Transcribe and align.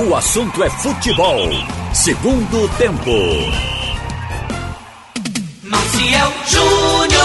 O 0.00 0.14
assunto 0.14 0.62
é 0.62 0.70
futebol. 0.70 1.40
Segundo 1.92 2.68
tempo. 2.78 3.10
Maciel 5.64 6.28
Júnior. 6.46 7.24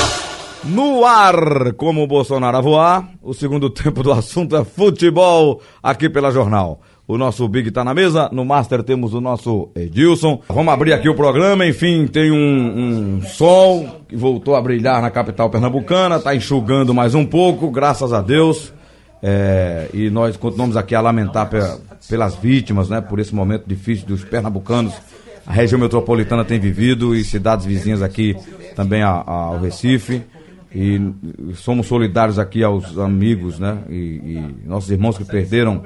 No 0.64 1.06
ar, 1.06 1.74
como 1.74 2.02
o 2.02 2.08
Bolsonaro 2.08 2.58
a 2.58 2.62
voar, 2.62 3.12
o 3.22 3.32
segundo 3.32 3.70
tempo 3.70 4.02
do 4.02 4.12
assunto 4.12 4.56
é 4.56 4.66
futebol 4.66 5.62
aqui 5.84 6.10
pela 6.10 6.32
Jornal. 6.32 6.82
O 7.08 7.16
nosso 7.16 7.48
Big 7.48 7.70
tá 7.70 7.84
na 7.84 7.94
mesa, 7.94 8.28
no 8.32 8.44
Master 8.44 8.82
temos 8.82 9.14
o 9.14 9.22
nosso 9.22 9.70
Edilson. 9.76 10.42
Vamos 10.48 10.74
abrir 10.74 10.94
aqui 10.94 11.08
o 11.08 11.16
programa, 11.16 11.68
enfim, 11.68 12.08
tem 12.08 12.32
um, 12.32 13.18
um 13.18 13.22
sol 13.22 13.86
que 14.10 14.16
voltou 14.16 14.56
a 14.56 14.62
brilhar 14.64 15.00
na 15.00 15.12
capital 15.12 15.48
pernambucana, 15.48 16.20
tá 16.20 16.36
enxugando 16.36 16.92
mais 16.92 17.14
um 17.14 17.24
pouco, 17.24 17.70
graças 17.70 18.12
a 18.12 18.20
Deus. 18.20 18.74
É, 19.26 19.90
e 19.94 20.10
nós 20.10 20.36
continuamos 20.36 20.76
aqui 20.76 20.94
a 20.94 21.00
lamentar 21.00 21.50
pe 21.50 21.58
pelas 22.10 22.36
vítimas, 22.36 22.90
né, 22.90 23.00
por 23.00 23.18
esse 23.20 23.34
momento 23.34 23.64
difícil 23.66 24.06
dos 24.06 24.22
pernambucanos. 24.26 24.94
A 25.48 25.54
região 25.54 25.80
metropolitana 25.80 26.44
tem 26.44 26.60
vivido 26.60 27.16
e 27.16 27.24
cidades 27.24 27.66
vizinhas 27.66 28.02
aqui 28.02 28.36
também 28.76 29.02
a- 29.02 29.24
a- 29.26 29.32
ao 29.32 29.60
Recife. 29.62 30.22
E 30.76 31.00
somos 31.56 31.88
solidários 31.88 32.38
aqui 32.38 32.62
aos 32.64 32.98
amigos, 32.98 33.60
né, 33.60 33.78
e, 33.90 33.94
e 33.94 34.56
nossos 34.68 34.90
irmãos 34.92 35.18
que 35.18 35.24
perderam 35.24 35.84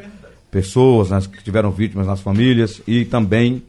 pessoas, 0.49 1.11
né, 1.11 1.19
que 1.31 1.43
tiveram 1.43 1.69
vítimas 1.69 2.07
nas 2.07 2.19
famílias 2.21 2.81
e 2.87 3.05
também 3.05 3.61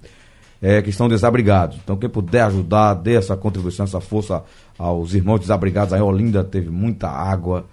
é, 0.62 0.80
que 0.82 0.90
estão 0.90 1.08
desabrigados. 1.08 1.76
Então, 1.84 1.96
quem 1.96 2.08
puder 2.08 2.42
ajudar, 2.44 2.94
dê 2.94 3.14
essa 3.14 3.36
contribuição, 3.36 3.84
essa 3.84 4.00
força 4.00 4.42
aos 4.78 5.14
irmãos 5.14 5.38
desabrigados. 5.38 5.92
Aí, 5.92 6.00
Olinda 6.00 6.42
teve 6.42 6.68
muita 6.70 7.08
água. 7.08 7.64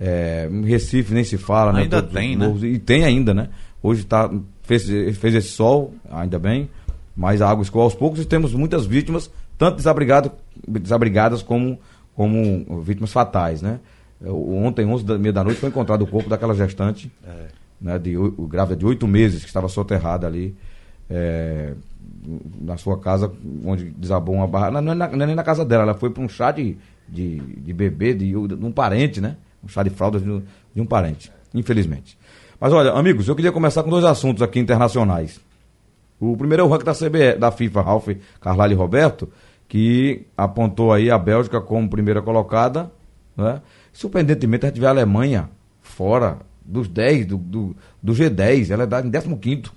É, 0.00 0.48
Recife 0.64 1.14
nem 1.14 1.24
se 1.24 1.38
fala, 1.38 1.72
né? 1.72 1.82
Ainda 1.82 2.02
Todos 2.02 2.14
os 2.14 2.20
tem, 2.20 2.36
né? 2.36 2.46
E 2.74 2.78
tem 2.78 3.04
ainda, 3.04 3.32
né? 3.32 3.48
Hoje 3.82 4.04
tá, 4.04 4.30
fez, 4.62 4.84
fez 5.16 5.34
esse 5.34 5.48
sol, 5.48 5.94
ainda 6.10 6.38
bem, 6.38 6.68
mas 7.16 7.40
a 7.42 7.48
água 7.50 7.62
escoa 7.62 7.84
aos 7.84 7.94
poucos 7.94 8.20
e 8.20 8.24
temos 8.24 8.52
muitas 8.54 8.86
vítimas, 8.86 9.30
tanto 9.58 9.76
desabrigado, 9.76 10.32
desabrigadas 10.66 11.42
como, 11.42 11.78
como 12.14 12.80
vítimas 12.82 13.12
fatais, 13.12 13.62
né? 13.62 13.78
É, 14.24 14.30
Ontem, 14.30 14.84
11 14.86 15.04
da 15.04 15.18
meia 15.18 15.32
da 15.32 15.44
noite, 15.44 15.60
foi 15.60 15.68
encontrado 15.68 16.02
o 16.02 16.06
corpo 16.06 16.28
daquela 16.30 16.54
gestante, 16.54 17.10
né, 17.80 17.98
de, 17.98 18.16
o 18.16 18.46
grávida 18.48 18.76
de 18.76 18.86
oito 18.86 19.06
meses, 19.06 19.42
que 19.42 19.48
estava 19.48 19.68
soterrada 19.68 20.26
ali 20.26 20.56
é, 21.10 21.74
na 22.62 22.76
sua 22.78 22.98
casa, 22.98 23.30
onde 23.64 23.90
desabou 23.90 24.34
uma 24.36 24.46
barra. 24.46 24.70
Não, 24.70 24.80
não 24.80 24.92
é 24.92 24.94
na- 24.94 25.08
não 25.08 25.22
é 25.24 25.26
nem 25.26 25.36
na 25.36 25.42
casa 25.42 25.64
dela, 25.64 25.82
ela 25.82 25.94
foi 25.94 26.08
para 26.10 26.22
um 26.22 26.28
chá 26.28 26.50
de, 26.50 26.76
de, 27.08 27.36
de 27.38 27.72
bebê 27.72 28.14
de, 28.14 28.30
de 28.30 28.36
um 28.64 28.72
parente, 28.72 29.20
né? 29.20 29.36
Um 29.64 29.68
chá 29.68 29.82
de 29.82 29.90
fraldas 29.90 30.22
de, 30.22 30.30
um- 30.30 30.42
de 30.74 30.80
um 30.80 30.86
parente, 30.86 31.32
infelizmente. 31.54 32.18
Mas 32.60 32.72
olha, 32.72 32.92
amigos, 32.92 33.26
eu 33.28 33.34
queria 33.36 33.52
começar 33.52 33.82
com 33.82 33.90
dois 33.90 34.04
assuntos 34.04 34.42
aqui 34.42 34.58
internacionais. 34.58 35.40
O 36.20 36.36
primeiro 36.36 36.62
é 36.62 36.66
o 36.66 36.68
ranking 36.68 36.84
da 36.84 36.94
CBE, 36.94 37.38
da 37.38 37.50
FIFA, 37.50 37.82
Ralf 37.82 38.08
Carvalho 38.40 38.76
Roberto, 38.76 39.28
que 39.68 40.26
apontou 40.36 40.92
aí 40.92 41.10
a 41.10 41.18
Bélgica 41.18 41.60
como 41.60 41.88
primeira 41.90 42.22
colocada, 42.22 42.90
né? 43.36 43.60
Surpreendentemente, 43.92 44.64
a 44.66 44.68
gente 44.68 44.80
vê 44.80 44.86
a 44.86 44.90
Alemanha 44.90 45.50
fora 45.82 46.38
dos 46.64 46.88
10, 46.88 47.26
do, 47.26 47.36
do, 47.36 47.76
do 48.02 48.12
G10, 48.12 48.70
ela 48.70 48.84
é 48.84 48.86
da- 48.86 49.00
em 49.00 49.10
15º. 49.10 49.70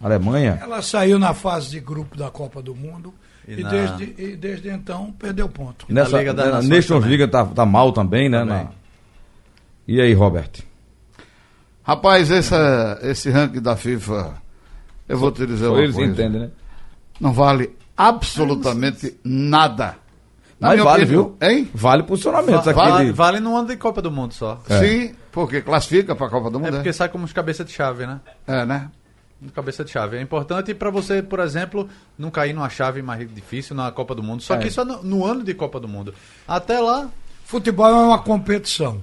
Alemanha, 0.00 0.58
Ela 0.62 0.80
saiu 0.80 1.18
na 1.18 1.34
fase 1.34 1.70
de 1.70 1.80
grupo 1.80 2.16
da 2.16 2.30
Copa 2.30 2.62
do 2.62 2.74
Mundo 2.74 3.12
E 3.46 3.52
e, 3.54 3.62
na- 3.62 3.68
desde, 3.68 4.14
e 4.18 4.36
desde 4.36 4.70
então 4.70 5.12
perdeu 5.18 5.46
ponto. 5.48 5.84
e 5.88 5.92
nessa 5.92 6.18
Liga 6.18 6.32
das 6.32 6.46
na 6.46 6.52
Nações 6.52 6.68
Nations. 6.70 7.04
League 7.04 7.26
tá, 7.28 7.44
tá 7.44 7.66
mal 7.66 7.92
também, 7.92 8.28
né? 8.28 8.38
Também. 8.38 8.64
na- 8.64 8.79
E 9.92 10.00
aí, 10.00 10.12
Robert? 10.12 10.50
Rapaz, 11.82 12.30
essa, 12.30 12.98
esse 13.02 13.28
ranking 13.28 13.60
da 13.60 13.74
FIFA, 13.76 14.40
eu 15.08 15.18
vou 15.18 15.32
te 15.32 15.44
dizer 15.44 15.64
Só 15.66 15.72
uma 15.72 15.82
eles 15.82 15.96
coisa. 15.96 16.12
entendem, 16.12 16.40
né? 16.42 16.50
Não 17.20 17.32
vale 17.32 17.74
absolutamente 17.96 19.18
nada. 19.24 19.96
Na 20.60 20.68
Mas 20.68 20.80
vale, 20.80 21.02
opinião, 21.04 21.34
viu? 21.40 21.48
Hein? 21.48 21.68
Vale 21.74 22.02
posicionamentos 22.04 22.68
aqui. 22.68 22.78
Vale, 22.78 23.06
de- 23.06 23.12
vale 23.12 23.40
no 23.40 23.56
ano 23.56 23.66
de 23.66 23.76
Copa 23.76 24.00
do 24.00 24.12
Mundo 24.12 24.32
só. 24.32 24.60
É. 24.68 24.78
Sim, 24.78 25.14
porque 25.32 25.60
classifica 25.62 26.14
para 26.14 26.26
a 26.26 26.30
Copa 26.30 26.50
do 26.50 26.58
É 26.58 26.62
Mundo. 26.62 26.74
porque 26.76 26.92
sai 26.92 27.08
como 27.08 27.24
os 27.24 27.32
cabeça 27.32 27.64
de 27.64 27.72
chave, 27.72 28.06
né? 28.06 28.20
É, 28.46 28.64
né? 28.64 28.90
Cabeça 29.54 29.82
de 29.84 29.90
chave. 29.90 30.18
É 30.18 30.22
importante 30.22 30.72
para 30.74 30.90
você, 30.90 31.20
por 31.22 31.40
exemplo, 31.40 31.88
não 32.16 32.30
cair 32.30 32.52
numa 32.52 32.68
chave 32.68 33.02
mais 33.02 33.26
difícil 33.34 33.74
na 33.74 33.90
Copa 33.90 34.14
do 34.14 34.22
Mundo. 34.22 34.42
Só 34.42 34.54
É. 34.54 34.58
que 34.58 34.68
isso 34.68 34.80
é 34.82 34.84
no, 34.84 35.02
no 35.02 35.24
ano 35.24 35.42
de 35.42 35.54
Copa 35.54 35.80
do 35.80 35.88
Mundo. 35.88 36.14
Até 36.46 36.78
lá, 36.78 37.08
Futebol 37.44 37.86
é 37.88 37.92
uma 37.94 38.18
competição. 38.20 39.02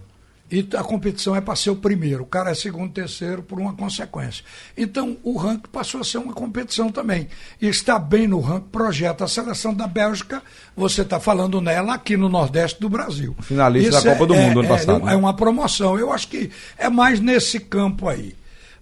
E 0.50 0.66
a 0.78 0.84
competição 0.84 1.35
é 1.35 1.41
para 1.41 1.56
ser 1.58 1.72
o 1.72 1.75
primeiro. 1.75 2.24
O 2.24 2.25
cara 2.25 2.52
é 2.52 2.56
segundo, 2.56 2.94
terceiro 2.94 3.44
por 3.44 3.59
uma 3.59 3.74
consequência. 3.74 4.46
Então, 4.78 5.18
o 5.22 5.38
ranking 5.38 5.69
passou 5.69 6.00
a 6.00 6.03
ser 6.06 6.19
uma 6.19 6.34
competição 6.34 6.90
também. 6.90 7.28
E 7.62 7.68
está 7.68 8.00
bem 8.00 8.28
no 8.28 8.40
ranking, 8.40 8.69
projeta 8.72 9.25
a 9.25 9.28
seleção 9.28 9.74
da 9.74 9.88
Bélgica. 9.88 10.41
Você 10.75 11.02
está 11.02 11.19
falando 11.19 11.59
nela 11.59 11.96
aqui 11.96 12.16
no 12.16 12.30
Nordeste 12.30 12.80
do 12.80 12.88
Brasil. 12.88 13.35
Finalista 13.41 13.97
Isso 13.97 14.06
da 14.06 14.13
Copa 14.13 14.25
do 14.25 14.35
Mundo 14.35 14.59
ano 14.59 14.63
é, 14.63 14.68
passado, 14.69 15.02
É, 15.02 15.06
né? 15.06 15.13
é 15.13 15.16
uma 15.18 15.34
promoção. 15.35 16.00
Eu 16.00 16.13
acho 16.13 16.30
que 16.30 16.50
é 16.78 16.90
mais 16.90 17.19
nesse 17.19 17.59
campo 17.59 18.08
aí. 18.08 18.34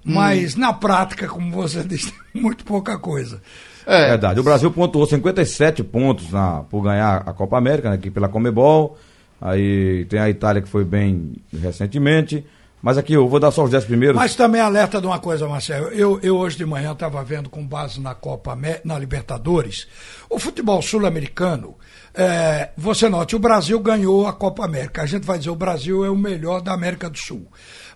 Mas 0.03 0.56
na 0.56 0.72
prática, 0.72 1.28
como 1.28 1.52
você 1.52 1.82
disse, 1.88 2.14
muito 2.32 2.64
pouca 2.64 2.96
coisa. 3.00 3.42
É, 3.88 4.09
Verdade. 4.09 4.40
O 4.40 4.44
Brasil 4.44 4.70
pontuou 4.70 5.08
57 5.08 5.84
pontos 5.84 6.30
na, 6.30 6.62
por 6.70 6.84
ganhar 6.84 7.24
a 7.26 7.34
Copa 7.34 7.58
América, 7.58 7.90
né, 7.90 7.96
aqui 7.96 8.12
pela 8.12 8.28
Comebol. 8.30 8.97
Aí 9.40 10.06
tem 10.06 10.19
a 10.19 10.29
Itália 10.29 10.62
que 10.62 10.69
foi 10.69 10.85
bem 10.85 11.34
recentemente. 11.53 12.46
Mas 12.85 13.00
aqui 13.00 13.13
eu 13.13 13.28
vou 13.28 13.40
dar 13.40 13.50
só 13.50 13.63
os 13.63 13.72
10 13.72 13.85
primeiros. 13.85 14.16
Mas 14.16 14.35
também 14.35 14.62
alerta 14.62 15.01
de 15.01 15.07
uma 15.07 15.18
coisa, 15.18 15.47
Marcelo. 15.47 15.88
Eu, 15.88 16.19
eu 16.22 16.38
hoje 16.38 16.56
de 16.56 16.68
manhã 16.68 16.91
estava 16.91 17.23
vendo 17.23 17.50
com 17.50 17.66
base 17.66 18.00
na 18.00 18.13
Copa 18.13 18.56
na 18.84 19.00
Libertadores, 19.00 19.88
o 20.29 20.38
futebol 20.38 20.79
sul-americano. 20.84 21.75
eh, 22.13 22.69
você 22.78 23.09
note, 23.09 23.35
o 23.35 23.40
Brasil 23.40 23.79
ganhou 23.79 24.28
a 24.28 24.34
Copa 24.34 24.63
América. 24.63 25.01
A 25.01 25.07
gente 25.07 25.25
vai 25.25 25.40
dizer 25.40 25.50
o 25.50 25.56
Brasil 25.56 26.06
é 26.06 26.12
o 26.12 26.16
melhor 26.16 26.62
da 26.62 26.73
América 26.73 27.09
do 27.09 27.17
Sul. 27.17 27.47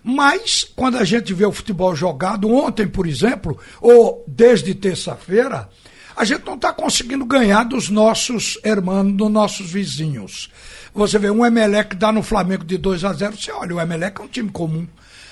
Mas 0.02 0.64
quando 0.74 0.98
a 0.98 1.04
gente 1.04 1.32
vê 1.32 1.46
o 1.46 1.52
futebol 1.52 1.94
jogado 1.94 2.52
ontem, 2.52 2.88
por 2.88 3.06
exemplo, 3.06 3.56
ou 3.80 4.24
desde 4.26 4.74
terça-feira, 4.74 5.68
a 6.16 6.24
gente 6.24 6.44
não 6.44 6.54
está 6.54 6.72
conseguindo 6.72 7.24
ganhar 7.24 7.64
dos 7.64 7.88
nossos 7.88 8.58
hermanos, 8.64 9.14
dos 9.14 9.30
nossos 9.30 9.70
vizinhos. 9.70 10.50
Você 10.94 11.18
vê 11.18 11.30
um 11.30 11.44
Emelec 11.44 11.94
dá 11.96 12.10
no 12.12 12.22
Flamengo 12.22 12.64
de 12.64 12.76
2 12.76 13.04
a 13.04 13.12
0, 13.12 13.36
você 13.36 13.52
olha, 13.52 13.76
o 13.76 13.80
Emelec 13.80 14.20
é 14.20 14.24
um 14.24 14.28
time 14.28 14.50
comum. 14.50 14.86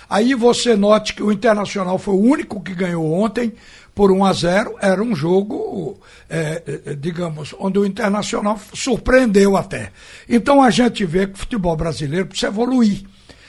Aí 0.08 0.34
você 0.34 0.74
note 0.74 1.12
que 1.14 1.22
o 1.22 1.30
Internacional 1.30 1.98
foi 1.98 2.14
o 2.14 2.20
único 2.20 2.62
que 2.62 2.74
ganhou 2.74 3.12
ontem 3.12 3.52
por 3.94 4.10
1 4.10 4.24
a 4.24 4.32
0. 4.32 4.76
Era 4.80 5.02
um 5.02 5.14
jogo, 5.14 6.00
é, 6.30 6.62
é, 6.86 6.94
digamos, 6.94 7.54
onde 7.58 7.78
o 7.78 7.84
Internacional 7.84 8.58
surpreendeu 8.72 9.56
até. 9.56 9.92
Então 10.26 10.62
a 10.62 10.70
gente 10.70 11.04
vê 11.04 11.26
que 11.26 11.34
o 11.34 11.38
futebol 11.38 11.76
brasileiro 11.76 12.26
precisa 12.26 12.46
evoluir. 12.46 13.02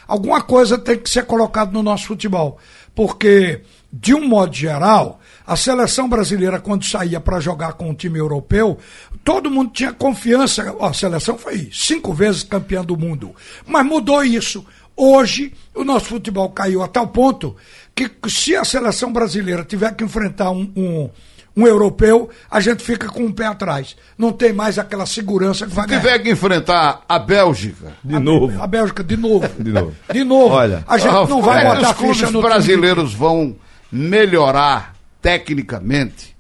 Alguma 0.06 0.42
coisa 0.42 0.78
tem 0.78 0.98
que 0.98 1.10
ser 1.10 1.24
colocada 1.26 1.72
no 1.72 1.84
nosso 1.84 2.08
futebol. 2.08 2.58
Porque, 2.94 3.62
de 3.94 4.14
um 4.14 4.28
modo 4.28 4.54
geral, 4.54 5.22
a 5.50 5.56
seleção 5.56 6.08
brasileira, 6.08 6.60
quando 6.60 6.86
saía 6.86 7.20
para 7.20 7.40
jogar 7.40 7.74
com 7.74 7.90
o 7.90 7.96
time 7.96 8.20
europeu, 8.20 8.78
todo 9.24 9.50
mundo 9.50 9.72
tinha 9.74 9.92
confiança. 9.92 10.76
A 10.80 10.94
seleção 10.94 11.40
foi 11.40 11.70
cinco 11.74 12.14
vezes 12.14 12.44
campeã 12.44 12.84
do 12.86 12.96
mundo. 12.96 13.34
Mas 13.66 13.84
mudou 13.84 14.24
isso. 14.24 14.64
Hoje, 14.96 15.52
o 15.74 15.84
nosso 15.84 16.06
futebol 16.06 16.50
caiu 16.50 16.84
a 16.84 16.88
tal 16.88 17.08
ponto 17.08 17.56
que, 17.96 18.12
se 18.28 18.56
a 18.56 18.64
seleção 18.64 19.12
brasileira 19.12 19.64
tiver 19.64 19.92
que 19.96 20.04
enfrentar 20.04 20.52
um, 20.52 20.72
um, 20.76 21.10
um 21.58 21.66
europeu, 21.66 22.30
a 22.52 22.60
gente 22.62 22.84
fica 22.84 23.08
com 23.08 23.24
um 23.24 23.32
pé 23.32 23.48
atrás. 23.48 23.96
Não 24.20 24.32
tem 24.32 24.54
mais 24.54 24.78
aquela 24.78 25.08
segurança 25.08 25.66
que 25.66 25.74
vai 25.74 25.86
Se 25.86 25.90
ganhar. 25.90 26.02
tiver 26.02 26.20
que 26.20 26.30
enfrentar 26.30 27.02
a 27.10 27.18
Bélgica, 27.18 27.94
De 28.04 28.20
novo. 28.20 28.62
A 28.62 28.68
Bélgica, 28.68 29.04
de 29.04 29.18
novo. 29.18 29.50
De 29.58 29.72
novo. 29.72 29.96
De 30.14 30.24
novo. 30.24 30.54
Olha, 30.54 30.84
a 30.88 31.00
gente 31.00 31.28
não 31.28 31.42
vai 31.42 31.66
é, 31.66 31.74
botar 31.74 31.90
os 31.90 31.98
clubes 31.98 32.18
ficha 32.20 32.30
no 32.30 32.40
brasileiros 32.40 33.16
vão 33.16 33.56
melhorar 33.92 34.99
tecnicamente 35.22 36.36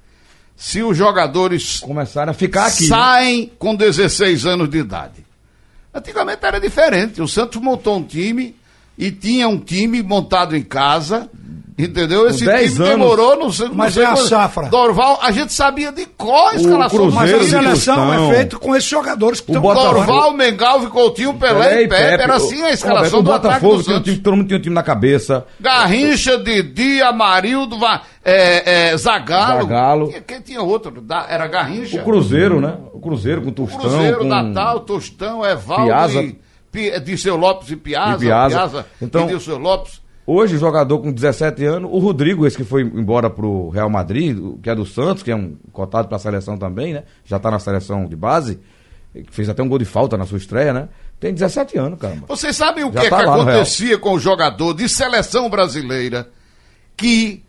se 0.55 0.83
os 0.83 0.97
jogadores 0.97 1.79
Começaram 1.79 2.31
a 2.31 2.33
ficar 2.33 2.65
aqui. 2.65 2.83
né? 2.83 2.89
saem 2.89 3.51
com 3.57 3.73
16 3.73 4.45
anos 4.45 4.69
de 4.69 4.79
idade. 4.79 5.25
Antigamente 5.93 6.45
era 6.45 6.59
diferente. 6.59 7.21
O 7.21 7.27
Santos 7.27 7.61
montou 7.61 7.97
um 7.97 8.03
time 8.03 8.55
e 8.97 9.09
tinha 9.09 9.47
um 9.47 9.57
time 9.57 10.03
montado 10.03 10.55
em 10.57 10.61
casa. 10.61 11.29
Entendeu? 11.79 12.27
Esse 12.27 12.43
10 12.43 12.73
time 12.73 12.89
demorou, 12.89 13.37
não 13.37 13.51
sei, 13.53 13.69
não 13.69 13.75
Mas 13.75 13.93
sei 13.93 14.03
é 14.03 14.07
a 14.07 14.11
quando- 14.13 14.27
safra. 14.27 14.67
Dorval, 14.67 15.17
a 15.21 15.31
gente 15.31 15.53
sabia 15.53 15.93
de 15.93 16.05
qual 16.05 16.49
a 16.49 16.55
escalação 16.55 17.07
do 17.07 17.13
Mas 17.13 17.33
a 17.33 17.43
seleção 17.45 18.13
é 18.31 18.35
feita 18.35 18.57
com 18.59 18.75
esses 18.75 18.89
jogadores 18.89 19.39
que 19.39 19.49
O 19.49 19.53
estão 19.53 19.61
Botafogo- 19.61 19.93
Dorval, 19.95 20.33
Mengalve, 20.33 20.87
Coutinho, 20.87 21.33
Pelé, 21.35 21.83
e 21.83 21.87
Pepe. 21.87 22.21
Era 22.21 22.35
assim 22.35 22.61
a 22.63 22.71
escalação 22.71 23.19
o 23.19 23.23
do 23.23 23.31
Botafogo 23.31 23.77
do 23.77 23.83
Santos. 23.83 24.03
time, 24.03 24.17
todo 24.17 24.35
mundo 24.35 24.47
tinha 24.47 24.59
um 24.59 24.61
time 24.61 24.75
na 24.75 24.83
cabeça. 24.83 25.45
Garrincha, 25.57 26.37
Didi, 26.37 27.01
Amarildo, 27.01 27.79
Va- 27.79 28.01
é, 28.25 28.89
é, 28.91 28.97
Zagalo. 28.97 29.61
Zagallo. 29.61 30.07
Quem, 30.09 30.21
quem 30.23 30.41
tinha 30.41 30.61
outro? 30.61 31.01
Era 31.29 31.47
Garrincha. 31.47 32.01
O 32.01 32.03
Cruzeiro, 32.03 32.59
né? 32.59 32.75
O 32.93 32.99
Cruzeiro 32.99 33.41
com 33.41 33.51
Tostão. 33.51 33.79
Cruzeiro, 33.79 34.17
com... 34.17 34.23
Natal, 34.25 34.81
Tostão, 34.81 35.45
Evaldo 35.45 35.85
Piazza. 35.85 36.21
e 36.21 36.37
Pi, 36.69 36.99
Disseu 36.99 37.37
Lopes 37.37 37.71
e 37.71 37.77
Piazza. 37.77 38.17
E 38.23 38.27
Piazza. 38.27 38.85
Então- 39.01 39.29
e 39.29 39.33
Disseu 39.35 39.57
Lopes. 39.57 40.01
Hoje, 40.31 40.59
jogador 40.59 40.99
com 40.99 41.11
17 41.11 41.65
anos, 41.65 41.89
o 41.91 41.97
Rodrigo, 41.97 42.45
esse 42.45 42.55
que 42.55 42.63
foi 42.63 42.83
embora 42.83 43.31
pro 43.31 43.69
Real 43.69 43.89
Madrid, 43.89 44.37
o- 44.37 44.59
que 44.61 44.69
é 44.69 44.75
do 44.75 44.85
Santos, 44.85 45.23
que 45.23 45.31
é 45.31 45.35
um 45.35 45.55
cotado 45.71 46.07
pra 46.07 46.19
seleção 46.19 46.55
também, 46.55 46.93
né? 46.93 47.03
Já 47.25 47.39
tá 47.39 47.49
na 47.49 47.57
seleção 47.57 48.05
de 48.05 48.15
base, 48.15 48.59
que 49.11 49.33
fez 49.33 49.49
até 49.49 49.63
um 49.63 49.67
gol 49.67 49.79
de 49.79 49.85
falta 49.85 50.15
na 50.17 50.27
sua 50.27 50.37
estreia, 50.37 50.71
né? 50.71 50.89
Tem 51.19 51.33
17 51.33 51.79
anos, 51.79 51.97
caramba. 51.99 52.27
Vocês 52.27 52.55
sabem 52.55 52.83
o 52.83 52.93
Já 52.93 53.01
que, 53.01 53.07
é 53.07 53.09
tá 53.09 53.19
que 53.21 53.25
lá 53.25 53.35
no 53.37 53.41
acontecia 53.41 53.97
com 53.97 54.13
o 54.13 54.19
jogador 54.19 54.73
de 54.75 54.87
seleção 54.87 55.49
brasileira 55.49 56.29
que 56.95 57.43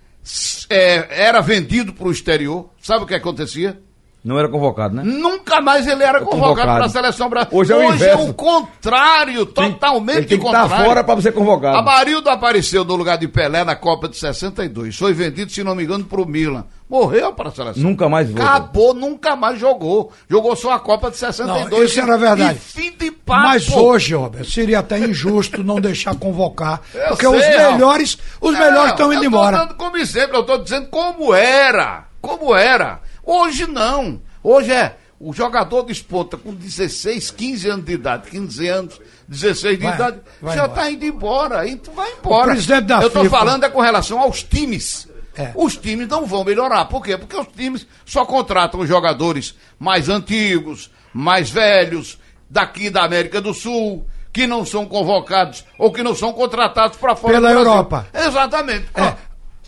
é, 0.70 1.26
era 1.28 1.42
vendido 1.42 1.92
para 1.92 2.08
o 2.08 2.10
exterior? 2.10 2.70
Sabe 2.80 3.04
o 3.04 3.06
que 3.06 3.14
acontecia? 3.14 3.78
Não 4.22 4.38
era 4.38 4.48
convocado, 4.48 4.94
né? 4.94 5.02
Nunca 5.02 5.62
mais 5.62 5.86
ele 5.86 6.02
era 6.02 6.20
convocado 6.20 6.40
convocado. 6.42 6.72
para 6.72 6.84
a 6.84 6.88
seleção 6.90 7.30
brasileira. 7.30 7.58
Hoje 7.58 7.72
é 7.72 7.76
o 7.76 7.94
inverso. 7.94 8.28
o 8.28 8.34
contrário, 8.34 9.46
totalmente 9.46 10.18
Ele 10.18 10.26
tem 10.26 10.38
que 10.38 10.44
estar 10.46 10.62
contrário. 10.62 10.84
fora 10.84 11.04
pra 11.04 11.14
você 11.14 11.32
convocado. 11.32 11.78
Amarildo 11.78 12.28
apareceu 12.28 12.84
no 12.84 12.96
lugar 12.96 13.16
de 13.16 13.26
Pelé 13.28 13.64
na 13.64 13.74
Copa 13.74 14.08
de 14.08 14.18
62. 14.18 14.96
Foi 14.96 15.14
vendido, 15.14 15.50
se 15.50 15.64
não 15.64 15.74
me 15.74 15.84
engano, 15.84 16.04
pro 16.04 16.26
Milan. 16.26 16.64
Morreu 16.88 17.32
para 17.32 17.48
a 17.48 17.52
seleção. 17.52 17.82
Nunca 17.82 18.08
mais 18.08 18.28
voltou. 18.28 18.46
Acabou, 18.46 18.92
nunca 18.94 19.36
mais 19.36 19.58
jogou. 19.58 20.12
Jogou 20.28 20.54
só 20.56 20.72
a 20.72 20.80
Copa 20.80 21.10
de 21.10 21.16
62. 21.16 21.70
Não, 21.70 21.84
isso 21.84 22.00
era 22.00 22.18
verdade. 22.18 22.58
E 22.58 22.60
fim 22.60 22.90
de 22.98 23.10
papo. 23.12 23.42
Mas 23.42 23.70
hoje, 23.70 24.14
Robert, 24.14 24.44
seria 24.44 24.80
até 24.80 24.98
injusto 24.98 25.62
não 25.62 25.80
deixar 25.80 26.14
convocar. 26.16 26.82
Eu 26.92 27.08
porque 27.10 27.26
sei, 27.26 27.38
os 27.38 27.72
melhores, 27.72 28.18
os 28.40 28.52
melhores 28.52 28.90
estão 28.90 29.12
indo 29.12 29.22
eu 29.22 29.28
embora. 29.28 29.58
dando 29.58 29.74
como 29.76 29.96
exemplo, 29.96 30.36
eu 30.36 30.42
tô 30.42 30.58
dizendo 30.58 30.88
como 30.88 31.32
era. 31.32 32.04
Como 32.20 32.54
era. 32.54 33.00
Hoje 33.30 33.64
não. 33.66 34.20
Hoje 34.42 34.72
é 34.72 34.96
o 35.20 35.32
jogador 35.32 35.82
desponta 35.82 36.36
com 36.36 36.52
16, 36.52 37.30
15 37.30 37.68
anos 37.68 37.84
de 37.84 37.92
idade, 37.92 38.30
15 38.30 38.68
anos, 38.68 39.00
16 39.28 39.78
de 39.78 39.84
Vai, 39.84 39.94
idade, 39.94 40.20
vai 40.40 40.56
já 40.56 40.66
está 40.66 40.90
indo 40.90 41.04
embora. 41.04 41.66
E 41.66 41.76
tu 41.76 41.92
vai 41.92 42.10
embora. 42.10 42.54
Eu 42.54 43.06
estou 43.06 43.24
falando 43.26 43.64
é 43.64 43.68
com 43.68 43.80
relação 43.80 44.18
aos 44.18 44.42
times. 44.42 45.06
É. 45.36 45.52
Os 45.54 45.76
times 45.76 46.08
não 46.08 46.26
vão 46.26 46.42
melhorar. 46.42 46.86
Por 46.86 47.04
quê? 47.04 47.16
Porque 47.16 47.36
os 47.36 47.46
times 47.48 47.86
só 48.04 48.24
contratam 48.24 48.84
jogadores 48.84 49.54
mais 49.78 50.08
antigos, 50.08 50.90
mais 51.14 51.50
velhos, 51.50 52.18
daqui 52.48 52.90
da 52.90 53.04
América 53.04 53.40
do 53.40 53.54
Sul, 53.54 54.04
que 54.32 54.46
não 54.46 54.64
são 54.64 54.86
convocados 54.86 55.64
ou 55.78 55.92
que 55.92 56.02
não 56.02 56.16
são 56.16 56.32
contratados 56.32 56.96
para 56.96 57.14
fora 57.14 57.34
Pela. 57.34 57.52
Europa. 57.52 58.08
Exatamente. 58.12 58.86
É, 58.94 59.14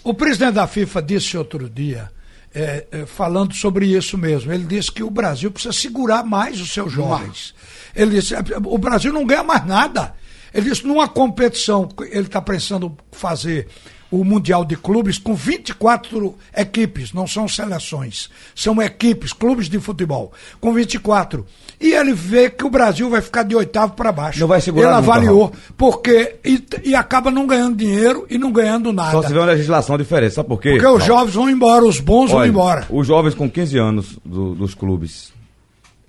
o 0.02 0.12
presidente 0.14 0.54
da 0.54 0.66
FIFA 0.66 1.02
disse 1.02 1.38
outro 1.38 1.70
dia, 1.70 2.10
é, 2.54 2.86
é, 2.90 3.06
falando 3.06 3.54
sobre 3.54 3.86
isso 3.86 4.16
mesmo, 4.18 4.52
ele 4.52 4.64
disse 4.64 4.90
que 4.90 5.02
o 5.02 5.10
Brasil 5.10 5.50
precisa 5.50 5.72
segurar 5.72 6.22
mais 6.22 6.60
os 6.60 6.72
seus 6.72 6.92
jovens. 6.92 7.54
Ele 7.94 8.20
disse, 8.20 8.34
é, 8.34 8.40
o 8.64 8.78
Brasil 8.78 9.12
não 9.12 9.26
ganha 9.26 9.42
mais 9.42 9.66
nada. 9.66 10.14
Ele 10.52 10.68
disse, 10.68 10.86
numa 10.86 11.08
competição, 11.08 11.88
ele 12.10 12.26
está 12.26 12.42
pensando 12.42 12.96
fazer 13.10 13.68
o 14.12 14.22
Mundial 14.24 14.62
de 14.64 14.76
Clubes 14.76 15.16
com 15.16 15.34
24 15.34 16.34
equipes, 16.54 17.12
não 17.14 17.26
são 17.26 17.48
seleções, 17.48 18.28
são 18.54 18.80
equipes, 18.82 19.32
clubes 19.32 19.68
de 19.70 19.80
futebol, 19.80 20.32
com 20.60 20.72
24. 20.74 21.46
E 21.80 21.94
ele 21.94 22.12
vê 22.12 22.50
que 22.50 22.64
o 22.64 22.70
Brasil 22.70 23.08
vai 23.10 23.22
ficar 23.22 23.42
de 23.42 23.56
oitavo 23.56 23.94
para 23.94 24.12
baixo. 24.12 24.38
Não 24.38 24.46
vai 24.46 24.60
segurar 24.60 24.90
Ele 24.90 25.00
nunca, 25.00 25.10
avaliou, 25.12 25.52
porque. 25.76 26.36
E, 26.44 26.62
e 26.84 26.94
acaba 26.94 27.30
não 27.30 27.46
ganhando 27.46 27.74
dinheiro 27.76 28.26
e 28.30 28.36
não 28.38 28.52
ganhando 28.52 28.92
nada. 28.92 29.10
Só 29.12 29.22
se 29.22 29.32
vê 29.32 29.38
uma 29.38 29.46
legislação 29.46 29.96
diferente. 29.98 30.34
Sabe 30.34 30.48
por 30.48 30.60
quê? 30.60 30.72
Porque 30.72 30.86
os 30.86 31.04
jovens 31.04 31.34
vão 31.34 31.50
embora, 31.50 31.84
os 31.84 31.98
bons 31.98 32.30
vão 32.30 32.40
Olha, 32.40 32.48
embora. 32.48 32.86
Os 32.90 33.06
jovens 33.06 33.34
com 33.34 33.50
15 33.50 33.78
anos 33.78 34.18
do- 34.24 34.54
dos 34.54 34.74
clubes, 34.74 35.32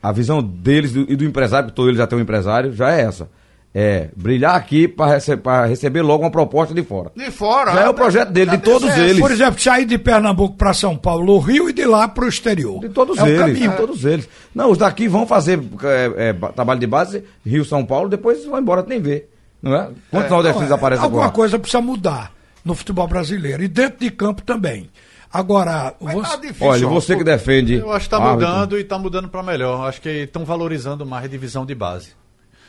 a 0.02 0.12
visão 0.12 0.44
deles 0.44 0.94
e 0.94 1.16
do 1.16 1.24
empresário, 1.24 1.68
porque 1.70 1.76
todo 1.76 1.90
ele 1.90 1.98
já 1.98 2.06
tem 2.06 2.20
um 2.20 2.22
empresário, 2.22 2.74
já 2.74 2.92
é 2.92 3.02
essa. 3.02 3.30
É 3.76 4.10
brilhar 4.16 4.56
aqui 4.56 4.88
para 4.88 5.66
receber 5.66 6.04
logo 6.04 6.24
uma 6.24 6.30
proposta 6.30 6.76
de 6.76 6.84
fora. 6.84 7.12
De 7.16 7.32
fora. 7.32 7.74
Já 7.74 7.82
é 7.82 7.90
o 7.90 7.94
projeto 7.96 8.30
dele, 8.30 8.52
de 8.52 8.58
todos 8.60 8.88
certo. 8.88 9.02
eles. 9.02 9.20
Por 9.20 9.32
exemplo, 9.32 9.60
sair 9.60 9.86
de 9.86 9.98
Pernambuco 9.98 10.56
para 10.56 10.76
São 10.76 10.96
Paulo, 10.96 11.40
Rio 11.40 11.68
e 11.70 11.74
de 11.74 11.84
lá 11.84 12.08
para 12.08 12.26
o 12.26 12.28
exterior. 12.28 12.80
De 12.82 12.90
todos 12.90 13.18
é 13.18 13.24
eles, 13.28 13.36
O 13.38 13.46
caminho. 13.46 13.72
de 13.72 13.78
todos 13.78 14.06
eles. 14.06 14.30
Não, 14.54 14.70
os 14.70 14.78
daqui 14.78 15.08
vão 15.08 15.26
fazer 15.26 15.60
é, 15.84 16.28
é, 16.30 16.34
ba- 16.34 16.50
trabalho 16.52 16.80
de 16.80 16.86
base, 16.86 17.24
Rio, 17.44 17.66
São 17.66 17.84
Paulo, 17.84 18.10
depois 18.10 18.46
vão 18.46 18.60
embora, 18.60 18.86
nem 18.88 19.02
ver. 19.02 19.28
Não 19.60 19.74
é? 19.76 19.90
Quantos 20.12 20.30
nordestinos 20.30 20.70
Não, 20.70 20.76
é, 20.76 20.78
aparecem 20.78 21.04
Alguma 21.06 21.24
agora? 21.24 21.36
coisa 21.36 21.58
precisa 21.58 21.82
mudar 21.82 22.32
no 22.64 22.76
futebol 22.76 23.08
brasileiro. 23.08 23.64
E 23.64 23.68
dentro 23.68 24.00
de 24.02 24.12
campo 24.12 24.44
também. 24.44 24.88
Agora, 25.32 25.96
Mas 26.00 26.14
você- 26.14 26.30
tá 26.30 26.36
difícil, 26.36 26.68
Olha, 26.68 26.88
você 26.88 27.16
que 27.16 27.24
defende. 27.24 27.74
Eu 27.78 27.92
acho 27.92 28.06
que 28.06 28.12
tá 28.12 28.18
árbitro, 28.18 28.48
mudando 28.52 28.78
e 28.80 28.84
tá 28.84 29.00
mudando 29.00 29.30
para 29.30 29.42
melhor. 29.42 29.88
Acho 29.90 30.00
que 30.00 30.10
estão 30.10 30.46
valorizando 30.46 31.04
mais 31.08 31.26
a 31.26 31.28
divisão 31.28 31.66
de 31.66 31.74
base. 31.74 32.10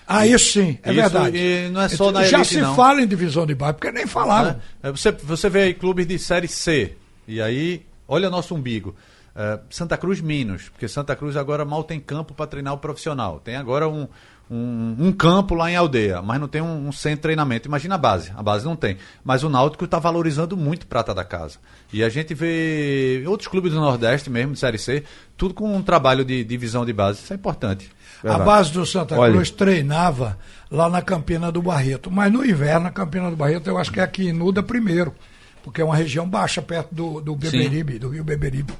Ah, 0.06 0.26
isso 0.26 0.52
sim, 0.52 0.78
é 0.82 0.90
Isso, 0.92 1.00
verdade. 1.00 1.36
e 1.38 1.68
não 1.70 1.80
é 1.82 1.88
só 1.88 2.12
na 2.12 2.24
Já 2.24 2.38
elite, 2.38 2.54
se 2.54 2.60
não. 2.60 2.74
fala 2.74 3.00
em 3.02 3.06
divisão 3.06 3.46
de 3.46 3.54
base, 3.54 3.74
porque 3.74 3.90
nem 3.90 4.06
falavam. 4.06 4.52
né? 4.52 4.60
É, 4.82 4.90
Você, 4.90 5.10
você 5.12 5.48
vê 5.48 5.62
aí 5.62 5.74
clubes 5.74 6.06
de 6.06 6.18
Série 6.18 6.48
C, 6.48 6.94
e 7.26 7.40
aí, 7.40 7.84
olha 8.06 8.28
nosso 8.28 8.54
umbigo. 8.54 8.94
É, 9.36 9.58
Santa 9.70 9.96
Cruz 9.96 10.20
menos, 10.20 10.68
porque 10.68 10.86
Santa 10.86 11.16
Cruz 11.16 11.36
agora 11.36 11.64
mal 11.64 11.82
tem 11.82 11.98
campo 11.98 12.34
para 12.34 12.46
treinar 12.46 12.74
o 12.74 12.78
profissional. 12.78 13.40
Tem 13.40 13.56
agora 13.56 13.88
um, 13.88 14.06
um, 14.50 14.96
um 14.98 15.12
campo 15.12 15.54
lá 15.54 15.70
em 15.70 15.76
aldeia, 15.76 16.20
mas 16.20 16.38
não 16.40 16.46
tem 16.46 16.60
um, 16.60 16.88
um 16.88 16.92
centro 16.92 17.16
de 17.16 17.22
treinamento. 17.22 17.68
Imagina 17.68 17.94
a 17.94 17.98
base, 17.98 18.32
a 18.36 18.42
base 18.42 18.64
não 18.64 18.76
tem. 18.76 18.98
Mas 19.24 19.42
o 19.42 19.48
Náutico 19.48 19.84
está 19.84 19.98
valorizando 19.98 20.56
muito 20.56 20.86
prata 20.86 21.14
da 21.14 21.24
casa. 21.24 21.58
E 21.92 22.04
a 22.04 22.08
gente 22.08 22.34
vê 22.34 23.24
outros 23.26 23.48
clubes 23.48 23.72
do 23.72 23.80
Nordeste 23.80 24.28
mesmo, 24.28 24.52
de 24.52 24.58
Série 24.58 24.78
C, 24.78 25.04
tudo 25.36 25.54
com 25.54 25.74
um 25.74 25.82
trabalho 25.82 26.24
de 26.24 26.44
divisão 26.44 26.84
de 26.84 26.92
base. 26.92 27.20
Isso 27.20 27.32
é 27.32 27.36
importante. 27.36 27.90
A 28.22 28.38
base 28.38 28.72
do 28.72 28.86
Santa 28.86 29.18
Olha. 29.18 29.32
Cruz 29.32 29.50
treinava 29.50 30.38
lá 30.70 30.88
na 30.88 31.02
Campina 31.02 31.52
do 31.52 31.60
Barreto. 31.60 32.10
Mas 32.10 32.32
no 32.32 32.44
inverno, 32.44 32.86
a 32.86 32.90
Campina 32.90 33.30
do 33.30 33.36
Barreto, 33.36 33.68
eu 33.68 33.76
acho 33.76 33.92
que 33.92 34.00
é 34.00 34.02
aqui 34.02 34.28
em 34.28 34.32
Nuda 34.32 34.62
primeiro. 34.62 35.14
Porque 35.62 35.80
é 35.80 35.84
uma 35.84 35.96
região 35.96 36.28
baixa, 36.28 36.60
perto 36.60 36.94
do, 36.94 37.20
do 37.20 37.36
Beberibe, 37.36 37.98
do 37.98 38.08
rio 38.10 38.24
Beberibe. 38.24 38.74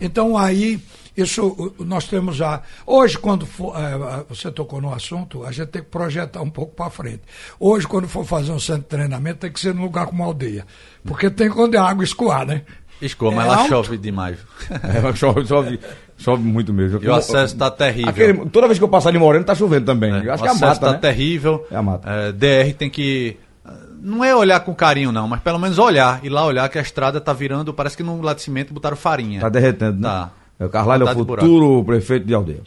Então 0.00 0.36
aí, 0.36 0.78
isso 1.16 1.74
nós 1.78 2.06
temos 2.06 2.36
já. 2.36 2.62
Hoje, 2.86 3.18
quando 3.18 3.46
for, 3.46 3.74
eh, 3.76 4.24
você 4.28 4.50
tocou 4.50 4.80
no 4.80 4.92
assunto, 4.92 5.44
a 5.44 5.52
gente 5.52 5.68
tem 5.68 5.82
que 5.82 5.88
projetar 5.88 6.42
um 6.42 6.50
pouco 6.50 6.74
para 6.74 6.90
frente. 6.90 7.22
Hoje, 7.58 7.86
quando 7.86 8.06
for 8.08 8.24
fazer 8.24 8.52
um 8.52 8.58
centro 8.60 8.82
de 8.82 8.88
treinamento, 8.88 9.38
tem 9.40 9.50
que 9.52 9.58
ser 9.60 9.74
num 9.74 9.82
lugar 9.84 10.06
como 10.06 10.22
uma 10.22 10.28
aldeia. 10.28 10.66
Porque 11.04 11.30
tem 11.30 11.50
onde 11.50 11.76
a 11.76 11.84
água 11.84 12.04
escoar, 12.04 12.44
né? 12.46 12.62
Escoa, 13.00 13.30
mas 13.30 13.44
É 13.44 13.48
lá 13.48 13.56
alto. 13.58 13.68
chove 13.68 13.96
demais. 13.98 14.38
É, 14.70 15.14
chove, 15.14 15.46
chove, 15.46 15.78
chove 16.16 16.42
muito 16.42 16.72
mesmo. 16.72 16.98
E 17.02 17.06
o 17.08 17.14
acesso 17.14 17.54
está 17.54 17.70
terrível. 17.70 18.08
Aquele- 18.10 18.46
toda 18.50 18.66
vez 18.66 18.78
que 18.78 18.84
eu 18.84 18.88
passar 18.88 19.10
ali 19.10 19.18
moreno, 19.18 19.44
tá 19.44 19.54
chovendo 19.54 19.84
também. 19.86 20.10
Eu 20.10 20.32
acho 20.32 20.42
o 20.42 20.46
que 20.46 20.48
é 20.48 20.48
a 20.48 20.52
acesso 20.52 20.66
mata, 20.66 20.80
tá 20.86 20.92
né? 20.92 20.98
terrível. 20.98 21.66
É 21.70 21.76
a 21.76 21.82
mata. 21.82 22.08
É, 22.10 22.32
DR 22.32 22.72
tem 22.74 22.88
que. 22.88 23.36
Não 24.06 24.24
é 24.24 24.34
olhar 24.36 24.60
com 24.60 24.72
carinho, 24.72 25.10
não, 25.10 25.26
mas 25.26 25.40
pelo 25.40 25.58
menos 25.58 25.78
olhar. 25.78 26.24
Ir 26.24 26.28
lá 26.28 26.44
olhar 26.46 26.68
que 26.68 26.78
a 26.78 26.80
estrada 26.82 27.20
tá 27.20 27.32
virando. 27.32 27.74
Parece 27.74 27.96
que 27.96 28.04
no 28.04 28.20
lado 28.22 28.36
de 28.36 28.42
cimento 28.42 28.72
botaram 28.72 28.96
farinha. 28.96 29.40
Tá 29.40 29.48
derretendo, 29.48 30.00
né? 30.00 30.08
Tá. 30.08 30.30
É, 30.60 30.64
O 30.64 30.68
Carlalho 30.68 31.02
é 31.02 31.06
Tá 31.06 31.12
o 31.12 31.14
de 31.14 31.20
futuro 31.20 31.84
prefeito 31.84 32.24
de 32.24 32.32
aldeia. 32.32 32.60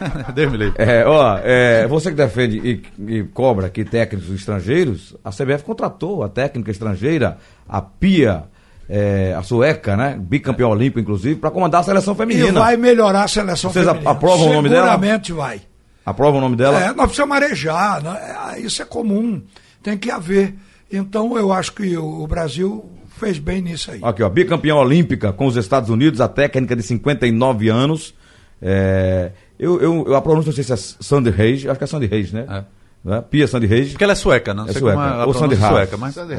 Deus 0.34 0.50
me 0.50 0.58
livre. 0.58 0.74
É, 0.82 1.06
ó, 1.06 1.38
é, 1.44 1.86
você 1.86 2.10
que 2.10 2.16
defende 2.16 2.56
e, 2.98 3.12
e 3.18 3.22
cobra 3.22 3.68
aqui 3.68 3.84
técnicos 3.84 4.34
estrangeiros, 4.34 5.14
a 5.24 5.30
CBF 5.30 5.62
contratou 5.62 6.24
a 6.24 6.28
técnica 6.28 6.72
estrangeira, 6.72 7.38
a 7.68 7.80
Pia, 7.80 8.44
é, 8.88 9.32
a 9.38 9.42
sueca, 9.44 9.96
né? 9.96 10.16
Bicampeã 10.18 10.66
olímpico, 10.66 10.98
inclusive, 10.98 11.36
para 11.38 11.52
comandar 11.52 11.82
a 11.82 11.84
seleção 11.84 12.14
E 12.14 12.16
feminina. 12.16 12.58
vai 12.58 12.76
melhorar 12.76 13.22
a 13.22 13.28
seleção 13.28 13.70
Vocês 13.70 13.86
feminina. 13.86 14.10
aprovam 14.10 14.48
o 14.50 14.52
nome 14.54 14.68
dela? 14.68 14.86
Seguramente 14.90 15.32
vai. 15.32 15.60
Aprova 16.04 16.38
o 16.38 16.40
nome 16.40 16.56
dela? 16.56 16.80
É, 16.82 16.88
nós 16.88 17.06
precisamos 17.06 17.36
arejar, 17.36 18.02
né? 18.02 18.54
É, 18.56 18.60
isso 18.60 18.82
é 18.82 18.84
comum, 18.84 19.40
tem 19.82 19.96
que 19.96 20.10
haver. 20.10 20.54
Então 20.90 21.36
eu 21.36 21.52
acho 21.52 21.72
que 21.72 21.96
o, 21.96 22.26
Brasil 22.26 22.84
fez 23.18 23.38
bem 23.38 23.60
nisso 23.62 23.90
aí. 23.90 24.00
Aqui, 24.02 24.22
ó, 24.22 24.28
bicampeã 24.28 24.74
olímpica 24.74 25.32
com 25.32 25.46
os 25.46 25.56
Estados 25.56 25.90
Unidos, 25.90 26.20
a 26.20 26.28
técnica 26.28 26.74
de 26.74 26.82
59 26.82 27.68
anos. 27.68 28.14
É, 28.62 29.30
eu, 29.58 29.80
eu, 29.80 30.04
eu, 30.08 30.14
a 30.14 30.20
pronúncia 30.20 30.48
não 30.50 30.54
sei 30.54 30.64
se 30.64 30.72
é 30.72 30.76
Sandy 30.76 31.30
Reis, 31.30 31.66
acho 31.66 31.78
que 31.78 31.84
é 31.84 31.86
Sandy 31.86 32.06
Reis, 32.06 32.32
né? 32.32 32.46
É. 32.48 32.64
Né? 33.02 33.22
Pia 33.30 33.46
Sandy 33.46 33.66
Reis. 33.66 33.90
Porque 33.92 34.04
ela 34.04 34.12
é 34.12 34.16
sueca, 34.16 34.52
não 34.52 34.64
É 34.64 34.72
sei 34.72 34.80
sueca. 34.80 34.98
como 34.98 35.08
é 35.08 35.22
a 35.22 35.26
Ou 35.26 35.32
Sandy 35.34 35.54
Haas. 35.54 35.72
sueca, 35.72 35.96
mas. 35.96 36.14
Sandy. 36.14 36.34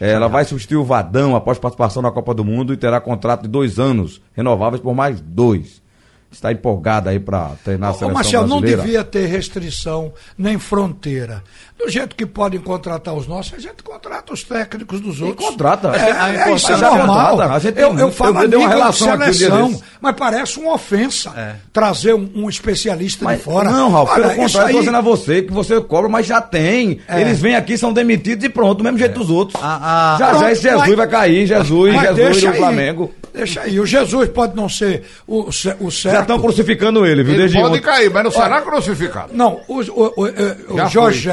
É, 0.00 0.10
ela 0.10 0.28
vai 0.28 0.44
substituir 0.44 0.76
o 0.76 0.84
Vadão 0.84 1.34
após 1.34 1.58
participação 1.58 2.02
na 2.02 2.10
Copa 2.10 2.34
do 2.34 2.44
Mundo 2.44 2.72
e 2.74 2.76
terá 2.76 3.00
contrato 3.00 3.42
de 3.42 3.48
dois 3.48 3.78
anos, 3.78 4.20
renováveis 4.34 4.82
por 4.82 4.94
mais 4.94 5.20
dois. 5.20 5.82
Está 6.30 6.50
empolgada 6.50 7.10
aí 7.10 7.20
para 7.20 7.50
treinar 7.62 7.90
a 7.90 7.92
Ô, 7.92 7.94
seleção 7.94 8.14
Marcelo, 8.14 8.46
não 8.48 8.60
brasileira. 8.60 8.82
devia 8.82 9.04
ter 9.04 9.26
restrição 9.26 10.12
nem 10.36 10.58
fronteira. 10.58 11.44
Do 11.76 11.90
jeito 11.90 12.14
que 12.14 12.24
podem 12.24 12.60
contratar 12.60 13.12
os 13.14 13.26
nossos, 13.26 13.52
a 13.54 13.58
gente 13.58 13.82
contrata 13.82 14.32
os 14.32 14.44
técnicos 14.44 15.00
dos 15.00 15.20
outros. 15.20 15.46
contrata. 15.48 15.88
É, 15.88 16.12
A 16.12 16.48
é, 16.50 16.54
isso 16.54 16.72
é 16.72 16.76
normal. 16.76 17.30
contrata. 17.36 17.52
A 17.54 17.58
gente 17.58 17.80
eu, 17.80 17.98
eu 17.98 18.10
falo 18.12 18.30
eu 18.42 18.58
uma 18.60 18.68
de 18.68 18.74
relação 18.74 19.12
aqui 19.12 19.24
dia 19.24 19.32
seleção, 19.34 19.82
mas 20.00 20.14
parece 20.16 20.58
uma 20.60 20.74
ofensa 20.74 21.32
É. 21.36 21.56
trazer 21.72 22.14
um, 22.14 22.30
um 22.36 22.48
especialista 22.48 23.24
Mas, 23.24 23.38
de 23.38 23.44
fora. 23.44 23.70
Não, 23.70 23.90
Ralf, 23.90 24.08
Olha, 24.12 24.28
pelo 24.28 24.36
contrário, 24.36 24.68
aí- 24.74 24.78
dizendo 24.80 24.96
a 24.96 25.00
você 25.00 25.42
que 25.42 25.52
você 25.52 25.80
cobra, 25.80 26.08
mas 26.08 26.26
já 26.26 26.40
tem. 26.40 27.00
É. 27.08 27.20
Eles 27.20 27.40
vêm 27.40 27.56
aqui, 27.56 27.76
são 27.76 27.92
demitidos 27.92 28.44
e 28.44 28.48
pronto, 28.48 28.78
do 28.78 28.84
mesmo 28.84 28.98
jeito 28.98 29.18
dos 29.18 29.28
outros. 29.28 29.60
A- 29.62 30.14
a- 30.14 30.18
já 30.18 30.26
já 30.26 30.30
Pronto, 30.38 30.48
esse 30.52 30.62
Jesus 30.62 30.86
mas- 30.86 30.96
vai 30.96 31.08
cair, 31.08 31.46
Jesus, 31.46 31.92
Jesus 32.00 32.42
e 32.42 32.46
o 32.46 32.50
aí, 32.50 32.56
Flamengo. 32.56 33.14
Deixa 33.34 33.62
aí. 33.62 33.80
O 33.80 33.84
Jesus 33.84 34.28
pode 34.28 34.54
não 34.54 34.68
ser 34.68 35.02
o, 35.26 35.48
o 35.48 35.52
certo. 35.52 36.14
Já 36.14 36.20
estão 36.20 36.38
crucificando 36.40 37.04
ele, 37.04 37.24
viu? 37.24 37.32
Ele 37.34 37.42
Desde 37.42 37.56
pode 37.58 37.68
ontem. 37.70 37.82
cair, 37.82 38.08
mas 38.08 38.22
não 38.22 38.30
será 38.30 38.62
crucificado. 38.62 39.30
Não, 39.34 39.60
o, 39.66 39.80
o- 39.80 40.12
o- 40.16 40.74
o- 40.74 40.76
Já 40.76 40.86
Jorge 40.86 41.28
foi. 41.28 41.32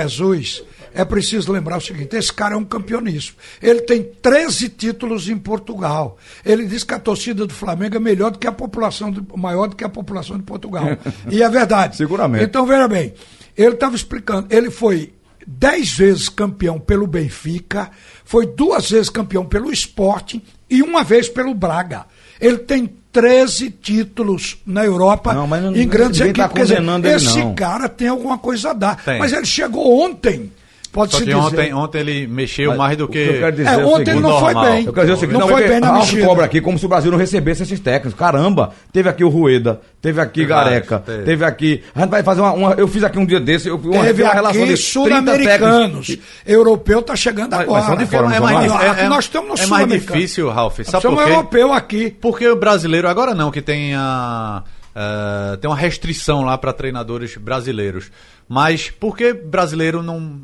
É 0.94 1.06
preciso 1.06 1.52
lembrar 1.52 1.78
o 1.78 1.82
seguinte: 1.82 2.16
esse 2.16 2.32
cara 2.34 2.54
é 2.56 2.58
um 2.58 2.66
campeoníssimo. 2.66 3.38
Ele 3.62 3.82
tem 3.82 4.04
13 4.04 4.70
títulos 4.70 5.30
em 5.30 5.38
Portugal. 5.38 6.18
Ele 6.46 6.66
diz 6.66 6.84
que 6.84 6.94
a 6.94 7.00
torcida 7.00 7.46
do 7.48 7.54
Flamengo 7.54 7.96
é 7.96 8.00
melhor 8.00 8.32
do 8.32 8.40
que 8.40 8.48
a 8.48 8.52
população, 8.52 9.10
de- 9.12 9.22
maior 9.38 9.68
do 9.68 9.76
que 9.76 9.84
a 9.84 9.90
população 9.90 10.38
de 10.38 10.44
Portugal. 10.44 10.86
E 11.30 11.42
é 11.42 11.50
verdade. 11.50 11.96
Seguramente. 11.98 12.44
Então, 12.44 12.66
veja 12.66 12.88
bem, 12.88 13.14
ele 13.58 13.74
estava 13.76 13.96
explicando, 13.96 14.48
ele 14.54 14.70
foi 14.70 15.14
dez 15.48 15.92
vezes 15.92 16.30
campeão 16.30 16.80
pelo 16.80 17.08
Benfica, 17.08 17.90
foi 18.26 18.46
duas 18.46 18.90
vezes 18.90 19.10
campeão 19.10 19.46
pelo 19.46 19.72
Sporting 19.72 20.42
e 20.70 20.82
uma 20.82 21.04
vez 21.04 21.28
pelo 21.30 21.54
Braga. 21.54 22.06
Ele 22.40 22.58
tem 22.58 22.94
13 23.12 23.70
títulos 23.72 24.58
na 24.66 24.86
Europa 24.86 25.34
Não, 25.34 25.46
mas 25.46 25.62
não- 25.64 25.76
em 25.76 25.88
grandes 25.88 26.20
tá 26.20 26.26
equipes. 26.28 26.52
Quer 26.54 26.62
dizer, 26.64 27.16
esse 27.16 27.54
cara 27.56 27.90
tem 27.90 28.08
alguma 28.08 28.38
coisa 28.38 28.72
a 28.72 28.74
dar. 28.74 29.04
Tem. 29.04 29.20
Mas 29.20 29.34
ele 29.34 29.46
chegou 29.46 30.02
ontem, 30.04 30.52
pode 30.92 31.12
Só 31.12 31.18
se 31.20 31.24
que 31.26 31.32
dizer. 31.34 31.42
ontem, 31.42 31.74
ontem 31.74 32.00
ele 32.00 32.28
mexeu 32.28 32.70
Mas 32.70 32.78
mais 32.78 32.98
do 32.98 33.08
que. 33.08 33.24
que 33.24 33.30
eu 33.30 33.40
quero 33.40 33.56
dizer 33.56 33.70
É, 33.70 33.74
é 33.74 33.78
o 33.78 33.88
ontem 33.88 34.12
ele 34.12 34.20
não 34.20 34.40
foi 34.40 34.54
normal. 34.54 34.72
bem. 34.74 34.86
Eu 34.86 34.94
quero 34.94 35.06
dizer 35.08 35.14
o 35.14 35.20
seguinte, 35.20 35.40
não, 35.40 35.48
foi 35.48 35.56
porque 35.58 35.68
bem 35.70 35.80
na 35.80 35.94
mexida. 35.94 36.26
cobra 36.26 36.46
aqui 36.46 36.62
como 36.62 36.78
se 36.80 36.86
o 36.86 36.90
Brasil 36.90 37.12
não 37.12 37.18
recebesse 37.18 37.64
esses 37.64 37.80
técnicos. 37.80 38.18
Caramba, 38.20 38.72
teve 38.92 39.08
aqui 39.10 39.24
o 39.24 39.30
Rueda, 39.30 39.80
teve 40.02 40.20
aqui 40.22 40.42
Teve 40.42 40.46
Gareca, 40.50 41.00
teve. 41.00 41.24
teve. 41.24 41.46
aqui. 41.46 41.84
A 41.96 42.02
gente 42.02 42.10
vai 42.10 42.24
fazer 42.24 42.42
uma, 42.42 42.52
uma- 42.54 42.72
Eu 42.74 42.88
fiz 42.88 43.04
aqui 43.04 43.18
um 43.20 43.26
dia 43.26 43.40
desse, 43.40 43.68
eu 43.70 43.76
uma, 43.78 44.04
Teve 44.04 44.24
uma 44.24 44.34
relação 44.34 44.64
aqui 44.64 44.74
de 44.74 44.82
30 44.84 44.90
sul-americanos. 44.92 46.18
Europeu 46.46 47.00
está 47.00 47.16
chegando 47.16 47.52
Mas- 47.52 47.62
agora. 47.62 47.80
mas 47.80 47.86
são 47.90 47.98
de 47.98 48.06
fora, 48.06 48.24
não 48.30 48.34
É 48.36 48.40
mais, 48.40 48.72
mais? 48.72 48.98
é, 49.00 49.04
é- 49.06 49.10
nós 49.10 49.26
estamos 49.26 49.60
no 49.60 49.66
é 49.66 49.68
mais 49.70 49.88
difícil, 49.90 50.50
Ralf. 50.50 50.80
Sabe 50.84 51.04
por 51.08 51.24
quê? 51.24 51.30
europeu 51.30 51.74
aqui. 51.74 52.10
Porque 52.22 52.48
o 52.48 52.56
brasileiro, 52.56 53.08
agora 53.08 53.34
não, 53.34 53.50
que 53.52 53.62
tem 53.62 53.94
a. 53.96 54.64
eh, 54.96 55.58
tem 55.62 55.70
uma 55.70 55.78
restrição 55.78 56.42
lá 56.44 56.58
para 56.58 56.74
treinadores 56.74 57.38
brasileiros. 57.38 58.12
Mas 58.48 58.90
por 58.92 59.16
que 59.16 59.32
brasileiro 59.34 60.04
não, 60.04 60.42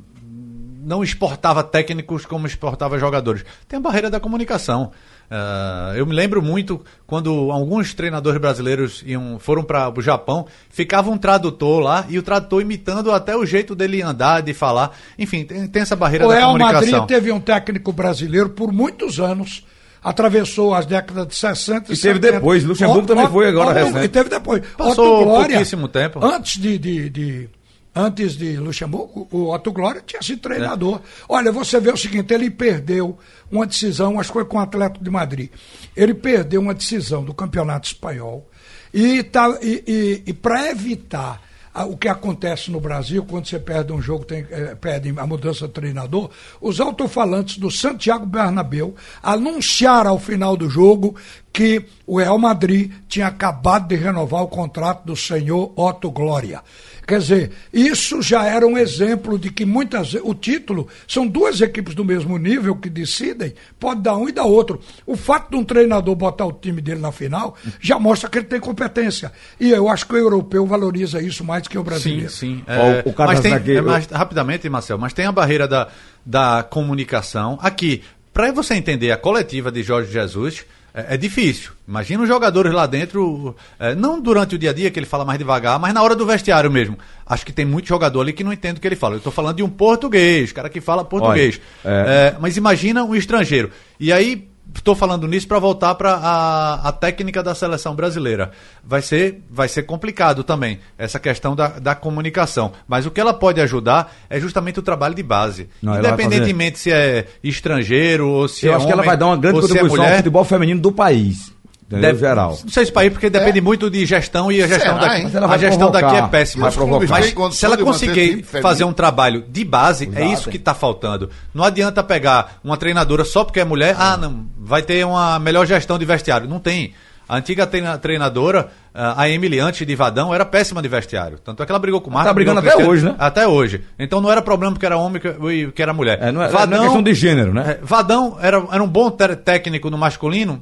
não 0.88 1.04
exportava 1.04 1.62
técnicos 1.64 2.26
como 2.26 2.48
exportava 2.48 2.98
jogadores? 2.98 3.44
Tem 3.68 3.78
a 3.78 3.82
barreira 3.82 4.10
da 4.10 4.20
comunicação. 4.20 4.92
Eh, 5.30 5.96
eu 5.98 6.06
me 6.06 6.14
lembro 6.16 6.42
muito 6.42 6.82
quando 7.06 7.52
alguns 7.52 7.94
treinadores 7.94 8.40
brasileiros 8.40 9.04
iam, 9.06 9.38
foram 9.38 9.62
para 9.64 9.92
o 9.94 10.02
Japão, 10.02 10.48
ficava 10.70 11.10
um 11.12 11.18
tradutor 11.18 11.82
lá 11.82 12.06
e 12.08 12.18
o 12.18 12.24
tradutor 12.24 12.62
imitando 12.62 13.12
até 13.12 13.36
o 13.36 13.46
jeito 13.46 13.76
dele 13.76 14.02
andar, 14.02 14.42
de 14.42 14.54
falar. 14.54 14.96
Enfim, 15.20 15.44
tem, 15.44 15.68
tem 15.68 15.82
essa 15.82 15.96
barreira 15.98 16.26
O 16.26 16.30
da 16.30 16.36
Real 16.36 16.52
comunicação. 16.54 16.92
Madrid 17.02 17.08
teve 17.08 17.32
um 17.34 17.40
técnico 17.42 17.92
brasileiro 17.92 18.50
por 18.52 18.72
muitos 18.72 19.20
anos. 19.20 19.66
Atravessou 20.02 20.74
as 20.74 20.86
décadas 20.86 21.28
de 21.28 21.36
60 21.36 21.92
e, 21.92 21.96
E 21.96 22.00
teve 22.00 22.16
70. 22.16 22.32
depois, 22.32 22.64
Luxemburgo 22.64 23.08
também 23.08 23.28
foi 23.28 23.48
agora 23.50 23.74
recente. 23.74 24.06
E 24.06 24.08
teve 24.08 24.30
depois. 24.30 24.62
Passou 24.78 25.18
Otto 25.18 25.26
Glória, 25.26 25.50
pouquíssimo 25.56 25.88
tempo. 25.90 26.24
Antes 26.24 26.62
de, 26.62 26.78
de, 26.78 27.10
de- 27.10 27.50
antes 27.98 28.38
de 28.38 28.58
Luxemburgo, 28.58 29.28
o 29.32 29.52
Otto 29.54 29.72
Glória 29.72 30.04
tinha 30.06 30.22
sido 30.22 30.42
treinador. 30.42 30.98
É. 30.98 31.02
Olha, 31.30 31.52
você 31.52 31.80
vê 31.80 31.92
o 31.92 31.98
seguinte, 31.98 32.34
ele 32.34 32.50
perdeu 32.50 33.18
uma 33.52 33.66
decisão, 33.66 34.20
acho 34.20 34.30
que 34.30 34.34
foi 34.34 34.46
com 34.46 34.58
o 34.58 34.62
Atlético 34.62 35.04
de 35.04 35.10
Madrid. 35.10 35.50
Ele 35.96 36.14
perdeu 36.14 36.62
uma 36.62 36.74
decisão 36.74 37.24
do 37.24 37.34
Campeonato 37.34 37.88
Espanhol 37.88 38.48
e, 38.94 39.24
tá, 39.24 39.58
e, 39.62 39.84
e, 39.88 40.24
e 40.30 40.34
para 40.34 40.70
evitar 40.70 41.42
a- 41.74 41.86
o 41.86 41.96
que 41.96 42.08
acontece 42.08 42.72
no 42.72 42.80
Brasil, 42.80 43.24
quando 43.24 43.48
você 43.48 43.60
perde 43.60 43.94
um 43.94 44.02
jogo, 44.02 44.26
tem, 44.26 44.46
eh, 44.50 44.76
perde 44.76 45.14
a 45.16 45.28
mudança 45.28 45.68
de 45.68 45.74
treinador, 45.74 46.30
os 46.60 46.80
altofalantes 46.80 47.58
do 47.58 47.70
Santiago 47.70 48.26
Bernabéu 48.26 48.96
anunciaram 49.22 50.12
ao 50.12 50.20
final 50.20 50.58
do 50.58 50.68
jogo 50.70 51.16
que 51.58 51.84
o 52.06 52.20
Real 52.20 52.38
Madrid 52.38 52.92
tinha 53.10 53.26
acabado 53.26 53.88
de 53.88 53.96
renovar 53.96 54.44
o 54.44 54.48
contrato 54.48 55.04
do 55.04 55.16
senhor 55.16 55.74
Otto 55.76 56.12
Glória. 56.12 56.62
Quer 57.08 57.18
dizer, 57.20 57.52
isso 57.74 58.22
já 58.22 58.46
era 58.46 58.68
um 58.68 58.78
exemplo 58.78 59.40
de 59.40 59.50
que 59.50 59.66
muitas 59.66 60.12
vezes 60.12 60.28
o 60.28 60.36
título 60.36 60.88
são 61.08 61.26
duas 61.26 61.60
equipes 61.60 61.96
do 61.96 62.06
mesmo 62.06 62.38
nível 62.38 62.76
que 62.76 62.92
decidem, 62.92 63.56
pode 63.80 64.02
dar 64.02 64.16
um 64.18 64.30
e 64.30 64.32
dar 64.32 64.44
outro. 64.44 64.80
O 65.04 65.16
fato 65.18 65.50
de 65.50 65.56
um 65.56 65.64
treinador 65.64 66.14
botar 66.16 66.46
o 66.46 66.52
time 66.54 66.80
dele 66.80 67.00
na 67.00 67.12
final 67.12 67.56
já 67.82 67.98
mostra 67.98 68.30
que 68.30 68.38
ele 68.38 68.46
tem 68.46 68.60
competência. 68.60 69.32
E 69.60 69.72
eu 69.72 69.90
acho 69.90 70.06
que 70.06 70.14
o 70.14 70.18
europeu 70.18 70.64
valoriza 70.68 71.20
isso 71.24 71.44
mais 71.44 71.68
que 71.68 71.76
o 71.76 71.82
Sim, 71.82 71.86
brasileiro. 71.88 72.30
sim. 72.30 72.64
Ó, 72.68 72.72
É, 72.72 73.04
o 73.04 73.14
cara 73.14 73.32
mas 73.32 73.40
tem, 73.40 73.54
aqui, 73.54 73.72
é, 73.72 73.80
eu- 73.80 73.84
mas, 73.84 74.06
rapidamente, 74.08 74.70
Marcel, 74.70 75.00
mas 75.00 75.12
tem 75.12 75.26
a 75.26 75.32
barreira 75.32 75.68
da, 75.68 75.88
da 76.24 76.62
comunicação. 76.70 77.58
Aqui, 77.64 78.04
para 78.32 78.52
você 78.52 78.76
entender 78.76 79.10
a 79.12 79.18
coletiva 79.18 79.72
de 79.72 79.82
Jorge 79.82 80.12
Jesus, 80.12 80.64
é, 80.98 81.14
é 81.14 81.18
difícil. 81.18 81.72
Imagina 81.88 82.24
os 82.24 82.28
jogadores 82.28 82.74
lá 82.74 82.86
dentro, 82.86 83.56
é, 83.80 83.94
não 83.96 84.20
durante 84.20 84.56
o 84.56 84.58
dia 84.58 84.72
a 84.72 84.74
dia, 84.74 84.90
que 84.92 85.00
ele 85.00 85.06
fala 85.06 85.24
mais 85.24 85.38
devagar, 85.40 85.80
mas 85.80 85.94
na 85.94 86.02
hora 86.02 86.16
do 86.16 86.26
vestiário 86.26 86.70
mesmo. 86.72 86.98
Acho 87.26 87.46
que 87.46 87.54
tem 87.54 87.66
muito 87.66 87.88
jogador 87.88 88.22
ali 88.22 88.34
que 88.34 88.44
não 88.44 88.52
entende 88.52 88.78
o 88.80 88.82
que 88.82 88.88
ele 88.88 88.96
fala. 88.96 89.14
Eu 89.16 89.20
estou 89.20 89.32
falando 89.32 89.58
de 89.58 89.64
um 89.64 89.70
português, 89.70 90.52
cara 90.52 90.70
que 90.70 90.82
fala 90.82 91.06
português. 91.06 91.60
é- 91.86 92.34
É, 92.34 92.36
mas 92.40 92.58
imagina 92.58 93.04
um 93.04 93.16
estrangeiro. 93.16 93.70
E 94.00 94.12
aí, 94.12 94.48
estou 94.76 94.96
falando 94.96 95.28
nisso 95.28 95.48
para 95.48 95.60
voltar 95.60 95.96
para 95.96 96.14
a, 96.14 96.90
a 96.90 96.92
técnica 96.92 97.44
da 97.44 97.54
seleção 97.54 97.96
brasileira. 97.96 98.52
Vai 98.84 99.02
ser, 99.02 99.44
vai 99.50 99.68
ser 99.68 99.84
complicado 99.84 100.44
também, 100.44 100.80
essa 100.98 101.20
questão 101.20 101.56
da, 101.56 101.68
da 101.80 101.96
comunicação. 101.96 102.72
Mas 102.88 103.06
o 103.06 103.12
que 103.12 103.20
ela 103.20 103.34
pode 103.34 103.60
ajudar 103.62 104.14
é 104.30 104.40
justamente 104.40 104.80
o 104.80 104.82
trabalho 104.82 105.16
de 105.16 105.24
base. 105.24 105.70
Não, 105.82 105.98
Independentemente 105.98 106.80
se 106.80 106.92
é 106.92 107.26
estrangeiro 107.44 108.30
ou 108.30 108.48
se 108.48 108.66
Eu 108.66 108.74
é 108.74 108.76
acho 108.76 108.86
que 108.86 108.92
ela 108.92 109.02
homem, 109.02 109.10
vai 109.10 109.18
dar 109.18 109.26
uma 109.28 109.38
grande 109.38 109.58
é 109.58 109.62
contribuição 109.62 109.98
ao 109.98 110.06
mulher. 110.06 110.18
futebol 110.18 110.44
feminino 110.44 110.80
do 110.80 110.92
país. 110.92 111.54
Entendeu? 111.88 112.10
Deve- 112.10 112.20
geral. 112.20 112.58
Não 112.64 112.70
sei 112.70 112.86
se 112.86 112.92
país, 112.92 113.14
porque 113.14 113.30
depende 113.30 113.62
muito 113.62 113.90
de 113.90 114.06
gestão 114.06 114.52
e 114.52 114.62
a 114.62 114.68
gestão 114.68 115.00
Será, 115.00 115.08
daqui, 115.08 115.54
a 115.54 115.58
gestão 115.58 115.90
daqui 115.90 116.06
provocar, 116.06 116.28
é 116.28 116.30
péssima. 116.30 116.64
vai 116.70 116.74
provocar. 116.74 117.08
Mas 117.10 117.56
se 117.56 117.66
ela 117.66 117.78
conseguir 117.78 118.44
fazer 118.44 118.84
um 118.84 118.92
trabalho 118.92 119.46
de 119.48 119.64
base, 119.64 120.10
é 120.14 120.26
isso 120.26 120.50
que 120.50 120.58
está 120.58 120.74
faltando. 120.74 121.30
Não 121.54 121.64
adianta 121.64 122.04
pegar 122.04 122.58
uma 122.62 122.76
treinadora 122.76 123.24
só 123.24 123.46
porque 123.46 123.62
é 123.62 123.64
mulher, 123.66 123.96
ah, 123.98 124.18
não, 124.18 124.48
vai 124.58 124.82
ter 124.82 125.06
uma 125.06 125.40
melhor 125.40 125.66
gestão 125.66 125.98
de 125.98 126.04
vestiário. 126.04 126.48
Não 126.48 126.60
tem. 126.60 126.94
A 127.30 127.36
antiga 127.38 127.66
treina- 127.68 127.98
treinadora, 127.98 128.70
ah, 128.94 129.22
a 129.22 129.30
Emily, 129.30 129.60
antes 129.60 129.86
de 129.86 129.96
Vadão, 129.96 130.34
era 130.34 130.46
péssima 130.46 130.82
de 130.82 130.88
vestiário. 130.90 131.38
Tanto 131.40 131.62
é 131.62 131.66
que 131.66 131.72
ela 131.72 131.80
brigou 131.80 132.00
com 132.02 132.10
o 132.10 132.14
Marcos. 132.14 132.30
Tá 132.30 132.34
brigando 132.34 132.60
até 132.60 132.76
hoje, 132.86 133.06
né? 133.06 133.16
Até 133.18 133.48
hoje. 133.48 133.82
Então 134.00 134.20
não 134.22 134.30
era 134.32 134.42
problema 134.42 134.74
porque 134.74 134.86
era 134.86 134.98
homem 134.98 135.22
que, 135.22 135.72
que 135.72 135.82
era 135.82 135.94
mulher. 135.94 136.20
É, 136.22 136.32
não 136.34 136.42
é- 136.44 136.52
não 136.52 136.78
é 136.78 136.82
questão 136.84 137.04
de 137.04 137.14
gênero, 137.14 137.54
né? 137.54 137.78
É, 137.82 137.86
Vadão 137.86 138.38
era, 138.42 138.62
era 138.72 138.84
um 138.84 138.88
bom 138.88 139.10
técnico 139.10 139.90
no 139.90 139.98
masculino, 139.98 140.62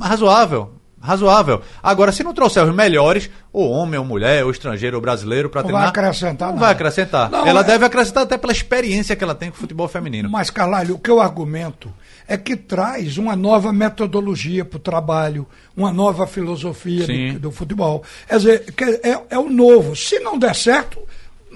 razoável. 0.00 0.70
Razoável. 1.00 1.60
Agora, 1.80 2.10
se 2.10 2.24
não 2.24 2.34
trouxer 2.34 2.64
os 2.64 2.74
melhores, 2.74 3.30
ou 3.52 3.70
homem, 3.70 4.00
ou 4.00 4.04
mulher, 4.04 4.44
ou 4.44 4.50
estrangeiro, 4.50 4.96
ou 4.96 5.00
brasileiro, 5.00 5.48
para 5.48 5.60
Não 5.62 5.68
treinar. 5.68 5.82
vai 5.82 5.90
acrescentar 5.90 6.48
Não 6.48 6.54
nada. 6.56 6.66
vai 6.66 6.74
acrescentar. 6.74 7.30
Não, 7.30 7.46
Ela 7.46 7.60
é- 7.60 7.64
deve 7.64 7.84
acrescentar 7.84 8.24
até 8.24 8.36
pela 8.36 8.52
experiência 8.52 9.14
que 9.14 9.22
ela 9.22 9.34
tem 9.34 9.48
com 9.48 9.56
o 9.56 9.60
futebol 9.60 9.86
feminino. 9.86 10.28
Mas, 10.28 10.50
Carlalho, 10.50 10.96
o 10.96 10.98
que 10.98 11.08
eu 11.08 11.20
argumento 11.20 11.88
é 12.26 12.36
que 12.36 12.56
traz 12.56 13.16
uma 13.16 13.36
nova 13.36 13.72
metodologia 13.72 14.64
para 14.64 14.76
o 14.76 14.80
trabalho, 14.80 15.46
uma 15.76 15.92
nova 15.92 16.26
filosofia 16.26 17.06
do, 17.34 17.38
do 17.38 17.50
futebol. 17.52 18.02
Quer 18.28 18.36
dizer, 18.38 18.72
que 18.72 18.82
é, 18.84 19.20
é 19.30 19.38
o 19.38 19.48
novo. 19.48 19.94
Se 19.94 20.18
não 20.18 20.36
der 20.36 20.56
certo, 20.56 20.98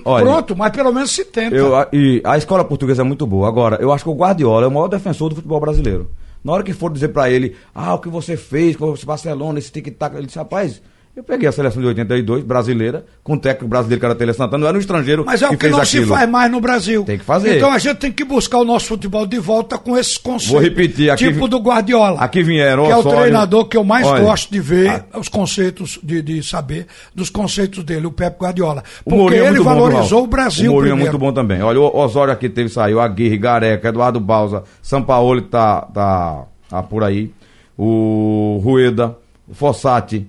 Olha, 0.05 0.25
pronto, 0.25 0.57
mas 0.57 0.71
pelo 0.71 0.93
menos 0.93 1.11
se 1.11 1.25
tenta. 1.25 1.57
Eu, 1.57 1.75
a- 1.75 1.89
e 1.93 2.23
a 2.25 2.39
escola 2.39 2.65
portuguesa 2.65 3.03
é 3.03 3.05
muito 3.05 3.27
boa. 3.27 3.49
Agora, 3.49 3.79
eu 3.83 3.93
acho 3.93 4.05
que 4.05 4.11
o 4.11 4.15
Guardiola 4.15 4.67
é 4.67 4.69
o 4.69 4.71
maior 4.71 4.87
defensor 4.87 5.31
do 5.31 5.35
futebol 5.35 5.59
brasileiro. 5.59 6.09
Na 6.43 6.53
hora 6.53 6.63
que 6.63 6.73
for 6.73 6.93
dizer 6.93 7.09
pra 7.09 7.31
ele, 7.31 7.57
ah, 7.75 7.95
o 7.95 7.99
que 7.99 8.09
você 8.09 8.37
fez 8.37 8.77
com 8.77 8.91
o 8.91 9.07
Barcelona, 9.07 9.59
esse 9.59 9.71
tic-tac, 9.71 10.17
ele 10.17 10.27
disse, 10.27 10.39
rapaz, 10.39 10.83
eu 11.15 11.23
peguei 11.23 11.47
a 11.47 11.53
seleção 11.53 11.83
de 11.83 11.89
82, 11.89 12.43
brasileira, 12.43 13.05
com 13.23 13.35
o 13.35 13.39
técnico 13.39 13.69
brasileiro 13.69 14.01
que 14.01 14.07
era 14.07 14.15
Tele 14.15 14.33
Santana, 14.33 14.59
não 14.59 14.67
era 14.69 14.77
um 14.77 14.81
estrangeiro 14.81 15.25
Mas 15.27 15.43
é 15.43 15.47
o 15.47 15.51
que 15.51 15.57
que 15.59 15.69
não 15.69 15.79
aquilo. 15.81 16.05
se 16.05 16.09
faz 16.11 16.29
mais 16.31 16.51
no 16.51 16.59
Brasil. 16.61 17.05
Tem 17.05 17.19
que 17.19 17.25
fazer. 17.25 17.57
Então 17.59 17.71
a 17.71 17.79
gente 17.79 17.97
tem 17.99 18.11
que 18.11 18.25
buscar 18.25 18.59
o 18.59 18.65
nosso 18.65 18.87
futebol 18.87 19.27
de 19.27 19.39
volta 19.39 19.77
com 19.77 19.97
esses 19.99 20.17
conceitos. 20.17 20.49
Vou 20.53 20.61
repetir, 20.61 21.11
aqui 21.11 21.31
Tipo 21.31 21.47
do 21.49 21.59
Guardiola. 21.59 22.19
aqui 22.19 22.43
vieram 22.43 22.87
Que 22.87 22.93
é 22.93 22.97
o 22.97 23.03
treinador 23.03 23.67
que 23.67 23.77
eu 23.77 23.85
mais 23.85 24.07
Olha, 24.07 24.23
gosto 24.23 24.51
de 24.51 24.59
ver 24.61 24.89
a- 25.13 25.19
os 25.19 25.29
conceitos, 25.29 25.99
de, 26.03 26.23
de 26.23 26.43
saber 26.43 26.87
dos 27.15 27.29
conceitos 27.29 27.85
dele, 27.85 28.07
o 28.07 28.13
Pepe 28.13 28.39
Guardiola. 28.43 28.83
Porque 29.05 29.35
é 29.37 29.47
ele 29.47 29.59
bom, 29.59 29.65
valorizou 29.65 30.21
viu, 30.21 30.25
o 30.25 30.27
Brasil 30.27 30.71
O 30.71 30.75
Mourinho 30.77 30.95
é 30.95 30.99
muito 30.99 31.19
bom 31.19 31.31
também. 31.33 31.61
Olha, 31.61 31.79
o 31.79 31.95
Osório 31.99 32.33
aqui 32.33 32.49
teve, 32.49 32.71
saiu, 32.71 32.99
Aguirre, 33.01 33.37
Gareca, 33.37 33.89
Eduardo 33.91 34.19
Balsa, 34.19 34.63
São 34.81 35.03
Paulo 35.03 35.43
tá, 35.43 35.83
tá, 35.93 36.45
tá 36.71 36.83
por 36.83 37.05
aí, 37.05 37.31
o 37.77 38.61
Rueda, 38.65 39.17
o 39.49 39.55
Fossati, 39.55 40.27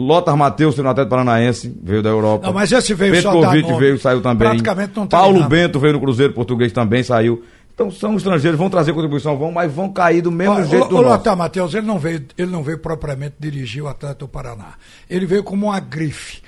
Lothar 0.00 0.36
Matheus, 0.36 0.76
no 0.78 0.88
Atlético 0.88 1.10
Paranaense, 1.10 1.74
veio 1.82 2.02
da 2.02 2.08
Europa. 2.10 2.46
Não, 2.46 2.54
mas 2.54 2.72
esse 2.72 2.94
veio 2.94 3.20
só 3.20 3.32
dar 3.32 3.40
Petkovic 3.52 3.68
nome. 3.68 3.80
veio, 3.80 3.98
saiu 3.98 4.20
também. 4.20 4.48
Praticamente 4.48 4.92
não 4.96 5.06
Paulo. 5.06 5.48
Bento 5.48 5.78
veio 5.78 5.92
no 5.94 6.00
Cruzeiro 6.00 6.32
Português 6.32 6.72
também, 6.72 7.02
saiu. 7.02 7.42
Então 7.74 7.90
são 7.90 8.14
estrangeiros, 8.16 8.58
vão 8.58 8.68
trazer 8.68 8.92
contribuição, 8.92 9.38
vão, 9.38 9.50
mas 9.52 9.72
vão 9.72 9.90
cair 9.90 10.20
do 10.20 10.30
mesmo 10.30 10.54
Olha, 10.54 10.64
jeito 10.66 10.84
o, 10.84 10.88
do 10.88 10.94
o 10.96 11.02
nosso. 11.02 11.08
Lothar 11.16 11.36
Matheus, 11.36 11.72
ele 11.74 11.86
não 11.86 11.98
veio, 11.98 12.24
ele 12.36 12.50
não 12.50 12.62
veio 12.62 12.78
propriamente 12.78 13.36
dirigir 13.40 13.82
o 13.82 13.88
Atlético 13.88 14.20
do 14.26 14.28
Paraná. 14.28 14.74
Ele 15.08 15.24
veio 15.24 15.42
como 15.42 15.66
uma 15.66 15.80
grife, 15.80 16.42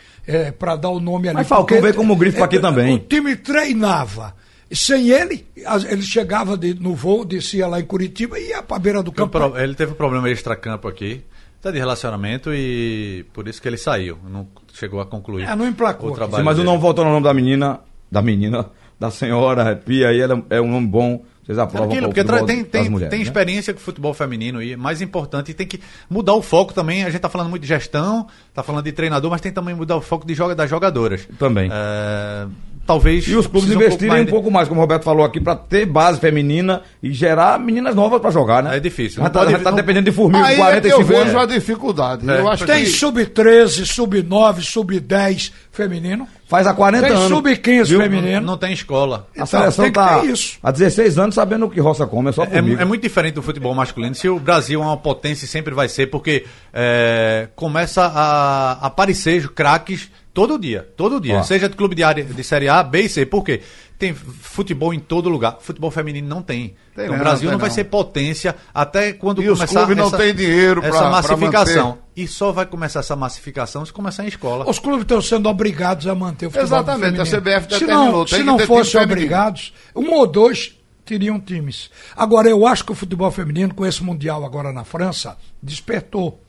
para 0.59 0.76
dar 0.76 0.90
o 0.90 1.00
nome 1.00 1.28
ali. 1.28 1.37
Mas 1.37 1.49
Falcão 1.49 1.80
veio 1.80 1.94
como 1.94 2.16
grife 2.16 2.42
aqui 2.42 2.59
também. 2.61 2.97
O 2.97 2.99
time 2.99 3.35
treinava. 3.37 4.35
Sem 4.71 5.11
ele, 5.11 5.47
ele 5.90 6.00
chegava 6.02 6.56
de- 6.56 6.73
no 6.75 6.94
voo, 6.94 7.26
descia 7.26 7.66
lá 7.66 7.78
em 7.78 7.85
Curitiba 7.85 8.38
e 8.38 8.49
ia 8.49 8.62
para 8.62 8.76
a 8.78 8.80
beira 8.80 9.02
do 9.02 9.12
campo. 9.12 9.38
Ele 9.59 9.75
teve 9.75 9.92
um 9.92 9.94
problema 9.94 10.30
extra-campo 10.30 10.88
aqui, 10.88 11.23
tá 11.62 11.71
de 11.71 11.78
relacionamento 11.78 12.52
e 12.52 13.25
por 13.33 13.47
isso 13.47 13.62
que 13.62 13.69
ele 13.69 13.76
saiu. 13.76 14.19
Não 14.28 14.49
chegou 14.75 15.00
a 15.00 15.07
concluir. 15.07 15.45
É, 15.45 15.54
não 15.54 15.66
emplacou 15.66 16.11
o 16.11 16.14
trabalho 16.14 16.42
Sim, 16.42 16.45
mas 16.45 16.59
o 16.59 16.62
dele. 16.62 16.73
não 16.73 16.81
voltou 16.81 17.04
no 17.04 17.12
nome 17.12 17.23
da 17.23 17.33
menina, 17.33 17.81
da 18.11 18.21
menina, 18.21 18.66
da 18.99 19.11
senhora 19.11 19.76
Pia 19.76 20.09
aí, 20.09 20.21
ela 20.21 20.45
é 20.50 20.61
um 20.61 20.69
nome 20.69 20.88
bom. 20.88 21.25
Vocês 21.45 21.59
aprovam 21.59 21.88
aquilo, 21.88 22.07
o 22.07 22.14
porque 22.14 22.25
tem, 22.47 22.64
tem, 22.64 22.88
mulheres, 22.88 23.11
tem 23.11 23.19
né? 23.19 23.25
experiência 23.25 23.75
com 23.75 23.81
o 23.81 23.83
futebol 23.83 24.14
feminino 24.14 24.62
e 24.62 24.76
mais 24.76 25.02
importante, 25.02 25.52
tem 25.52 25.66
que 25.66 25.81
mudar 26.09 26.35
o 26.35 26.42
foco 26.42 26.73
também. 26.73 27.02
A 27.02 27.11
gente 27.11 27.21
tá 27.21 27.28
falando 27.28 27.50
muito 27.50 27.62
de 27.62 27.69
gestão, 27.69 28.28
tá 28.54 28.62
falando 28.62 28.85
de 28.85 28.92
treinador, 28.92 29.28
mas 29.28 29.40
tem 29.40 29.50
também 29.50 29.75
mudar 29.75 29.97
o 29.97 30.00
foco 30.00 30.25
de 30.25 30.35
joga 30.35 30.54
das 30.54 30.71
jogadoras. 30.71 31.28
Também. 31.38 31.69
É, 31.73 32.47
talvez. 32.87 33.27
E 33.29 33.35
os 33.37 33.47
clubes 33.47 33.71
investirem 33.71 34.23
um 34.23 34.25
de- 34.25 34.31
pouco 34.31 34.51
mais, 34.51 34.69
como 34.69 34.81
o 34.81 34.83
Roberto 34.83 35.05
falou 35.05 35.25
aqui, 35.25 35.41
para 35.41 35.57
ter 35.57 35.87
base 35.87 36.19
feminina 36.21 36.83
e 37.03 37.12
gerar 37.12 37.59
meninas 37.59 37.95
novas 37.95 38.21
para 38.21 38.31
jogar, 38.31 38.62
né? 38.62 38.77
É 38.77 38.81
difícil. 38.81 39.23
Não 39.23 39.31
tá, 39.31 39.41
pode- 39.45 39.59
tá 39.59 39.71
não- 39.71 39.77
dependendo 39.77 40.11
de 40.11 40.17
formiga, 40.17 40.45
Aí 40.45 40.53
é 40.55 40.57
que 40.57 40.62
45 40.62 41.01
eu 41.01 41.07
vejo 41.07 41.21
anos. 41.39 41.43
a 41.43 41.47
dificuldade. 41.47 42.31
É. 42.31 42.41
Eu 42.41 42.49
acho 42.49 42.67
Tem 42.67 42.85
que... 42.85 42.91
sub-13, 42.91 43.85
sub-9, 43.87 44.61
sub-10 44.62 45.53
feminino. 45.71 46.27
Faz 46.52 46.66
há 46.66 46.75
40 46.75 47.06
Tem 47.06 47.16
anos. 47.16 47.28
sub-15 47.28 47.87
Viu? 47.87 48.00
feminino. 48.00 48.40
Não 48.42 48.59
tem 48.59 48.75
escola. 48.75 49.26
A 49.30 49.32
Então, 49.32 49.47
seleção 49.47 49.85
tem 49.87 49.92
que 49.92 49.99
tá 49.99 50.21
ter 50.21 50.26
isso. 50.26 50.59
há 50.62 50.71
16 50.71 51.18
anos 51.18 51.35
sabendo 51.35 51.64
o 51.64 51.71
que 51.71 51.80
roça 51.80 52.06
come, 52.06 52.28
é 52.28 52.32
só 52.32 52.42
É, 52.44 52.47
formiga. 52.50 52.82
é 52.82 52.85
muito 52.85 53.00
diferente 53.02 53.35
do 53.37 53.42
futebol 53.42 53.75
masculino. 53.75 54.14
Se 54.14 54.28
o 54.28 54.38
Brasil 54.38 54.82
é 54.82 54.85
uma 54.85 54.99
potência, 54.99 55.47
e 55.47 55.49
sempre 55.49 55.73
vai 55.75 55.88
ser, 55.88 56.09
porque 56.09 56.44
é, 56.71 57.49
começa 57.56 58.02
a 58.04 58.73
aparecer 58.87 59.49
craques 59.49 60.11
todo 60.35 60.59
dia. 60.59 60.87
Todo 60.94 61.18
dia. 61.18 61.38
Ó. 61.38 61.42
Seja 61.42 61.68
de 61.71 61.75
clube 61.76 61.94
de, 61.94 62.02
área, 62.02 62.23
de 62.23 62.44
Série 62.44 62.68
A, 62.68 62.82
B 62.82 63.00
e 63.00 63.09
C. 63.09 63.25
Por 63.25 63.42
quê? 63.42 63.62
Tem 64.02 64.12
futebol 64.12 64.92
em 64.92 64.99
todo 64.99 65.28
lugar. 65.28 65.59
Futebol 65.61 65.88
feminino 65.88 66.26
não 66.28 66.42
tem. 66.42 66.75
Tem 66.92 67.04
então, 67.04 67.06
não, 67.11 67.14
o 67.14 67.18
Brasil 67.21 67.42
tem 67.49 67.52
não 67.52 67.59
vai 67.61 67.68
não. 67.68 67.75
ser 67.76 67.85
potência 67.85 68.56
até 68.75 69.12
quando 69.12 69.40
E 69.40 69.49
os 69.49 69.59
começar 69.61 69.78
clubes 69.78 69.97
não 69.97 70.06
essa, 70.09 70.16
têm 70.16 70.35
dinheiro 70.35 70.80
pra- 70.80 70.90
essa 70.90 71.09
massificação. 71.09 71.99
e 72.16 72.26
só 72.26 72.50
vai 72.50 72.66
começar 72.66 72.99
essa 72.99 73.14
massificação 73.14 73.87
se 73.87 73.92
começar 73.92 74.25
em 74.25 74.26
escola. 74.26 74.68
Os 74.68 74.80
clubes 74.80 75.02
estão 75.02 75.23
sendo 75.23 75.49
obrigados 75.49 76.09
a 76.09 76.16
manter 76.16 76.47
o 76.47 76.50
futebol 76.50 76.64
Exatamente, 76.80 77.21
a 77.21 77.25
feminino. 77.25 77.40
CBF 77.40 77.62
se 77.62 77.68
determinou, 77.80 78.06
não, 78.12 78.25
tem 78.25 78.26
se 78.26 78.37
que 78.38 78.42
não 78.42 78.56
ter 78.56 78.66
fossem 78.66 78.82
time 78.90 79.00
feminino. 79.02 79.12
obrigados, 79.21 79.73
um 79.94 80.12
ou 80.14 80.26
dois 80.26 80.76
teriam 81.04 81.38
times. 81.38 81.88
Agora, 82.16 82.49
eu 82.49 82.66
acho 82.66 82.85
que 82.85 82.90
o 82.90 82.97
futebol 82.97 83.30
feminino, 83.30 83.73
com 83.73 83.87
esse 83.87 84.02
Mundial 84.02 84.44
agora 84.44 84.73
na 84.73 84.82
França, 84.82 85.37
despertou. 85.62 86.42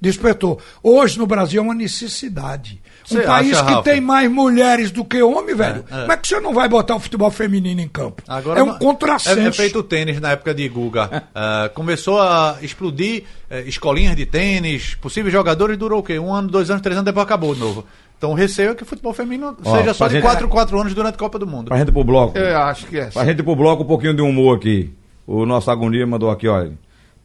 Despertou. 0.00 0.58
Hoje 0.82 1.18
no 1.18 1.26
Brasil 1.26 1.60
é 1.60 1.64
uma 1.64 1.74
necessidade. 1.74 2.80
Um 3.10 3.16
Você 3.16 3.22
país 3.22 3.52
acha, 3.52 3.64
que 3.64 3.72
Ralf? 3.72 3.84
tem 3.84 4.00
mais 4.00 4.30
mulheres 4.30 4.90
do 4.90 5.04
que 5.04 5.20
homens, 5.20 5.56
velho. 5.58 5.84
É, 5.90 5.94
é. 5.96 6.00
Como 6.00 6.12
é 6.12 6.16
que 6.16 6.28
você 6.28 6.40
não 6.40 6.54
vai 6.54 6.68
botar 6.68 6.94
o 6.96 7.00
futebol 7.00 7.30
feminino 7.30 7.80
em 7.80 7.88
campo? 7.88 8.22
Agora, 8.28 8.60
é 8.60 8.62
um 8.62 8.78
contrassenso. 8.78 9.38
É, 9.40 9.46
é 9.48 9.52
feito 9.52 9.80
o 9.80 9.82
tênis 9.82 10.20
na 10.20 10.30
época 10.32 10.54
de 10.54 10.68
Guga. 10.68 11.24
Ah, 11.34 11.70
começou 11.74 12.20
a 12.20 12.56
explodir 12.62 13.24
eh, 13.50 13.62
escolinhas 13.66 14.14
de 14.16 14.26
tênis, 14.26 14.94
possíveis 14.94 15.32
jogadores, 15.32 15.76
durou 15.76 16.00
o 16.00 16.02
quê? 16.02 16.18
Um 16.18 16.32
ano, 16.32 16.48
dois 16.48 16.70
anos, 16.70 16.82
três 16.82 16.96
anos, 16.96 17.04
depois 17.04 17.24
acabou 17.24 17.52
de 17.54 17.60
novo. 17.60 17.84
Então 18.16 18.30
o 18.30 18.34
receio 18.34 18.70
é 18.70 18.74
que 18.74 18.82
o 18.82 18.86
futebol 18.86 19.12
feminino 19.12 19.56
Ó, 19.64 19.76
seja 19.78 19.92
só 19.94 20.06
de 20.06 20.14
gente- 20.14 20.22
4 20.22 20.46
4 20.46 20.78
anos 20.80 20.94
durante 20.94 21.14
a 21.14 21.18
Copa 21.18 21.38
do 21.38 21.46
Mundo. 21.46 21.68
Pra 21.68 21.78
gente 21.78 21.88
ir 21.88 21.92
pro 21.92 22.04
bloco. 22.04 22.38
Eu 22.38 22.58
acho 22.58 22.86
que 22.86 22.98
é. 22.98 23.06
Pra 23.06 23.24
gente 23.24 23.40
ir 23.40 23.42
pro 23.42 23.56
bloco, 23.56 23.82
um 23.82 23.86
pouquinho 23.86 24.14
de 24.14 24.22
humor 24.22 24.56
aqui. 24.56 24.92
O 25.26 25.44
nosso 25.46 25.70
agonia 25.70 26.06
mandou 26.06 26.30
aqui, 26.30 26.46
olha. 26.46 26.72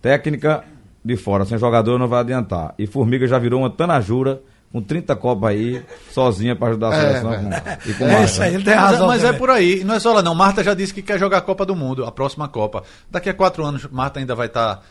Técnica 0.02 0.64
de 1.06 1.16
fora, 1.16 1.46
sem 1.46 1.58
jogador 1.60 2.00
não 2.00 2.08
vai 2.08 2.22
adiantar. 2.22 2.74
E 2.80 2.88
Formiga 2.88 3.28
já 3.28 3.38
virou 3.38 3.62
uma 3.62 3.70
tanajura 3.70 4.42
com 4.72 4.82
30 4.82 5.16
copas 5.16 5.52
aí, 5.52 5.82
sozinha 6.12 6.56
pra 6.56 6.70
ajudar 6.70 6.90
a 6.92 6.96
É, 6.96 7.02
seleção. 7.02 7.32
com, 7.32 7.90
e 7.90 7.94
com 7.94 8.06
É 8.08 8.24
isso 8.26 8.42
aí, 8.42 8.56
ele 8.56 8.64
tem 8.64 8.76
Mas, 8.76 8.84
é- 8.84 8.88
razão. 8.88 9.08
mas 9.08 9.24
é 9.24 9.26
também. 9.28 9.40
por 9.40 9.50
aí, 9.52 9.84
não 9.86 9.94
é 9.94 10.00
só 10.00 10.10
ela 10.12 10.24
não. 10.24 10.34
Marta 10.36 10.64
já 10.64 10.74
disse 10.74 10.94
que 10.94 11.02
quer 11.04 11.20
jogar 11.20 11.38
a 11.38 11.42
Copa 11.42 11.66
do 11.66 11.76
Mundo, 11.76 12.04
a 12.06 12.12
próxima 12.12 12.48
Copa. 12.50 12.84
Daqui 13.10 13.30
a 13.30 13.34
quatro 13.34 13.64
anos, 13.64 13.88
Marta 13.92 14.20
ainda 14.20 14.34
vai 14.36 14.48
estar 14.48 14.82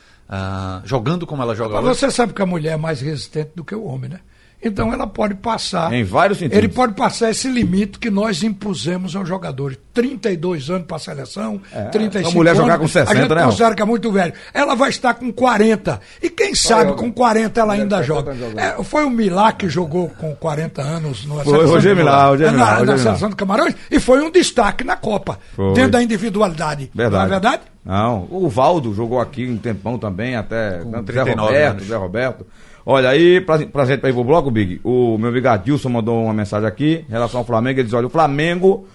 jogando 0.85 1.27
como 1.27 1.43
ela 1.43 1.55
joga 1.55 1.75
Mas 1.77 1.85
hoje. 1.85 2.01
você 2.01 2.11
sabe 2.11 2.33
que 2.33 2.41
a 2.43 2.47
mulher 2.47 2.73
é 2.75 2.77
mais 2.77 3.01
resistente 3.01 3.51
do 3.55 3.65
que 3.65 3.75
o 3.75 3.85
homem, 3.85 4.09
né? 4.11 4.21
Então 4.65 4.93
ela 4.93 5.07
pode 5.07 5.35
passar. 5.35 5.93
Em 5.93 6.03
vários 6.03 6.39
sentidos. 6.39 6.59
Ele 6.59 6.69
pode 6.69 6.95
passar 6.95 7.31
esse 7.31 7.49
limite 7.49 7.99
que 7.99 8.11
nós 8.11 8.43
impusemos 8.43 9.15
aos 9.15 9.29
jogadores. 9.29 9.79
32 9.93 10.71
anos 10.71 10.87
para 10.87 10.97
a 10.97 11.01
seleção, 11.01 11.61
35 11.93 12.31
a 12.31 12.35
mulher 12.35 12.51
anos. 12.51 12.63
jogar 12.63 12.79
com 12.79 12.89
60, 12.89 13.11
a 13.11 13.15
gente 13.15 13.35
né, 13.35 13.45
considera 13.45 13.75
que 13.75 13.83
é 13.83 13.85
muito 13.85 14.11
velho. 14.11 14.33
Ela 14.53 14.75
vai 14.75 14.91
estar 14.91 15.15
com 15.15 15.33
40. 15.33 16.01
E 16.23 16.31
quem 16.31 16.55
sabe 16.55 16.95
com 16.95 17.13
40 17.13 17.61
ela 17.61 17.75
ainda 17.75 18.03
joga. 18.03 18.35
É, 18.57 18.83
foi 18.83 19.05
o 19.05 19.11
Milá 19.11 19.53
que 19.53 19.69
jogou 19.69 20.09
com 20.09 20.35
40 20.35 20.83
anos 20.83 21.25
no 21.25 21.45
Foi, 21.45 21.65
Roger 21.67 21.95
Milá, 21.95 22.27
Roger 22.29 22.51
Milá, 22.51 22.79
na, 22.81 22.85
na 22.85 22.99
seleção 22.99 23.31
do 23.31 23.37
Camarões 23.37 23.75
e 23.91 24.01
foi 24.01 24.21
um 24.23 24.31
destaque 24.31 24.83
na 24.83 24.97
Copa. 24.97 25.39
Foi. 25.55 25.75
Dentro 25.75 25.93
da 25.93 26.03
individualidade. 26.03 26.91
Verdade. 26.95 27.17
Não 27.17 27.27
é 27.27 27.29
verdade? 27.29 27.63
Não, 27.85 28.27
o 28.31 28.49
Valdo 28.49 28.95
jogou 28.95 29.21
aqui 29.21 29.47
um 29.47 29.59
tempão 29.59 29.99
também, 29.99 30.37
até 30.37 30.79
Com 30.79 30.91
Zé 30.91 31.03
39 31.03 31.41
Roberto, 31.41 31.71
anos. 31.71 31.87
Zé 31.87 31.97
Roberto. 31.97 32.47
Olha, 32.87 33.09
aí, 33.09 33.41
pra, 33.41 33.59
pra 33.67 33.85
gente 33.87 34.01
pra 34.01 34.11
ir 34.11 34.13
pro 34.13 34.25
bloco, 34.25 34.51
Big, 34.51 34.81
o 34.85 35.17
meu 35.19 35.31
amigo 35.31 35.49
Adilson 35.49 35.89
mandou 35.89 36.25
uma 36.25 36.35
mensagem 36.35 36.69
aqui 36.69 37.05
em 37.09 37.11
relação 37.13 37.41
ao 37.41 37.47
Flamengo. 37.47 37.81
Ele 37.81 37.85
diz: 37.85 37.95
olha, 37.95 38.07
o 38.07 38.11
Flamengo 38.11 38.87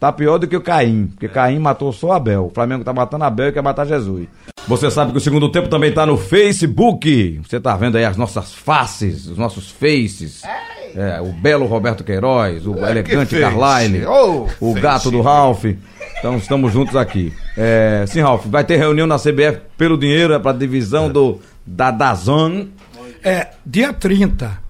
tá 0.00 0.10
pior 0.10 0.38
do 0.38 0.46
que 0.46 0.56
o 0.56 0.60
Caim, 0.60 1.08
porque 1.12 1.28
Caim 1.28 1.58
matou 1.58 1.92
só 1.92 2.12
Abel. 2.12 2.46
O 2.46 2.50
Flamengo 2.50 2.84
tá 2.84 2.92
matando 2.92 3.24
Abel 3.24 3.48
e 3.48 3.52
quer 3.52 3.62
matar 3.62 3.86
Jesus. 3.86 4.26
Você 4.66 4.90
sabe 4.90 5.12
que 5.12 5.18
o 5.18 5.20
segundo 5.20 5.50
tempo 5.50 5.68
também 5.68 5.92
tá 5.92 6.06
no 6.06 6.16
Facebook. 6.16 7.40
Você 7.46 7.60
tá 7.60 7.76
vendo 7.76 7.96
aí 7.96 8.04
as 8.04 8.16
nossas 8.16 8.54
faces, 8.54 9.26
os 9.26 9.36
nossos 9.36 9.70
faces. 9.70 10.42
É, 10.96 11.20
o 11.20 11.32
belo 11.32 11.66
Roberto 11.66 12.04
Queiroz, 12.04 12.66
o 12.66 12.78
elegante 12.78 13.36
face. 13.38 13.40
Carlyle, 13.40 14.06
Oh, 14.06 14.46
o 14.60 14.74
gato 14.74 15.10
do 15.10 15.20
Ralph. 15.20 15.64
Então 16.18 16.36
estamos 16.38 16.72
juntos 16.72 16.96
aqui. 16.96 17.32
É, 17.58 18.04
sim, 18.06 18.20
Ralph, 18.20 18.46
vai 18.46 18.64
ter 18.64 18.76
reunião 18.76 19.06
na 19.06 19.18
CBF 19.18 19.60
pelo 19.76 19.98
dinheiro, 19.98 20.32
é 20.32 20.38
para 20.38 20.56
divisão 20.56 21.10
do, 21.10 21.40
da 21.66 21.90
Dazon. 21.90 22.66
É, 23.24 23.52
dia 23.64 23.92
30. 23.92 24.62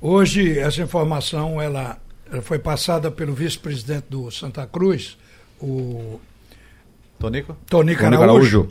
Hoje, 0.00 0.58
essa 0.58 0.82
informação 0.82 1.60
ela, 1.60 1.98
ela 2.30 2.42
foi 2.42 2.58
passada 2.58 3.10
pelo 3.10 3.32
vice-presidente 3.34 4.04
do 4.10 4.30
Santa 4.30 4.66
Cruz, 4.66 5.16
o 5.60 6.20
Tonico? 7.18 7.56
Tony 7.68 7.94
Araújo. 7.94 8.22
Araújo. 8.22 8.68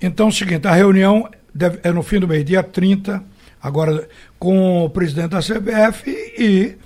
Então 0.00 0.26
é 0.26 0.28
o 0.28 0.32
seguinte, 0.32 0.66
a 0.68 0.72
reunião 0.74 1.28
deve- 1.54 1.80
é 1.82 1.90
no 1.90 2.02
fim 2.02 2.20
do 2.20 2.28
mês, 2.28 2.44
dia 2.44 2.62
30, 2.62 3.24
agora 3.60 4.06
com 4.38 4.84
o 4.84 4.90
presidente 4.90 5.30
da 5.30 5.40
CBF 5.40 6.10
e 6.38 6.76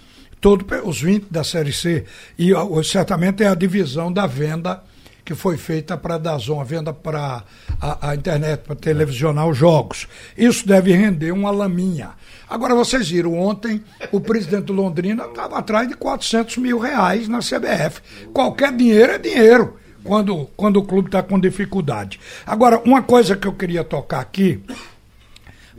todos 0.41 0.65
os 0.85 1.01
20 1.03 1.27
da 1.31 1.43
Série 1.43 1.73
C. 1.73 2.05
E 2.39 2.53
certamente 2.85 3.43
é 3.43 3.49
a 3.49 3.55
divisão 3.57 4.13
da 4.13 4.27
venda 4.27 4.83
que 5.31 5.35
foi 5.37 5.57
feita 5.57 5.97
para 5.97 6.17
a 6.17 6.19
Dazon, 6.19 6.61
a 6.61 6.65
venda 6.65 6.93
para 6.93 7.45
a, 7.81 8.11
a 8.11 8.15
internet, 8.17 8.63
para 8.67 8.75
televisionar 8.75 9.47
os 9.49 9.57
jogos. 9.57 10.09
Isso 10.37 10.67
deve 10.67 10.93
render 10.93 11.31
uma 11.31 11.53
laminha. 11.53 12.11
Agora, 12.49 12.75
vocês 12.75 13.09
viram, 13.09 13.39
ontem 13.39 13.81
o 14.11 14.21
presidente 14.21 14.73
Londrina 14.73 15.27
estava 15.27 15.57
atrás 15.57 15.87
de 15.87 15.95
400 15.95 16.57
mil 16.57 16.81
reais 16.81 17.29
na 17.29 17.39
CBF. 17.39 18.01
Qualquer 18.33 18.73
dinheiro 18.73 19.13
é 19.13 19.19
dinheiro 19.19 19.77
quando, 20.03 20.49
quando 20.57 20.79
o 20.79 20.85
clube 20.85 21.07
está 21.07 21.23
com 21.23 21.39
dificuldade. 21.39 22.19
Agora, 22.45 22.81
uma 22.85 23.01
coisa 23.01 23.37
que 23.37 23.47
eu 23.47 23.53
queria 23.53 23.85
tocar 23.85 24.19
aqui, 24.19 24.61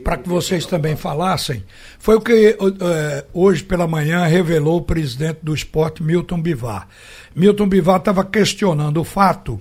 para 0.02 0.16
que 0.16 0.28
vocês 0.28 0.66
também 0.66 0.96
falassem, 0.96 1.64
foi 1.98 2.16
o 2.16 2.20
que 2.20 2.56
eh, 2.58 3.24
hoje 3.32 3.62
pela 3.62 3.86
manhã 3.86 4.24
revelou 4.24 4.78
o 4.78 4.82
presidente 4.82 5.38
do 5.42 5.54
esporte, 5.54 6.02
Milton 6.02 6.40
Bivar. 6.40 6.88
Milton 7.34 7.68
Bivar 7.68 7.98
estava 7.98 8.24
questionando 8.24 9.00
o 9.00 9.04
fato 9.04 9.60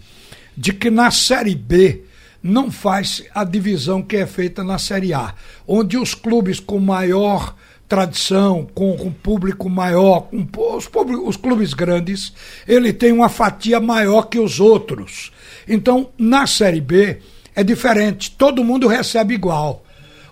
de 0.57 0.73
que 0.73 0.89
na 0.89 1.11
Série 1.11 1.55
B 1.55 2.03
não 2.41 2.71
faz 2.71 3.23
a 3.33 3.43
divisão 3.43 4.01
que 4.01 4.17
é 4.17 4.25
feita 4.25 4.63
na 4.63 4.77
Série 4.77 5.13
A, 5.13 5.33
onde 5.67 5.97
os 5.97 6.13
clubes 6.13 6.59
com 6.59 6.79
maior 6.79 7.55
tradição, 7.87 8.65
com, 8.73 8.95
com 8.95 9.11
público 9.11 9.69
maior, 9.69 10.21
com 10.21 10.47
os, 10.77 10.89
os 11.25 11.35
clubes 11.35 11.73
grandes, 11.73 12.33
ele 12.65 12.93
tem 12.93 13.11
uma 13.11 13.27
fatia 13.27 13.81
maior 13.81 14.23
que 14.23 14.39
os 14.39 14.61
outros. 14.61 15.31
Então, 15.67 16.09
na 16.17 16.47
Série 16.47 16.79
B 16.79 17.19
é 17.53 17.63
diferente, 17.63 18.31
todo 18.31 18.63
mundo 18.63 18.87
recebe 18.87 19.33
igual. 19.33 19.80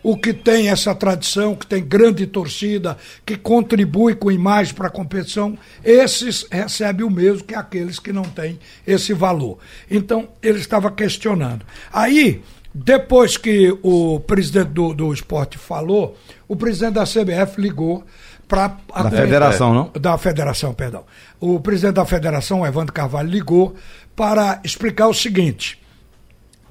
O 0.01 0.15
que 0.15 0.33
tem 0.33 0.69
essa 0.69 0.95
tradição, 0.95 1.55
que 1.55 1.67
tem 1.67 1.83
grande 1.83 2.25
torcida, 2.25 2.97
que 3.25 3.35
contribui 3.35 4.15
com 4.15 4.31
imagem 4.31 4.73
para 4.73 4.87
a 4.87 4.91
competição, 4.91 5.57
esses 5.83 6.45
recebem 6.49 7.05
o 7.05 7.09
mesmo 7.09 7.43
que 7.43 7.55
aqueles 7.55 7.99
que 7.99 8.13
não 8.13 8.23
têm 8.23 8.59
esse 8.87 9.13
valor. 9.13 9.57
Então, 9.89 10.29
ele 10.41 10.59
estava 10.59 10.89
questionando. 10.89 11.65
Aí, 11.91 12.41
depois 12.73 13.35
que 13.35 13.77
o 13.81 14.19
presidente 14.19 14.69
do, 14.69 14.93
do 14.93 15.13
esporte 15.13 15.57
falou, 15.57 16.17
o 16.47 16.55
presidente 16.55 16.93
da 16.93 17.03
CBF 17.03 17.59
ligou 17.59 18.05
para 18.47 18.77
a 18.91 19.03
Da 19.03 19.11
federação, 19.11 19.73
não? 19.73 19.91
da 20.01 20.17
federação, 20.17 20.73
perdão. 20.73 21.03
O 21.39 21.59
presidente 21.59 21.95
da 21.95 22.05
federação, 22.05 22.65
Evandro 22.65 22.91
Carvalho, 22.91 23.29
ligou 23.29 23.75
para 24.15 24.59
explicar 24.63 25.07
o 25.07 25.13
seguinte: 25.13 25.79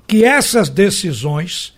que 0.07 0.25
essas 0.25 0.69
decisões, 0.69 1.77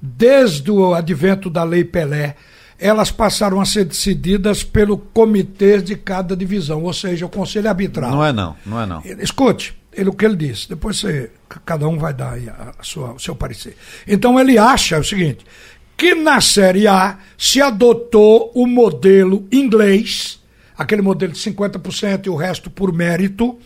desde 0.00 0.70
o 0.70 0.94
advento 0.94 1.50
da 1.50 1.62
Lei 1.64 1.84
Pelé, 1.84 2.36
elas 2.78 3.10
passaram 3.10 3.60
a 3.60 3.64
ser 3.64 3.84
decididas 3.84 4.62
pelo 4.62 4.96
comitê 4.96 5.82
de 5.82 5.94
cada 5.96 6.34
divisão, 6.34 6.82
ou 6.82 6.92
seja, 6.92 7.26
o 7.26 7.28
conselho 7.28 7.68
arbitral. 7.68 8.10
Não 8.10 8.24
é 8.24 8.32
não, 8.32 8.56
não 8.64 8.80
é 8.80 8.86
não. 8.86 9.02
Escute, 9.18 9.76
ele, 9.92 10.08
o 10.08 10.12
que 10.12 10.24
ele 10.24 10.36
disse, 10.36 10.68
depois 10.68 10.98
você, 10.98 11.30
cada 11.66 11.86
um 11.86 11.98
vai 11.98 12.14
dar 12.14 12.32
aí 12.32 12.48
a, 12.48 12.74
a 12.78 12.82
sua, 12.82 13.12
o 13.12 13.18
seu 13.18 13.36
parecer. 13.36 13.76
Então 14.08 14.40
ele 14.40 14.56
acha 14.56 14.98
o 14.98 15.04
seguinte, 15.04 15.44
que 15.96 16.14
na 16.14 16.40
Série 16.40 16.86
A 16.88 17.18
se 17.36 17.60
adotou 17.60 18.50
o 18.54 18.66
modelo 18.66 19.46
inglês, 19.52 20.39
aquele 20.80 21.02
modelo 21.02 21.30
de 21.30 21.38
50% 21.38 22.24
e 22.24 22.30
o 22.30 22.34
resto 22.34 22.70
por 22.70 22.90
mérito, 22.90 23.58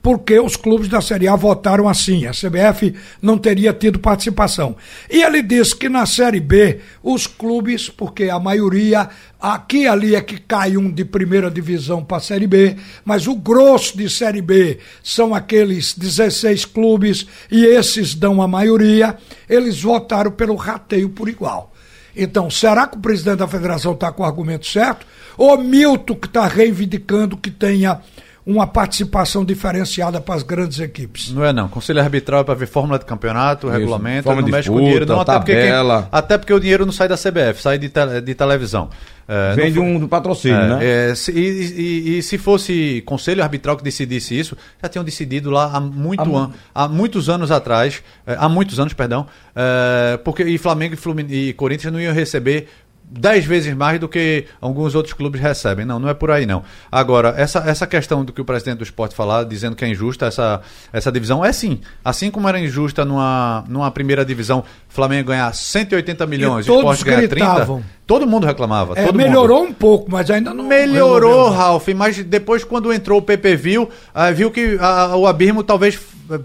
porque 0.00 0.38
os 0.38 0.54
clubes 0.54 0.86
da 0.86 1.00
Série 1.00 1.26
A 1.26 1.34
votaram 1.34 1.88
assim. 1.88 2.26
A 2.26 2.30
CBF 2.30 2.94
não 3.20 3.36
teria 3.36 3.72
tido 3.72 3.98
participação. 3.98 4.76
E 5.10 5.20
ele 5.20 5.42
disse 5.42 5.74
que 5.74 5.88
na 5.88 6.06
Série 6.06 6.38
B, 6.38 6.78
os 7.02 7.26
clubes, 7.26 7.88
porque 7.88 8.30
a 8.30 8.38
maioria, 8.38 9.08
aqui 9.40 9.78
e 9.78 9.88
ali 9.88 10.14
é 10.14 10.20
que 10.20 10.38
cai 10.38 10.76
um 10.76 10.88
de 10.88 11.04
primeira 11.04 11.50
divisão 11.50 12.04
para 12.04 12.18
a 12.18 12.20
Série 12.20 12.46
B, 12.46 12.76
mas 13.04 13.26
o 13.26 13.34
grosso 13.34 13.98
de 13.98 14.08
Série 14.08 14.40
B 14.40 14.78
são 15.02 15.34
aqueles 15.34 15.92
16 15.92 16.66
clubes 16.66 17.26
e 17.50 17.64
esses 17.64 18.14
dão 18.14 18.40
a 18.40 18.46
maioria, 18.46 19.18
eles 19.48 19.82
votaram 19.82 20.30
pelo 20.30 20.54
rateio 20.54 21.08
por 21.08 21.28
igual. 21.28 21.72
Então, 22.14 22.50
será 22.50 22.86
que 22.86 22.96
o 22.96 23.00
presidente 23.00 23.38
da 23.38 23.48
federação 23.48 23.92
está 23.92 24.10
com 24.12 24.22
o 24.22 24.26
argumento 24.26 24.66
certo? 24.66 25.06
Ou 25.36 25.56
Milton 25.58 26.14
que 26.14 26.26
está 26.26 26.46
reivindicando 26.46 27.36
que 27.36 27.50
tenha 27.50 28.00
uma 28.46 28.66
participação 28.66 29.44
diferenciada 29.44 30.20
para 30.20 30.34
as 30.34 30.42
grandes 30.42 30.78
equipes. 30.80 31.30
Não 31.30 31.44
é 31.44 31.52
não. 31.52 31.68
Conselho 31.68 32.00
arbitral 32.00 32.40
é 32.40 32.44
para 32.44 32.54
ver 32.54 32.66
fórmula 32.66 32.98
de 32.98 33.04
campeonato, 33.04 33.66
Isso, 33.68 33.76
regulamento, 33.76 34.24
forma 34.24 34.40
não 34.40 34.46
de 34.46 34.52
mexe 34.52 34.68
com 34.68 34.74
disputa, 34.76 34.84
dinheiro, 34.84 35.06
não, 35.06 35.20
até 35.20 35.36
porque, 35.36 35.52
quem- 35.52 35.70
até 36.10 36.38
porque 36.38 36.52
o 36.54 36.58
dinheiro 36.60 36.86
não 36.86 36.92
sai 36.92 37.06
da 37.08 37.16
CBF, 37.16 37.60
sai 37.62 37.78
de, 37.78 37.88
te- 37.88 38.20
de 38.24 38.34
televisão. 38.34 38.88
É, 39.28 39.54
Vem 39.54 39.70
de 39.70 39.78
um 39.78 40.08
patrocínio, 40.08 40.56
é, 40.56 40.66
né? 40.68 40.78
é, 41.10 41.14
se- 41.14 41.30
e, 41.30 41.38
e- 41.38 42.18
e 42.18 42.22
se 42.22 42.36
fosse 42.36 43.00
conselho 43.06 43.42
arbitral 43.44 43.76
que 43.76 43.84
decidisse 43.84 44.36
isso, 44.36 44.56
já 44.82 44.88
tinham 44.88 45.04
decidido 45.04 45.50
lá 45.50 45.70
há, 45.72 45.78
muito 45.78 46.20
Há 46.36 46.40
an- 46.40 46.50
há 46.74 46.88
muitos 46.88 47.28
anos 47.28 47.50
atrás, 47.52 48.02
é, 48.26 48.34
há 48.36 48.48
muitos 48.48 48.80
anos, 48.80 48.92
perdão, 48.92 49.26
é, 49.54 50.16
porque 50.24 50.42
e 50.42 50.58
Flamengo 50.58 50.94
e, 50.94 50.96
Flumin- 50.96 51.26
e 51.30 51.52
Corinthians 51.52 51.92
não 51.92 52.00
iam 52.00 52.12
receber 52.12 52.68
dez 53.10 53.44
vezes 53.44 53.74
mais 53.74 53.98
do 53.98 54.08
que 54.08 54.44
alguns 54.60 54.94
outros 54.94 55.12
clubes 55.12 55.40
recebem. 55.40 55.84
Não, 55.84 55.98
não 55.98 56.08
é 56.08 56.14
por 56.14 56.30
aí 56.30 56.46
não. 56.46 56.62
Agora, 56.90 57.34
essa, 57.36 57.58
essa 57.66 57.86
questão 57.86 58.24
do 58.24 58.32
que 58.32 58.40
o 58.40 58.44
presidente 58.44 58.78
do 58.78 58.84
esporte 58.84 59.14
falar, 59.14 59.44
dizendo 59.44 59.74
que 59.74 59.84
é 59.84 59.88
injusta 59.88 60.26
essa, 60.26 60.60
essa 60.92 61.10
divisão, 61.10 61.44
é 61.44 61.52
sim. 61.52 61.80
Assim 62.04 62.30
como 62.30 62.48
era 62.48 62.60
injusta 62.60 63.04
numa, 63.04 63.64
numa 63.68 63.90
primeira 63.90 64.24
divisão, 64.24 64.62
Flamengo 64.88 65.28
ganhar 65.28 65.52
180 65.52 66.26
milhões 66.26 66.66
e 66.66 66.70
o 66.70 66.76
esporte 66.76 67.04
ganhar 67.04 67.28
30, 67.28 67.34
gritavam. 67.34 67.82
todo 68.06 68.26
mundo 68.26 68.46
reclamava. 68.46 68.94
É, 68.96 69.06
todo 69.06 69.16
melhorou 69.16 69.60
mundo. 69.60 69.70
um 69.70 69.74
pouco, 69.74 70.10
mas 70.10 70.30
ainda 70.30 70.54
não. 70.54 70.64
Melhorou. 70.64 71.50
Ralf, 71.50 71.88
mas 71.88 72.22
depois 72.22 72.62
quando 72.62 72.92
entrou 72.92 73.18
o 73.18 73.22
PP 73.22 73.56
viu, 73.56 73.90
ah, 74.14 74.30
viu 74.30 74.50
que 74.50 74.78
ah, 74.80 75.16
o 75.16 75.26
abismo 75.26 75.64
talvez 75.64 75.98
eh, 76.30 76.38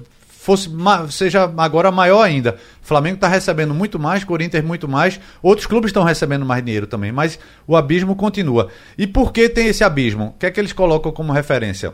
fosse 0.45 0.69
seja 1.09 1.51
agora 1.57 1.91
maior 1.91 2.21
ainda. 2.21 2.51
O 2.83 2.87
Flamengo 2.87 3.15
está 3.15 3.27
recebendo 3.27 3.73
muito 3.73 3.97
mais, 3.97 4.23
Corinthians 4.23 4.63
muito 4.63 4.87
mais, 4.87 5.19
outros 5.41 5.65
clubes 5.65 5.89
estão 5.89 6.03
recebendo 6.03 6.45
mais 6.45 6.63
dinheiro 6.63 6.85
também, 6.85 7.11
mas 7.11 7.39
o 7.65 7.75
abismo 7.75 8.15
continua. 8.15 8.69
E 8.95 9.07
por 9.07 9.33
que 9.33 9.49
tem 9.49 9.67
esse 9.67 9.83
abismo? 9.83 10.27
O 10.27 10.39
que 10.39 10.45
é 10.45 10.51
que 10.51 10.59
eles 10.59 10.71
colocam 10.71 11.11
como 11.11 11.33
referência? 11.33 11.93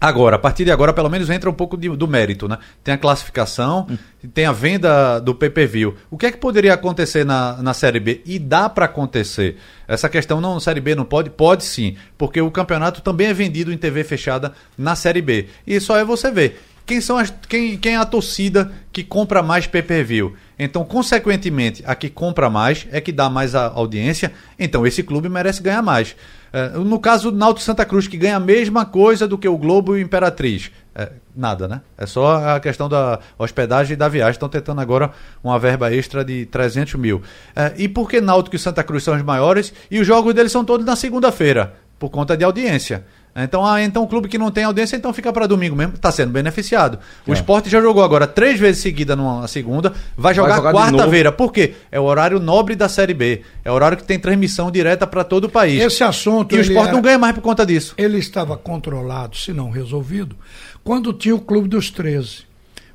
Agora, 0.00 0.36
a 0.36 0.38
partir 0.38 0.64
de 0.64 0.70
agora, 0.70 0.92
pelo 0.92 1.08
menos 1.10 1.28
entra 1.28 1.50
um 1.50 1.52
pouco 1.52 1.76
de- 1.76 1.88
do 1.88 2.06
mérito, 2.06 2.46
né? 2.46 2.58
Tem 2.84 2.94
a 2.94 2.98
classificação, 2.98 3.84
tem 4.32 4.46
a 4.46 4.52
venda 4.52 5.18
do 5.18 5.34
PPV. 5.34 5.92
O 6.08 6.16
que 6.16 6.26
é 6.26 6.30
que 6.30 6.36
poderia 6.38 6.72
acontecer 6.72 7.24
na, 7.26 7.60
na 7.60 7.74
Série 7.74 7.98
B? 7.98 8.22
E 8.24 8.38
dá 8.38 8.68
para 8.68 8.84
acontecer. 8.84 9.56
Essa 9.88 10.08
questão 10.08 10.40
não, 10.40 10.60
Série 10.60 10.80
B 10.80 10.94
não 10.94 11.04
pode? 11.04 11.30
Pode 11.30 11.64
sim, 11.64 11.96
porque 12.16 12.40
o 12.40 12.48
campeonato 12.48 13.00
também 13.02 13.26
é 13.26 13.34
vendido 13.34 13.72
em 13.72 13.76
TV 13.76 14.04
fechada 14.04 14.52
na 14.76 14.94
Série 14.94 15.20
B. 15.20 15.46
E 15.66 15.80
só 15.80 15.96
é 15.98 16.04
você 16.04 16.30
ver. 16.30 16.60
Quem, 16.88 17.02
são 17.02 17.18
as, 17.18 17.30
quem, 17.46 17.76
quem 17.76 17.96
é 17.96 17.98
a 17.98 18.06
torcida 18.06 18.72
que 18.90 19.04
compra 19.04 19.42
mais 19.42 19.66
pay-per-view? 19.66 20.34
Então, 20.58 20.82
consequentemente, 20.86 21.84
a 21.86 21.94
que 21.94 22.08
compra 22.08 22.48
mais 22.48 22.88
é 22.90 22.98
que 22.98 23.12
dá 23.12 23.28
mais 23.28 23.54
a 23.54 23.66
audiência. 23.66 24.32
Então, 24.58 24.86
esse 24.86 25.02
clube 25.02 25.28
merece 25.28 25.62
ganhar 25.62 25.82
mais. 25.82 26.16
Eh, 26.50 26.70
no 26.78 26.98
caso 26.98 27.30
do 27.30 27.36
Náutico 27.36 27.60
Santa 27.60 27.84
Cruz, 27.84 28.08
que 28.08 28.16
ganha 28.16 28.36
a 28.36 28.40
mesma 28.40 28.86
coisa 28.86 29.28
do 29.28 29.36
que 29.36 29.46
o 29.46 29.58
Globo 29.58 29.98
e 29.98 30.00
o 30.00 30.02
Imperatriz. 30.02 30.70
Eh, 30.94 31.12
nada, 31.36 31.68
né? 31.68 31.82
É 31.98 32.06
só 32.06 32.56
a 32.56 32.58
questão 32.58 32.88
da 32.88 33.20
hospedagem 33.38 33.92
e 33.92 33.96
da 33.96 34.08
viagem. 34.08 34.32
Estão 34.32 34.48
tentando 34.48 34.80
agora 34.80 35.10
uma 35.44 35.58
verba 35.58 35.92
extra 35.92 36.24
de 36.24 36.46
300 36.46 36.94
mil. 36.94 37.20
Eh, 37.54 37.74
e 37.76 37.88
por 37.88 38.08
que 38.08 38.18
Náutico 38.18 38.56
e 38.56 38.58
Santa 38.58 38.82
Cruz 38.82 39.04
são 39.04 39.14
os 39.14 39.22
maiores 39.22 39.74
e 39.90 40.00
os 40.00 40.06
jogos 40.06 40.32
deles 40.32 40.50
são 40.50 40.64
todos 40.64 40.86
na 40.86 40.96
segunda-feira? 40.96 41.74
Por 41.98 42.08
conta 42.08 42.34
de 42.34 42.44
audiência. 42.44 43.04
Então, 43.44 43.64
ah, 43.64 43.82
então 43.82 44.02
o 44.02 44.06
clube 44.08 44.28
que 44.28 44.38
não 44.38 44.50
tem 44.50 44.64
audiência, 44.64 44.96
então 44.96 45.12
fica 45.12 45.32
para 45.32 45.46
domingo 45.46 45.76
mesmo, 45.76 45.94
está 45.94 46.10
sendo 46.10 46.30
beneficiado. 46.32 46.98
O 47.26 47.30
É. 47.30 47.34
esporte 47.34 47.68
já 47.70 47.80
jogou 47.80 48.02
agora 48.02 48.26
três 48.26 48.58
vezes 48.58 48.82
seguida 48.82 49.14
numa 49.14 49.46
segunda, 49.48 49.92
vai 50.16 50.34
jogar, 50.34 50.56
jogar 50.56 50.72
quarta-feira. 50.72 51.30
Por 51.30 51.52
quê? 51.52 51.74
É 51.92 52.00
o 52.00 52.04
horário 52.04 52.40
nobre 52.40 52.74
da 52.74 52.88
Série 52.88 53.14
B. 53.14 53.42
É 53.64 53.70
o 53.70 53.74
horário 53.74 53.96
que 53.96 54.04
tem 54.04 54.18
transmissão 54.18 54.70
direta 54.70 55.06
para 55.06 55.22
todo 55.24 55.44
o 55.44 55.48
país. 55.48 55.80
Esse 55.80 56.02
assunto. 56.02 56.54
E 56.54 56.58
o 56.58 56.60
esporte 56.62 56.88
é- 56.90 56.92
não 56.92 57.00
ganha 57.02 57.18
mais 57.18 57.34
por 57.34 57.40
conta 57.42 57.64
disso. 57.64 57.94
Ele 57.96 58.18
estava 58.18 58.56
controlado, 58.56 59.36
se 59.36 59.52
não 59.52 59.70
resolvido, 59.70 60.34
quando 60.82 61.12
tinha 61.12 61.34
o 61.34 61.40
Clube 61.40 61.68
dos 61.68 61.90
13. 61.90 62.47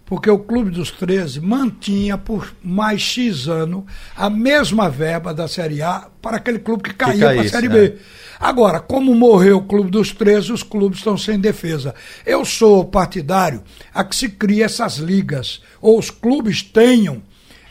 Porque 0.06 0.30
o 0.30 0.38
Clube 0.38 0.70
dos 0.70 0.92
13 0.92 1.40
mantinha 1.40 2.18
por 2.18 2.54
mais 2.62 3.02
X 3.02 3.48
ano 3.48 3.86
a 4.16 4.30
mesma 4.30 4.90
verba 4.90 5.34
da 5.34 5.48
Série 5.48 5.82
A 5.82 6.10
para 6.22 6.38
aquele 6.38 6.60
clube 6.60 6.84
que 6.84 6.94
caía 6.94 7.34
para 7.34 7.42
a 7.42 7.50
Série 7.50 7.68
é. 7.68 7.70
B. 7.70 7.96
Agora, 8.40 8.80
como 8.80 9.16
morreu 9.16 9.58
o 9.58 9.64
Clube 9.64 9.90
dos 9.90 10.12
13, 10.12 10.52
os 10.52 10.64
clubes 10.64 11.00
estão 11.00 11.18
sem 11.18 11.40
defesa. 11.40 11.96
Eu 12.26 12.44
sou 12.44 12.84
partidário 12.84 13.64
a 13.94 14.04
que 14.04 14.16
se 14.16 14.28
crie 14.28 14.62
essas 14.62 14.98
ligas, 14.98 15.62
ou 15.82 15.98
os 15.98 16.10
clubes 16.10 16.62
tenham 16.62 17.22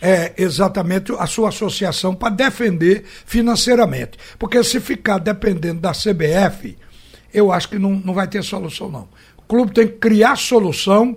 é, 0.01 0.33
exatamente 0.37 1.13
a 1.19 1.27
sua 1.27 1.51
associação 1.51 2.15
para 2.15 2.35
defender 2.35 3.05
financeiramente. 3.25 4.19
Porque 4.39 4.65
se 4.65 4.81
ficar 4.81 5.19
dependendo 5.19 5.81
da 5.81 5.93
CBF, 5.93 6.77
eu 7.33 7.53
acho 7.53 7.69
que 7.69 7.79
não, 7.79 7.91
não 7.91 8.13
vai 8.13 8.27
ter 8.27 8.43
solução, 8.43 8.91
não. 8.91 9.09
O 9.37 9.43
clube 9.43 9.73
tem 9.73 9.87
que 9.87 9.95
criar 9.95 10.37
solução 10.37 11.17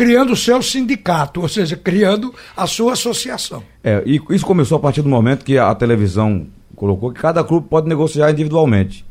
criando 0.00 0.32
o 0.32 0.36
seu 0.36 0.62
sindicato, 0.62 1.42
ou 1.42 1.48
seja, 1.48 1.76
criando 1.76 2.34
a 2.56 2.66
sua 2.66 2.94
associação. 2.94 3.62
É, 3.84 4.02
e 4.06 4.18
isso 4.30 4.46
começou 4.46 4.78
a 4.78 4.80
partir 4.80 5.02
do 5.02 5.10
momento 5.10 5.44
que 5.44 5.58
a 5.58 5.74
televisão 5.74 6.46
colocou 6.74 7.12
que 7.12 7.20
cada 7.20 7.44
clube 7.44 7.66
pode 7.68 7.86
negociar 7.86 8.30
individualmente. 8.30 9.04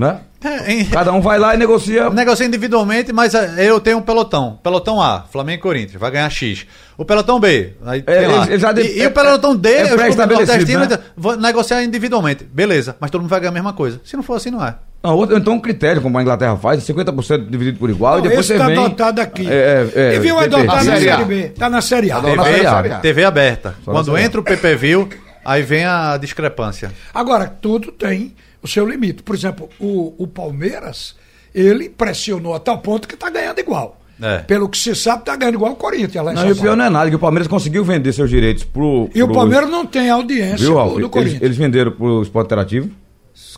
Né? 0.00 0.18
É, 0.42 0.72
em- 0.72 0.84
Cada 0.86 1.12
um 1.12 1.20
vai 1.20 1.38
lá 1.38 1.54
e 1.54 1.58
negocia. 1.58 2.08
Negocia 2.08 2.46
individualmente, 2.46 3.12
mas 3.12 3.34
eh, 3.34 3.56
eu 3.58 3.78
tenho 3.78 3.98
um 3.98 4.02
pelotão. 4.02 4.58
Pelotão 4.62 4.98
A, 4.98 5.24
Flamengo 5.30 5.58
e 5.58 5.62
Corinthians, 5.62 6.00
vai 6.00 6.10
ganhar 6.10 6.30
X. 6.30 6.66
O 6.96 7.04
pelotão 7.04 7.38
B, 7.38 7.74
aí, 7.84 8.02
É, 8.06 8.26
lá. 8.26 8.44
ele- 8.44 8.52
ele 8.54 8.58
já 8.58 8.72
de- 8.72 8.80
e, 8.80 8.98
e 8.98 9.02
é- 9.02 9.08
o 9.08 9.10
pelotão 9.10 9.54
D, 9.54 9.68
é 9.70 9.90
nordestinos, 9.94 10.88
né? 10.88 10.98
vão 11.14 11.36
negociar 11.36 11.82
individualmente. 11.84 12.44
Beleza, 12.44 12.96
mas 12.98 13.10
todo 13.10 13.20
mundo 13.20 13.28
vai 13.30 13.40
ganhar 13.40 13.50
a 13.50 13.52
mesma 13.52 13.74
coisa. 13.74 14.00
Se 14.02 14.16
não 14.16 14.22
for 14.22 14.36
assim, 14.36 14.50
não 14.50 14.64
é. 14.66 14.76
Não, 15.02 15.14
outro- 15.14 15.36
então 15.36 15.52
um 15.52 15.60
critério, 15.60 16.00
como 16.00 16.16
a 16.18 16.22
Inglaterra 16.22 16.56
faz, 16.56 16.82
50% 16.84 17.46
dividido 17.50 17.78
por 17.78 17.90
igual 17.90 18.14
e 18.14 18.16
Não, 18.16 18.28
depois 18.28 18.40
esse 18.40 18.48
você 18.48 18.54
está 18.54 18.66
vem... 18.68 18.78
adotado 18.78 19.20
aqui. 19.20 19.46
É, 19.46 19.86
é, 19.94 20.16
é, 20.16 20.24
e 20.24 20.30
adotado 20.30 20.84
na. 20.86 20.96
Série 20.96 21.24
B. 21.24 21.34
Está 21.46 21.68
na 21.68 21.80
Série 21.82 22.10
A. 22.10 22.20
Tá 22.20 22.34
na 22.34 22.42
TV, 22.44 22.58
Série 22.62 22.92
A. 22.92 22.98
TV 23.00 23.24
aberta. 23.24 23.74
Só 23.84 23.92
Quando 23.92 24.16
entra 24.16 24.40
o 24.40 24.42
PPV, 24.44 25.06
aí 25.44 25.62
vem 25.62 25.84
a 25.84 26.16
discrepância. 26.16 26.90
Agora, 27.12 27.46
tudo 27.46 27.92
tem 27.92 28.34
o 28.62 28.68
seu 28.68 28.88
limite. 28.88 29.22
Por 29.22 29.34
exemplo, 29.34 29.68
o, 29.78 30.14
o 30.18 30.26
Palmeiras, 30.26 31.14
ele 31.54 31.88
pressionou 31.88 32.54
a 32.54 32.60
tal 32.60 32.78
ponto 32.78 33.06
que 33.08 33.14
está 33.14 33.30
ganhando 33.30 33.58
igual. 33.58 33.98
É. 34.22 34.38
Pelo 34.40 34.68
que 34.68 34.76
se 34.76 34.94
sabe, 34.94 35.20
está 35.20 35.34
ganhando 35.34 35.54
igual 35.54 35.72
o 35.72 35.76
Corinthians. 35.76 36.22
Lá 36.24 36.32
em 36.32 36.34
Não, 36.34 36.42
São 36.42 36.50
e 36.50 36.52
o 36.52 36.56
pior 36.56 36.76
não 36.76 36.84
é 36.84 36.90
nada, 36.90 37.08
que 37.08 37.16
o 37.16 37.18
Palmeiras 37.18 37.48
conseguiu 37.48 37.82
vender 37.82 38.12
seus 38.12 38.28
direitos 38.28 38.64
pro... 38.64 39.08
E 39.14 39.22
o 39.22 39.26
pro- 39.26 39.34
Palmeiras 39.36 39.70
não 39.70 39.86
tem 39.86 40.10
audiência 40.10 40.58
Viu, 40.58 40.74
do, 40.74 40.90
do 40.90 40.98
Eles, 41.00 41.08
Corinthians. 41.10 41.42
eles 41.42 41.56
venderam 41.56 41.90
pro 41.92 42.20
Esporte 42.20 42.46
Interativo, 42.48 42.90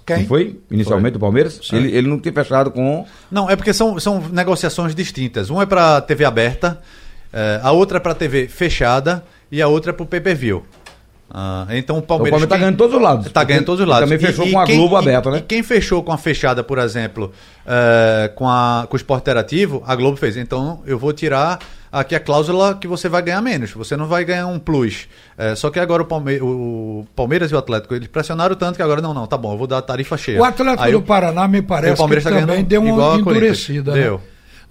Quem? 0.06 0.18
não 0.18 0.26
foi? 0.26 0.60
Inicialmente 0.70 1.16
o 1.16 1.20
Palmeiras. 1.20 1.58
Ele, 1.72 1.90
ele 1.96 2.06
não 2.08 2.16
tinha 2.20 2.32
fechado 2.32 2.70
com... 2.70 3.04
Não, 3.28 3.50
é 3.50 3.56
porque 3.56 3.72
são, 3.72 3.98
são 3.98 4.20
negociações 4.30 4.94
distintas. 4.94 5.50
Uma 5.50 5.64
é 5.64 5.66
para 5.66 6.00
TV 6.00 6.24
aberta, 6.24 6.80
eh, 7.32 7.60
a 7.60 7.72
outra 7.72 7.96
é 7.96 8.00
para 8.00 8.14
TV 8.14 8.46
fechada 8.46 9.24
e 9.50 9.60
a 9.60 9.66
outra 9.66 9.90
é 9.90 9.92
para 9.92 10.04
o 10.04 10.06
pay-per-view. 10.06 10.62
Ah, 11.34 11.66
então 11.70 11.96
o 11.96 12.00
O 12.00 12.02
Palmeiras. 12.02 12.30
Palmeiras 12.32 12.48
tá 12.50 12.56
ganhando 12.58 12.76
todos 12.76 12.94
os 12.94 13.00
lados. 13.02 13.26
Está 13.26 13.42
ganhando 13.42 13.64
todos 13.64 13.80
os 13.80 13.88
lados. 13.88 14.04
Também 14.10 14.18
fechou 14.26 14.50
com 14.50 14.58
a 14.58 14.66
Globo 14.66 14.96
aberta, 14.96 15.30
né? 15.30 15.38
E 15.38 15.40
quem 15.40 15.62
fechou 15.62 16.02
com 16.02 16.12
a 16.12 16.18
fechada, 16.18 16.62
por 16.62 16.78
exemplo, 16.78 17.32
eh, 17.66 18.30
com, 18.34 18.46
a, 18.48 18.84
com 18.86 18.94
o 18.94 18.96
Esporte 18.98 19.22
Interativo, 19.22 19.82
a 19.86 19.94
Globo 19.96 20.16
fez. 20.18 20.36
Então 20.36 20.82
eu 20.86 20.98
vou 20.98 21.10
tirar 21.12 21.58
aqui 21.90 22.14
a 22.14 22.20
cláusula 22.20 22.74
que 22.74 22.86
você 22.86 23.08
vai 23.08 23.22
ganhar 23.22 23.40
menos. 23.40 23.70
Você 23.72 23.96
não 23.96 24.06
vai 24.06 24.24
ganhar 24.26 24.46
um 24.46 24.58
plus. 24.58 25.08
Eh, 25.38 25.54
só 25.56 25.70
que 25.70 25.80
agora 25.80 26.02
o, 26.02 26.04
Palme- 26.04 26.38
o 26.42 27.06
Palmeiras 27.16 27.50
e 27.50 27.54
o 27.54 27.58
Atlético, 27.58 27.94
eles 27.94 28.08
pressionaram 28.08 28.54
tanto 28.54 28.76
que 28.76 28.82
agora 28.82 29.00
não, 29.00 29.14
não, 29.14 29.26
tá 29.26 29.38
bom, 29.38 29.52
eu 29.54 29.58
vou 29.58 29.66
dar 29.66 29.78
a 29.78 29.82
tarifa 29.82 30.18
cheia. 30.18 30.38
O 30.38 30.44
Atlético 30.44 30.82
Aí 30.84 30.92
do 30.92 31.00
Paraná 31.00 31.48
me 31.48 31.62
parece 31.62 31.94
o 31.94 31.96
Palmeiras 31.96 32.24
que 32.24 32.30
tá 32.30 32.40
também 32.40 32.62
deu 32.62 32.82
uma 32.82 32.90
igual 32.90 33.14
a 33.14 33.22
Corinthians. 33.22 33.70
endurecida. 33.70 33.92
né? 33.94 34.18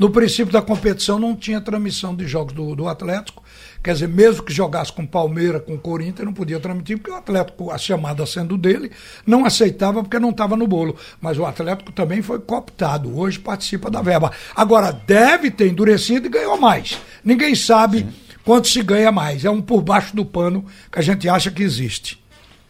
No 0.02 0.10
princípio 0.10 0.52
da 0.52 0.64
competição 0.64 1.20
não 1.20 1.36
tinha 1.36 1.62
transmissão 1.62 2.16
de 2.16 2.26
jogos 2.26 2.56
do, 2.56 2.76
do 2.76 2.88
Atlético. 2.88 3.44
Quer 3.84 3.94
dizer, 3.94 4.08
mesmo 4.08 4.42
que 4.42 4.52
jogasse 4.52 4.92
com 4.92 5.06
Palmeiras, 5.06 5.62
com 5.64 5.78
Corinthians, 5.78 6.26
não 6.26 6.34
podia 6.34 6.60
transmitir, 6.60 6.98
porque 6.98 7.12
o 7.12 7.16
Atlético, 7.16 7.70
a 7.70 7.78
chamada 7.78 8.26
sendo 8.26 8.58
dele, 8.58 8.90
não 9.28 9.46
aceitava 9.46 10.02
porque 10.02 10.18
não 10.18 10.32
estava 10.32 10.58
no 10.58 10.66
bolo. 10.66 10.96
Mas 11.22 11.38
o 11.38 11.46
Atlético 11.46 11.92
também 11.92 12.24
foi 12.24 12.40
cooptado. 12.40 13.16
Hoje 13.16 13.38
participa 13.38 13.92
da 13.92 14.02
verba. 14.02 14.32
Agora, 14.56 14.92
deve 14.92 15.52
ter 15.52 15.68
endurecido 15.68 16.26
e 16.26 16.32
ganhou 16.32 16.60
mais. 16.60 17.00
Ninguém 17.24 17.54
sabe 17.54 18.08
quanto 18.44 18.70
se 18.70 18.82
ganha 18.82 19.12
mais. 19.12 19.46
É 19.46 19.52
um 19.52 19.62
por 19.62 19.84
baixo 19.84 20.16
do 20.16 20.26
pano 20.26 20.66
que 20.92 20.98
a 20.98 21.04
gente 21.04 21.30
acha 21.30 21.52
que 21.52 21.62
existe. 21.62 22.20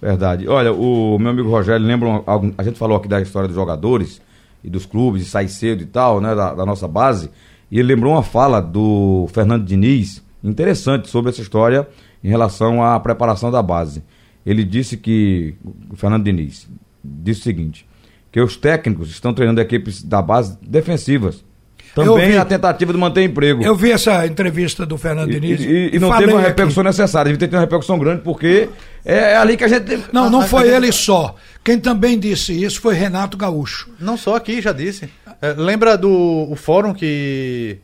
Verdade. 0.02 0.50
Olha, 0.50 0.74
o 0.74 1.17
meu 1.17 1.32
amigo 1.32 1.50
Rogério 1.50 1.88
lembra 1.88 2.10
a 2.58 2.63
gente 2.63 2.78
falou 2.78 2.98
aqui 2.98 3.08
da 3.08 3.22
história 3.22 3.48
dos 3.48 3.56
jogadores 3.56 4.20
e 4.63 4.69
dos 4.69 4.86
clubes, 4.86 5.24
e 5.24 5.26
sai 5.26 5.47
cedo 5.47 5.84
e 5.84 5.86
tal, 5.86 6.21
né, 6.21 6.36
da, 6.36 6.54
da 6.54 6.65
nossa 6.65 6.88
base. 6.88 7.30
E 7.69 7.80
ele 7.80 7.93
lembrou 7.93 8.13
uma 8.13 8.24
fala 8.24 8.62
do 8.62 9.28
Fernando 9.34 9.65
Diniz, 9.65 10.24
interessante 10.43 11.10
sobre 11.10 11.32
essa 11.32 11.41
história 11.41 11.88
em 12.24 12.30
relação 12.30 12.84
à 12.84 13.00
preparação 13.00 13.50
da 13.52 13.62
base. 13.62 14.04
Ele 14.45 14.63
disse 14.63 14.97
que, 14.97 15.56
o 15.89 15.95
Fernando 15.95 16.24
Diniz, 16.24 16.67
disse 17.04 17.41
o 17.41 17.43
seguinte, 17.43 17.88
que 18.32 18.39
os 18.39 18.56
técnicos 18.58 19.10
estão 19.10 19.34
treinando 19.34 19.62
equipes 19.62 20.04
da 20.04 20.21
base 20.21 20.58
defensivas. 20.62 21.43
Também 21.93 22.32
vi- 22.32 22.38
a 22.38 22.45
tentativa 22.45 22.93
de 22.93 22.99
manter 22.99 23.23
emprego. 23.23 23.63
Eu 23.63 23.75
vi 23.75 23.91
essa 23.91 24.25
entrevista 24.25 24.86
do 24.86 24.97
Fernando 24.97 25.30
E, 25.32 25.39
Diniz. 25.39 25.62
e- 25.62 25.89
e 25.93 25.99
não 25.99 26.15
teve 26.17 26.32
uma 26.32 26.39
aqui. 26.39 26.49
repercussão 26.49 26.84
necessária, 26.84 27.25
devia 27.32 27.39
ter 27.39 27.47
tido 27.47 27.56
uma 27.56 27.62
repercussão 27.62 27.99
grande, 27.99 28.21
porque 28.21 28.69
é, 29.06 29.34
é 29.34 29.38
ali 29.38 29.58
que 29.58 29.63
a 29.63 29.67
gente. 29.67 29.99
Não, 30.13 30.30
não 30.30 30.41
ah, 30.41 30.45
foi 30.45 30.71
ah, 30.73 30.77
ele 30.77 30.91
só. 30.91 31.36
Quem 31.63 31.80
também 31.80 32.17
disse 32.17 32.54
isso 32.63 32.80
foi 32.82 32.95
Renato 32.95 33.38
Gaúcho. 33.38 33.89
Não 33.99 34.17
só 34.17 34.36
aqui, 34.36 34.62
já 34.62 34.71
disse. 34.71 35.10
É, 35.41 35.54
lembra 35.58 35.97
do 35.97 36.47
o 36.49 36.56
fórum 36.56 36.93
que, 36.93 37.77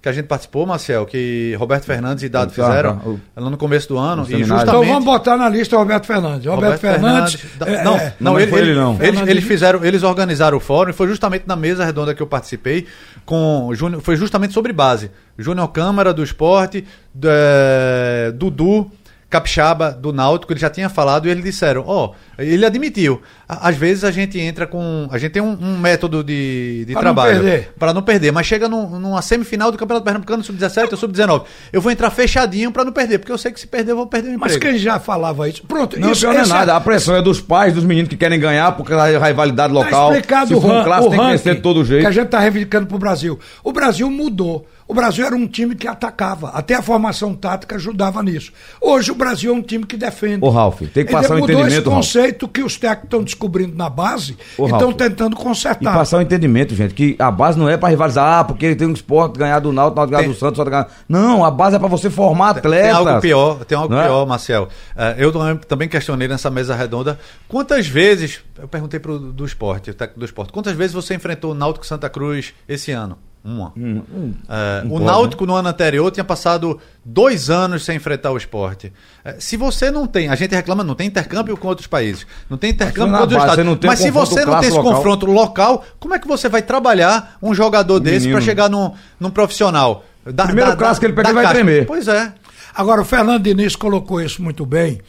que 0.00 0.08
a 0.08 0.12
gente 0.12 0.26
participou, 0.26 0.64
Marcel, 0.64 1.04
que 1.06 1.56
Roberto 1.58 1.84
Fernandes 1.84 2.22
e 2.22 2.28
Dado 2.28 2.52
fizeram. 2.52 2.96
O- 3.04 3.20
lá 3.36 3.50
no 3.50 3.56
começo 3.56 3.88
do 3.88 3.98
ano. 3.98 4.22
E 4.28 4.44
justamente. 4.44 4.62
Então 4.62 4.84
vamos 4.84 5.04
botar 5.04 5.36
na 5.36 5.48
lista 5.48 5.74
o 5.74 5.78
Roberto 5.80 6.06
Fernandes. 6.06 6.46
Roberto, 6.46 6.78
Fernandes. 6.80 7.40
da- 7.58 7.66
é, 7.68 7.82
não, 7.84 7.96
é, 7.96 8.14
não, 8.20 8.32
Não 8.32 8.40
ele, 8.40 8.50
foi 8.50 8.60
ele- 8.60 8.74
não. 8.74 8.96
Eles, 9.00 9.20
eles 9.26 9.44
fizeram, 9.44 9.84
eles 9.84 10.04
organizaram 10.04 10.56
o 10.56 10.60
fórum 10.60 10.90
e 10.90 10.92
foi 10.92 11.08
justamente 11.08 11.44
na 11.48 11.56
mesa 11.56 11.84
redonda 11.84 12.14
que 12.14 12.22
eu 12.22 12.26
participei 12.28 12.86
com 13.26 13.70
Júnior, 13.74 14.00
foi 14.00 14.16
justamente 14.16 14.54
sobre 14.54 14.72
base. 14.72 15.10
Júnior 15.36 15.68
Câmara 15.68 16.14
do 16.14 16.22
Esporte, 16.22 16.84
é, 17.24 18.32
Dudu 18.36 18.90
Capixaba 19.30 19.90
do 19.92 20.10
Náutico, 20.10 20.52
ele 20.54 20.60
já 20.60 20.70
tinha 20.70 20.88
falado 20.88 21.28
e 21.28 21.30
eles 21.30 21.44
disseram, 21.44 21.84
ó, 21.86 22.12
ele 22.38 22.64
admitiu, 22.64 23.20
"A- 23.46 23.68
às 23.68 23.76
vezes 23.76 24.02
a 24.02 24.10
gente 24.10 24.40
entra 24.40 24.66
com, 24.66 25.06
a 25.10 25.18
gente 25.18 25.32
tem 25.32 25.42
um, 25.42 25.52
um 25.60 25.76
método 25.78 26.24
de, 26.24 26.84
de 26.86 26.92
Pra 26.94 27.02
não 27.02 27.14
trabalho 27.14 27.40
perder. 27.42 27.72
para 27.78 27.92
não 27.92 28.00
perder, 28.00 28.32
mas 28.32 28.46
chega 28.46 28.68
num- 28.70 28.98
numa 28.98 29.20
semifinal 29.20 29.70
do 29.70 29.76
Campeonato 29.76 30.04
Pernambucano 30.04 30.42
sub-17 30.42 30.92
ou 30.92 30.96
sub-19, 30.96 31.42
eu 31.70 31.80
vou 31.82 31.92
entrar 31.92 32.10
fechadinho 32.10 32.72
para 32.72 32.84
não 32.86 32.92
perder, 32.92 33.18
porque 33.18 33.30
eu 33.30 33.36
sei 33.36 33.52
que 33.52 33.60
se 33.60 33.66
perder 33.66 33.92
eu 33.92 33.96
vou 33.96 34.06
perder 34.06 34.34
o 34.34 34.38
Mas 34.38 34.54
emprego. 34.56 34.72
quem 34.72 34.78
já 34.82 34.98
falava 34.98 35.46
isso? 35.46 35.62
Pronto, 35.66 36.00
Não, 36.00 36.12
isso 36.12 36.22
pior 36.22 36.32
não 36.32 36.40
é 36.42 36.46
nada. 36.46 36.74
A 36.74 36.80
pressão 36.80 37.14
é 37.14 37.20
dos 37.20 37.38
pais, 37.38 37.74
dos 37.74 37.84
meninos 37.84 38.08
que 38.08 38.16
querem 38.16 38.40
ganhar, 38.40 38.72
porque 38.78 38.94
a 38.94 39.26
rivalidade 39.26 39.74
Tá 39.74 39.78
local. 39.78 40.12
explicado 40.12 40.48
Se 40.48 40.54
o 40.54 40.60
for 40.62 40.72
um 40.72 40.84
clássico, 40.84 41.10
tem 41.10 41.20
que 41.20 41.26
vencer 41.32 41.54
de 41.56 41.60
todo 41.60 41.84
jeito. 41.84 42.00
Que 42.00 42.06
a 42.06 42.10
gente 42.12 42.26
está 42.26 42.38
reivindicando 42.38 42.86
para 42.86 42.96
o 42.96 42.98
Brasil. 42.98 43.38
O 43.62 43.72
Brasil 43.72 44.10
mudou. 44.10 44.66
O 44.88 44.94
Brasil 44.94 45.26
era 45.26 45.36
um 45.36 45.46
time 45.46 45.74
que 45.74 45.86
atacava. 45.86 46.48
Até 46.48 46.74
a 46.74 46.80
formação 46.80 47.34
tática 47.34 47.76
ajudava 47.76 48.22
nisso. 48.22 48.50
Hoje 48.80 49.12
o 49.12 49.14
Brasil 49.14 49.52
é 49.52 49.54
um 49.54 49.60
time 49.60 49.84
que 49.84 49.98
defende. 49.98 50.42
Ô, 50.42 50.48
Ralf, 50.48 50.80
tem 50.80 51.04
que 51.04 51.12
passar 51.12 51.34
o 51.34 51.40
mudou 51.40 51.50
esse 51.56 51.60
entendimento, 51.60 51.90
Ralf. 51.90 51.96
conceito 52.06 52.48
que 52.48 52.62
os 52.62 52.78
técnicos 52.78 53.04
estão 53.04 53.22
descobrindo 53.22 53.76
na 53.76 53.90
base 53.90 54.38
Ô, 54.56 54.62
e 54.62 54.70
estão 54.72 54.88
Ralf, 54.88 54.94
tentando 54.96 55.36
E 55.36 55.38
consertar. 55.38 55.92
passar 55.94 56.16
o 56.16 56.22
entendimento, 56.22 56.74
gente, 56.74 56.94
que 56.94 57.14
a 57.18 57.30
base 57.30 57.58
não 57.58 57.68
é 57.68 57.76
pra 57.76 57.90
rivalizar, 57.90 58.38
ah, 58.38 58.44
porque 58.44 58.74
tem 58.74 58.88
um 58.88 58.92
esporte 58.94 59.38
ganhar 59.38 59.58
do 59.60 59.72
Náutico, 59.74 59.96
Náutico 59.96 60.10
ganhar 60.12 60.22
Tem- 60.24 60.32
do 60.32 60.38
Santos, 60.38 60.56
Santos 60.56 60.70
ganhar. 60.70 60.88
Não, 61.06 61.44
a 61.44 61.50
base 61.50 61.76
é 61.76 61.78
pra 61.78 61.88
você 61.88 62.08
formar 62.08 62.50
atletas. 62.56 62.88
Tem 62.88 62.90
algo 62.96 63.20
pior, 63.20 63.64
tem 63.66 63.76
algo 63.76 63.94
é? 63.94 64.04
pior, 64.04 64.26
Marcel. 64.26 64.68
Eh, 64.96 65.16
eu 65.18 65.30
também- 65.30 65.56
também 65.68 65.88
questionei 65.88 66.26
nessa 66.28 66.48
mesa 66.48 66.74
redonda 66.74 67.18
quantas 67.46 67.86
vezes, 67.86 68.40
eu 68.58 68.66
perguntei 68.66 68.98
pro 68.98 69.18
do 69.18 69.44
esporte, 69.44 69.90
o 69.90 69.94
técnico 69.94 70.20
do 70.20 70.24
esporte, 70.24 70.50
quantas 70.50 70.72
vezes 70.74 70.94
você 70.94 71.14
enfrentou 71.14 71.50
o 71.52 71.54
Náutico 71.54 71.84
Santa 71.84 72.08
Cruz 72.08 72.54
esse 72.66 72.90
ano? 72.90 73.18
Uma. 73.50 73.72
Hum, 73.76 74.02
Eh, 74.48 74.82
não 74.84 74.90
o 74.90 74.98
pode, 74.98 75.04
Náutico 75.06 75.46
no 75.46 75.54
ano 75.54 75.68
anterior 75.68 76.10
tinha 76.10 76.22
passado 76.24 76.78
dois 77.04 77.48
anos 77.48 77.84
sem 77.84 77.96
enfrentar 77.96 78.30
o 78.30 78.36
esporte. 78.36 78.92
Eh, 79.24 79.36
se 79.38 79.56
você 79.56 79.90
não 79.90 80.06
tem, 80.06 80.28
a 80.28 80.34
gente 80.34 80.54
reclama, 80.54 80.84
não 80.84 80.94
tem 80.94 81.06
intercâmbio 81.06 81.56
com 81.56 81.66
outros 81.68 81.86
países, 81.86 82.26
não 82.50 82.58
tem 82.58 82.70
intercâmbio 82.70 83.14
com 83.14 83.20
outros 83.22 83.38
base, 83.38 83.60
estados. 83.60 83.78
Mas 83.86 84.00
um 84.00 84.02
se 84.02 84.10
você 84.10 84.44
não 84.44 84.58
tem 84.60 84.68
esse 84.68 84.76
local. 84.76 84.92
confronto 84.94 85.26
local, 85.26 85.84
como 85.98 86.14
é 86.14 86.18
que 86.18 86.28
você 86.28 86.48
vai 86.48 86.60
trabalhar 86.60 87.38
um 87.42 87.54
jogador 87.54 87.98
desse 88.00 88.30
para 88.30 88.40
chegar 88.42 88.68
num, 88.68 88.92
num 89.18 89.30
profissional? 89.30 90.04
Da- 90.26 90.44
Primeiro 90.44 90.76
clássico 90.76 91.00
que 91.00 91.06
ele 91.06 91.14
pega, 91.14 91.28
ele 91.28 91.34
vai 91.36 91.44
casca. 91.44 91.54
tremer. 91.58 91.86
Pois 91.86 92.06
é. 92.06 92.32
Agora, 92.74 93.00
o 93.00 93.04
Fernando 93.04 93.42
Diniz 93.42 93.74
colocou 93.74 94.20
isso 94.20 94.42
muito 94.42 94.64
bem, 94.66 95.00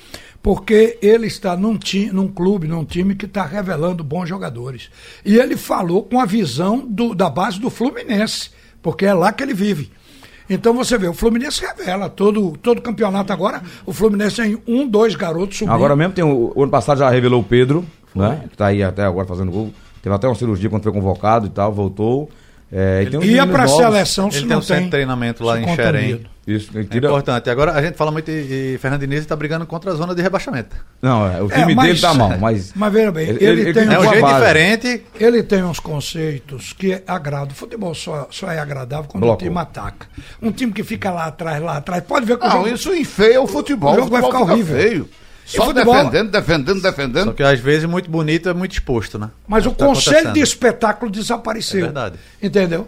porque 0.41 0.97
ele 1.01 1.27
está 1.27 1.55
num, 1.57 1.77
ti, 1.77 2.09
num 2.11 2.27
clube, 2.27 2.67
num 2.67 2.85
time 2.85 3.13
que 3.15 3.25
está 3.25 3.43
revelando 3.43 4.03
bons 4.03 4.27
jogadores. 4.29 4.89
E 5.25 5.35
ele 5.37 5.57
falou 5.57 6.03
com 6.03 6.19
a 6.19 6.25
visão 6.25 6.79
do- 6.87 7.13
da 7.13 7.29
base 7.29 7.59
do 7.59 7.69
Fluminense, 7.69 8.49
porque 8.81 9.05
é 9.05 9.13
lá 9.13 9.31
que 9.33 9.43
ele 9.43 9.53
vive. 9.53 9.91
Então 10.49 10.73
você 10.73 10.97
vê, 10.97 11.07
o 11.07 11.13
Fluminense 11.13 11.61
revela 11.61 12.09
todo, 12.09 12.57
todo 12.57 12.81
campeonato 12.81 13.31
agora. 13.31 13.61
O 13.85 13.93
Fluminense 13.93 14.37
tem 14.37 14.57
um, 14.67 14.87
dois 14.87 15.15
garotos 15.15 15.57
subindo. 15.57 15.73
Agora 15.73 15.95
mesmo 15.95 16.13
tem 16.13 16.23
o, 16.23 16.51
o 16.55 16.63
ano 16.63 16.71
passado 16.71 16.97
já 16.99 17.09
revelou 17.09 17.41
o 17.41 17.43
Pedro, 17.43 17.85
né? 18.15 18.45
Que 18.49 18.57
tá 18.57 18.67
aí 18.67 18.81
até 18.81 19.03
agora 19.03 19.27
fazendo 19.27 19.51
gol. 19.51 19.71
Teve 20.01 20.15
até 20.15 20.27
uma 20.27 20.33
cirurgia 20.35 20.69
quando 20.69 20.81
foi 20.83 20.91
convocado 20.93 21.45
e 21.45 21.49
tal, 21.49 21.71
voltou. 21.71 22.29
É, 22.71 23.03
e 23.03 23.09
tem 23.09 23.19
uns 23.19 23.25
Ia 23.25 23.47
para 23.47 23.63
a 23.63 23.67
seleção 23.67 24.29
se 24.29 24.37
Ele 24.37 24.45
não 24.45 24.49
tem 24.49 24.57
um 24.57 24.61
centro 24.61 24.83
de 24.85 24.89
treinamento 24.91 25.43
lá 25.43 25.59
em. 25.59 25.75
Xerém. 25.75 26.21
Isso, 26.45 26.69
ele 26.73 26.85
É 26.85 26.87
tira- 26.87 27.07
importante. 27.07 27.47
Agora 27.49 27.73
a 27.73 27.81
gente 27.81 27.95
fala 27.95 28.11
muito 28.11 28.29
e, 28.31 28.73
e 28.73 28.77
Fernando 28.79 29.01
Diniz 29.01 29.19
está 29.19 29.35
brigando 29.35 29.65
contra 29.67 29.91
a 29.91 29.95
zona 29.95 30.15
de 30.15 30.21
rebaixamento. 30.21 30.75
Não, 31.01 31.25
é, 31.27 31.41
o 31.43 31.47
É, 31.51 31.59
time 31.59 31.75
mas- 31.75 31.87
dele 31.87 31.99
tá 32.01 32.13
mal, 32.13 32.37
mas. 32.39 32.73
mas 32.75 32.93
veja 32.93 33.11
bem, 33.11 33.27
ele 33.29 33.73
tem 33.73 33.83
É 33.91 33.99
um 33.99 34.03
jeito 34.09 34.21
base. 34.21 34.35
diferente. 34.39 35.03
Ele 35.19 35.43
tem 35.43 35.63
uns 35.63 35.79
conceitos 35.79 36.73
que 36.73 37.01
agradam. 37.07 37.49
O 37.51 37.55
futebol 37.55 37.93
só, 37.93 38.27
só 38.31 38.51
é 38.51 38.59
agradável 38.59 39.05
quando 39.07 39.23
Bloco. 39.23 39.41
o 39.43 39.45
time 39.47 39.57
ataca. 39.59 40.07
Um 40.41 40.51
time 40.51 40.71
que 40.71 40.83
fica 40.83 41.11
lá 41.11 41.25
atrás, 41.25 41.61
lá 41.61 41.77
atrás, 41.77 42.03
pode 42.03 42.25
ver 42.25 42.37
que 42.37 42.45
o 42.45 42.49
Não, 42.49 42.55
jogo- 42.63 42.67
isso 42.69 42.93
enfeia 42.95 43.41
o 43.41 43.47
futebol. 43.47 43.93
o 43.93 43.95
jogo 43.95 44.09
vai 44.09 44.21
futebol 44.21 44.41
ficar 44.47 44.53
fica 44.55 44.71
horrível. 44.71 44.89
Feio. 44.89 45.09
Só 45.57 45.65
futebol- 45.65 45.93
defendendo, 45.95 46.31
defendendo, 46.31 46.81
Só 46.81 46.89
defendendo. 46.89 47.33
que 47.33 47.43
às 47.43 47.59
vezes 47.59 47.85
muito 47.89 48.09
bonito 48.09 48.47
é 48.49 48.53
muito 48.53 48.71
exposto, 48.73 49.17
né? 49.17 49.29
Mas 49.47 49.65
É 49.65 49.69
o 49.69 49.71
que 49.71 49.77
tá 49.79 49.85
conceito 49.85 50.31
de 50.33 50.39
espetáculo 50.41 51.11
desapareceu. 51.11 51.79
É 51.79 51.83
verdade. 51.83 52.15
Entendeu? 52.41 52.87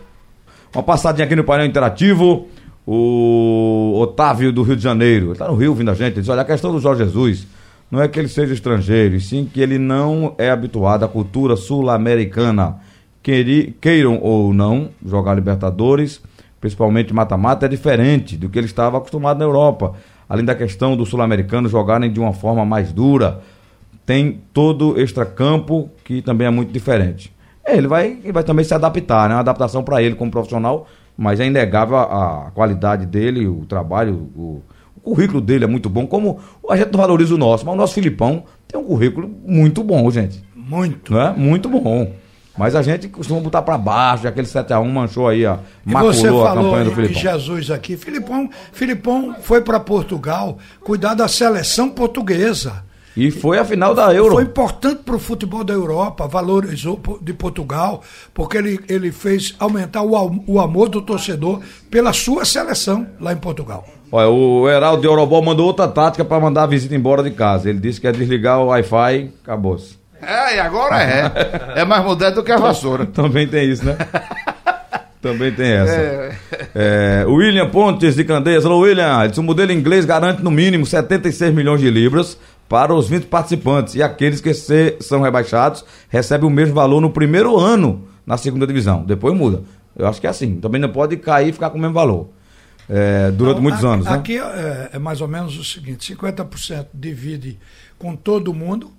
Uma 0.74 0.84
passadinha 0.84 1.26
aqui 1.26 1.36
no 1.36 1.44
painel 1.44 1.66
interativo. 1.66 2.48
O 2.88 3.98
Otávio 4.02 4.52
do 4.52 4.64
Rio 4.64 4.76
de 4.76 4.84
Janeiro. 4.84 5.28
Ele 5.32 5.38
tá 5.38 5.48
no 5.48 5.56
Rio 5.56 5.74
vindo 5.76 5.90
a 5.92 5.94
gente. 5.94 6.14
Ele 6.14 6.22
diz: 6.22 6.30
olha, 6.30 6.42
a 6.42 6.46
questão 6.46 6.72
do 6.72 6.80
Jorge 6.80 7.04
Jesus 7.04 7.46
não 7.90 8.02
é 8.02 8.08
que 8.08 8.18
ele 8.20 8.28
seja 8.28 8.54
estrangeiro, 8.54 9.16
e 9.16 9.20
sim 9.22 9.50
que 9.52 9.60
ele 9.62 9.78
não 9.78 10.34
é 10.38 10.50
habituado 10.50 11.04
à 11.04 11.08
cultura 11.08 11.56
sul-americana. 11.56 12.78
Queiram 13.22 14.20
ou 14.22 14.54
não 14.54 14.90
jogar 15.06 15.36
Libertadores, 15.36 16.22
principalmente 16.60 17.14
mata-mata, 17.14 17.66
é 17.66 17.70
diferente 17.70 18.36
do 18.36 18.50
que 18.50 18.58
ele 18.58 18.66
estava 18.66 18.98
acostumado 18.98 19.38
na 19.38 19.46
Europa. 19.46 19.94
Além 20.32 20.46
da 20.46 20.56
questão 20.56 20.96
dos 20.96 21.10
sul-americanos 21.10 21.70
jogarem 21.70 22.10
de 22.10 22.18
uma 22.18 22.32
forma 22.32 22.64
mais 22.64 22.94
dura, 22.94 23.42
tem 24.06 24.40
todo 24.54 24.98
extracampo 24.98 25.90
que 26.06 26.22
também 26.22 26.48
é 26.48 26.50
muito 26.50 26.72
diferente. 26.72 27.34
É, 27.66 27.76
Ele 27.76 27.86
vai, 27.86 28.18
ele 28.24 28.32
vai 28.32 28.42
também 28.42 28.64
se 28.64 28.74
adaptar, 28.74 29.28
né? 29.28 29.36
Uma 29.36 29.42
adaptação 29.42 29.84
para 29.84 30.02
ele 30.02 30.16
como 30.16 30.32
profissional, 30.32 30.88
mas 31.18 31.42
é 31.42 31.48
inegável 31.48 31.98
a, 31.98 32.48
a 32.48 32.52
qualidade 32.52 33.06
dele, 33.06 33.46
o 33.46 33.66
trabalho, 33.66 34.30
o, 34.34 34.62
o 34.96 35.02
currículo 35.02 35.42
dele 35.42 35.66
é 35.66 35.68
muito 35.68 35.90
bom. 35.90 36.08
Como 36.08 36.40
a 36.70 36.78
gente 36.78 36.94
não 36.94 37.02
valoriza 37.02 37.36
o 37.36 37.38
nosso, 37.38 37.66
mas 37.66 37.76
o 37.76 37.78
nosso 37.78 37.94
Filipão 37.94 38.46
tem 38.70 38.80
um 38.80 38.86
currículo 38.86 39.30
muito 39.46 39.84
bom, 39.84 40.10
gente. 40.10 40.42
Muito. 40.56 41.12
Não 41.12 41.22
é? 41.22 41.34
Muito 41.34 41.68
bom. 41.68 42.10
Mas 42.58 42.76
a 42.76 42.82
gente 42.82 43.08
costuma 43.08 43.40
botar 43.40 43.62
para 43.62 43.78
baixo, 43.78 44.28
aquele 44.28 44.46
7x1 44.46 44.86
manchou 44.86 45.28
aí, 45.28 45.46
ó, 45.46 45.58
você 45.86 46.30
maculou 46.30 46.48
a 46.48 46.54
campanha 46.54 46.84
do 46.86 46.92
Filipão. 46.92 47.22
Jesus 47.22 47.72
aqui. 47.72 47.96
Filipão, 47.96 48.50
Filipão 48.74 49.36
foi 49.42 49.62
para 49.62 49.80
Portugal 49.80 50.58
cuidar 50.82 51.14
da 51.14 51.28
seleção 51.28 51.90
portuguesa. 51.90 52.84
E 53.16 53.30
foi 53.30 53.58
a 53.60 53.66
final 53.66 53.94
da 53.94 54.14
Euro. 54.14 54.36
Foi 54.36 54.44
importante 54.44 55.02
para 55.04 55.16
o 55.16 55.20
futebol 55.20 55.64
da 55.64 55.74
Europa, 55.74 56.28
valorizou 56.28 57.00
de 57.22 57.34
Portugal, 57.34 58.02
porque 58.34 58.58
ele, 58.58 58.80
ele 58.88 59.12
fez 59.12 59.54
aumentar 59.60 60.02
o, 60.02 60.44
o 60.48 60.60
amor 60.60 60.88
do 60.88 61.02
torcedor 61.02 61.60
pela 61.90 62.14
sua 62.14 62.46
seleção 62.46 63.06
lá 63.20 63.34
em 63.34 63.38
Portugal. 63.38 63.86
Olha, 64.12 64.30
o 64.30 64.70
Heraldo 64.70 65.02
de 65.02 65.08
Orobó 65.08 65.42
mandou 65.42 65.68
outra 65.68 65.88
tática 65.88 66.24
para 66.24 66.40
mandar 66.40 66.64
a 66.64 66.68
visita 66.68 66.96
embora 66.96 67.24
de 67.24 67.32
casa. 67.32 67.70
Ele 67.70 67.80
disse 67.80 68.00
que 68.00 68.08
é 68.08 68.12
desligar 68.12 68.60
o 68.60 68.68
Wi-Fi, 68.68 69.32
acabou-se. 69.44 70.01
É, 70.22 70.56
e 70.56 70.60
agora 70.60 71.02
é. 71.04 71.82
É 71.82 71.86
mais 71.86 72.04
moderno 72.04 72.36
do 72.36 72.44
que 72.44 72.52
a 72.52 72.58
vassoura. 72.58 73.06
Também 73.14 73.48
tem 73.48 73.70
isso, 73.70 73.86
né? 73.86 73.98
Também 75.22 75.52
tem 75.52 75.72
essa. 75.72 76.36
É, 76.74 77.24
o 77.28 77.34
William 77.36 77.70
Pontes 77.70 78.16
de 78.16 78.24
Candeias. 78.24 78.66
Alô, 78.66 78.80
William. 78.80 79.20
Ele 79.20 79.30
disse, 79.30 79.40
o 79.40 79.44
modelo 79.44 79.72
inglês 79.72 80.04
garante 80.04 80.44
no 80.44 80.50
mínimo 80.50 80.86
76 80.86 81.54
milhões 81.54 81.80
de 81.80 81.90
libras 81.92 82.38
para 82.68 82.94
os 82.94 83.08
20 83.08 83.26
participantes. 83.28 83.94
E 83.96 84.02
aqueles 84.02 84.42
que 84.42 84.52
se- 84.54 84.98
são 85.00 85.22
rebaixados 85.22 85.86
recebem 86.10 86.48
o 86.48 86.52
mesmo 86.52 86.74
valor 86.74 87.00
no 87.02 87.12
primeiro 87.12 87.60
ano 87.60 88.08
na 88.26 88.36
segunda 88.36 88.66
divisão. 88.66 89.04
Depois 89.04 89.36
muda. 89.36 89.62
Eu 89.96 90.08
acho 90.08 90.20
que 90.20 90.26
é 90.26 90.30
assim. 90.32 90.56
Também 90.60 90.82
não 90.82 90.90
pode 90.90 91.16
cair 91.18 91.50
e 91.50 91.54
ficar 91.54 91.70
com 91.70 91.78
o 91.78 91.82
mesmo 91.82 91.94
valor. 91.94 92.30
É, 92.90 93.30
durante 93.32 93.56
Não, 93.58 93.62
muitos 93.64 93.86
a- 93.86 93.90
anos, 93.90 94.06
né? 94.08 94.14
Aqui 94.14 94.40
é, 94.40 94.90
é 94.94 95.00
mais 95.00 95.22
ou 95.22 95.28
menos 95.28 95.56
o 95.58 95.64
seguinte: 95.64 96.16
50% 96.16 96.88
divide 96.92 97.60
com 98.00 98.16
todo 98.16 98.52
mundo. 98.56 98.92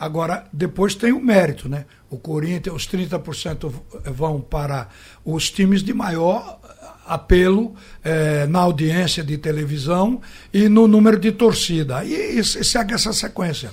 Agora, 0.00 0.44
depois 0.52 0.94
tem 0.94 1.12
o 1.12 1.20
mérito, 1.22 1.68
né? 1.68 1.84
O 2.08 2.16
Corinthians, 2.16 2.74
os 2.74 2.86
30% 2.88 3.70
vão 4.06 4.40
para 4.40 4.88
os 5.24 5.50
times 5.50 5.82
de 5.82 5.92
maior 5.92 6.58
apelo 7.06 7.74
eh, 8.04 8.46
na 8.48 8.60
audiência 8.60 9.22
de 9.22 9.36
televisão 9.36 10.20
e 10.54 10.68
no 10.68 10.88
número 10.88 11.18
de 11.18 11.32
torcida. 11.32 12.04
E, 12.04 12.38
e 12.38 12.44
se- 12.44 12.64
segue 12.64 12.94
essa 12.94 13.12
sequência. 13.12 13.70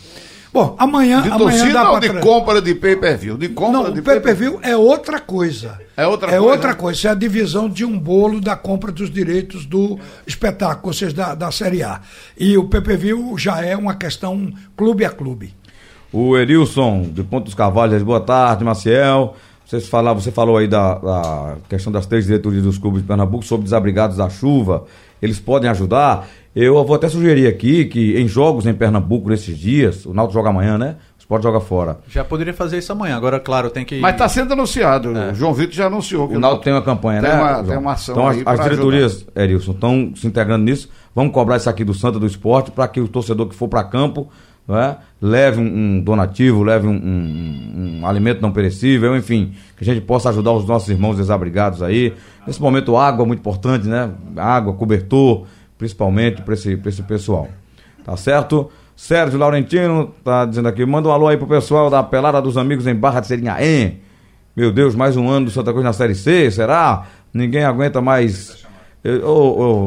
Bom, 0.52 0.76
amanhã, 0.80 1.22
De 1.22 1.30
amanhã 1.30 1.38
torcida 1.38 1.74
dá 1.74 1.92
ou 1.92 2.00
de 2.00 2.10
tra- 2.10 2.20
compra 2.22 2.62
de 2.62 2.74
pay-per-view? 2.74 3.38
De 3.38 3.50
compra 3.50 3.72
Não, 3.84 3.94
de 3.94 4.00
o 4.00 4.04
pay-per-view 4.04 4.60
é 4.64 4.76
outra 4.76 5.20
coisa. 5.20 5.80
É 5.96 6.06
outra 6.08 6.32
É 6.32 6.38
coisa? 6.40 6.52
outra 6.54 6.74
coisa. 6.76 6.98
Isso 6.98 7.08
é 7.08 7.12
a 7.12 7.16
divisão 7.16 7.70
de 7.70 7.86
um 7.86 7.98
bolo 8.00 8.42
da 8.42 8.56
compra 8.56 8.92
dos 8.92 9.10
direitos 9.12 9.66
do 9.66 10.00
espetáculo, 10.26 10.88
ou 10.88 10.94
seja, 10.94 11.14
da, 11.16 11.36
da 11.36 11.52
Série 11.52 11.84
A. 11.84 12.02
E 12.38 12.58
o 12.58 12.68
pay-per-view 12.68 13.38
já 13.38 13.62
é 13.64 13.76
uma 13.78 13.96
questão 13.96 14.52
clube 14.76 15.06
a 15.06 15.10
clube. 15.10 15.54
O 16.20 16.36
Erilson, 16.36 17.04
de 17.14 17.24
Ponto 17.24 17.44
dos 17.44 17.54
Carvalhos, 17.54 18.02
boa 18.02 18.20
tarde, 18.20 18.64
Maciel. 18.64 19.36
Vocês 19.64 19.88
falaram, 19.88 20.20
você 20.20 20.32
falou 20.32 20.58
aí 20.58 20.68
da, 20.68 20.96
da 20.96 21.58
questão 21.70 21.94
das 21.94 22.08
três 22.08 22.26
diretorias 22.26 22.64
dos 22.64 22.80
clubes 22.80 23.04
de 23.04 23.08
Pernambuco 23.08 23.46
sobre 23.46 23.66
desabrigados 23.66 24.18
da 24.18 24.28
chuva. 24.28 24.86
Eles 25.22 25.40
podem 25.40 25.70
ajudar. 25.70 26.28
Eu 26.56 26.84
vou 26.84 26.96
até 26.96 27.08
sugerir 27.08 27.46
aqui 27.46 27.86
que 27.86 28.20
em 28.20 28.28
jogos 28.28 28.66
em 28.66 28.74
Pernambuco 28.74 29.30
nesses 29.30 29.56
dias, 29.60 30.08
o 30.08 30.14
Náutico 30.16 30.40
joga 30.40 30.50
amanhã, 30.50 30.76
né? 30.76 30.96
O 31.18 31.20
Sport 31.20 31.44
joga 31.44 31.60
fora. 31.60 32.00
Já 32.10 32.24
poderia 32.24 32.52
fazer 32.52 32.80
isso 32.80 32.92
amanhã. 32.92 33.16
Agora, 33.16 33.40
claro, 33.40 33.70
tem 33.70 33.86
que. 33.86 34.00
Mas 34.00 34.14
está 34.14 34.28
sendo 34.28 34.54
anunciado. 34.54 35.12
O 35.12 35.36
João 35.36 35.54
Vitor 35.54 35.76
já 35.76 35.86
anunciou. 35.86 36.28
O 36.32 36.40
Náutico 36.40 36.64
tem 36.64 36.74
uma 36.74 36.82
campanha, 36.82 37.22
tem 37.22 37.30
né? 37.30 37.40
Uma, 37.40 37.64
tem 37.64 37.78
uma 37.78 37.92
ação 37.92 38.16
Então 38.16 38.28
as, 38.28 38.38
aí 38.38 38.44
as 38.44 38.60
diretorias, 38.64 39.28
Erilson, 39.36 39.72
estão 39.72 40.12
se 40.16 40.26
integrando 40.26 40.64
nisso. 40.66 40.90
Vamos 41.14 41.32
cobrar 41.32 41.58
isso 41.58 41.70
aqui 41.70 41.84
do 41.84 41.94
Santa 41.94 42.18
do 42.18 42.26
Esporte 42.26 42.72
para 42.72 42.88
que 42.88 43.00
o 43.00 43.08
torcedor 43.08 43.46
que 43.46 43.54
for 43.54 43.68
para 43.68 43.84
campo 43.84 44.28
né, 44.68 44.98
leve 45.22 45.60
um, 45.60 45.66
um 45.98 46.02
donativo, 46.02 46.64
leve 46.64 46.88
um, 46.88 46.92
um- 46.94 48.00
um 48.02 48.08
alimento 48.08 48.42
não 48.42 48.52
perecível, 48.52 49.16
enfim, 49.18 49.54
que 49.76 49.84
a 49.84 49.86
gente 49.86 50.02
possa 50.02 50.30
ajudar 50.30 50.52
os 50.52 50.66
nossos 50.66 50.90
irmãos 50.90 51.18
desabrigados 51.18 51.82
aí. 51.82 52.14
Nesse 52.46 52.62
momento, 52.62 52.96
água 52.96 53.26
muito 53.26 53.40
importante, 53.40 53.88
né? 53.88 54.10
Água, 54.36 54.74
cobertor, 54.74 55.46
principalmente 55.78 56.42
para 56.42 56.54
esse, 56.54 56.78
pra 56.78 56.90
esse 56.90 57.02
pessoal. 57.04 57.48
Tá 58.06 58.16
certo? 58.16 58.70
Sérgio 58.96 59.38
Laurentino 59.38 60.12
tá 60.24 60.46
dizendo 60.46 60.68
aqui, 60.68 60.86
manda 60.86 61.08
um 61.10 61.12
alô 61.12 61.28
aí 61.28 61.38
pro 61.38 61.46
pessoal 61.48 61.90
da 61.90 62.02
Pelada 62.02 62.42
dos 62.42 62.58
Amigos 62.58 62.88
em 62.88 62.96
Barra 62.96 63.20
de 63.20 63.28
Serinhaém. 63.28 64.00
Meu 64.56 64.72
Deus, 64.72 64.96
mais 64.96 65.16
um 65.18 65.30
ano 65.30 65.46
do 65.46 65.52
Santa 65.52 65.72
Cruz 65.72 65.84
na 65.86 65.94
Série 65.94 66.16
C, 66.16 66.50
será? 66.50 67.06
Ninguém 67.34 67.64
aguenta 67.64 68.02
mais. 68.02 68.66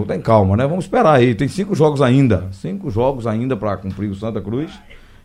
Tem 0.07 0.21
calma, 0.21 0.57
né? 0.57 0.67
Vamos 0.67 0.85
esperar 0.85 1.15
aí. 1.17 1.35
Tem 1.35 1.49
cinco 1.49 1.75
jogos 1.75 2.01
ainda. 2.01 2.49
Cinco 2.53 2.91
jogos 2.91 3.27
ainda 3.27 3.57
para 3.57 3.77
cumprir 3.77 4.09
o 4.11 4.15
Santa 4.15 4.41
Cruz. 4.41 4.71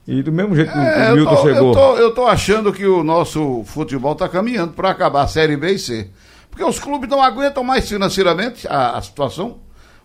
E 0.08 0.22
do 0.22 0.32
mesmo 0.32 0.56
jeito 0.56 0.72
que 0.72 0.78
o- 0.78 0.82
É, 0.82 1.08
o 1.08 1.10
eu, 1.10 1.16
Milton 1.16 1.36
tô, 1.36 1.42
chegou. 1.42 1.68
eu, 1.70 1.74
tô, 1.74 1.96
eu 1.98 2.14
tô 2.14 2.28
achando 2.28 2.72
que 2.72 2.86
o 2.86 3.04
nosso 3.04 3.64
futebol 3.66 4.14
está 4.14 4.30
caminhando 4.30 4.74
para 4.74 4.90
acabar 4.92 5.24
a 5.24 5.28
Série 5.28 5.58
B 5.58 5.72
e 5.74 5.80
C. 5.80 6.10
Porque 6.50 6.64
os 6.64 6.80
clubes 6.80 7.10
não 7.10 7.22
aguentam 7.22 7.64
mais 7.64 7.88
financeiramente 7.90 8.68
a, 8.68 8.98
a 8.98 9.02
situação. 9.02 9.58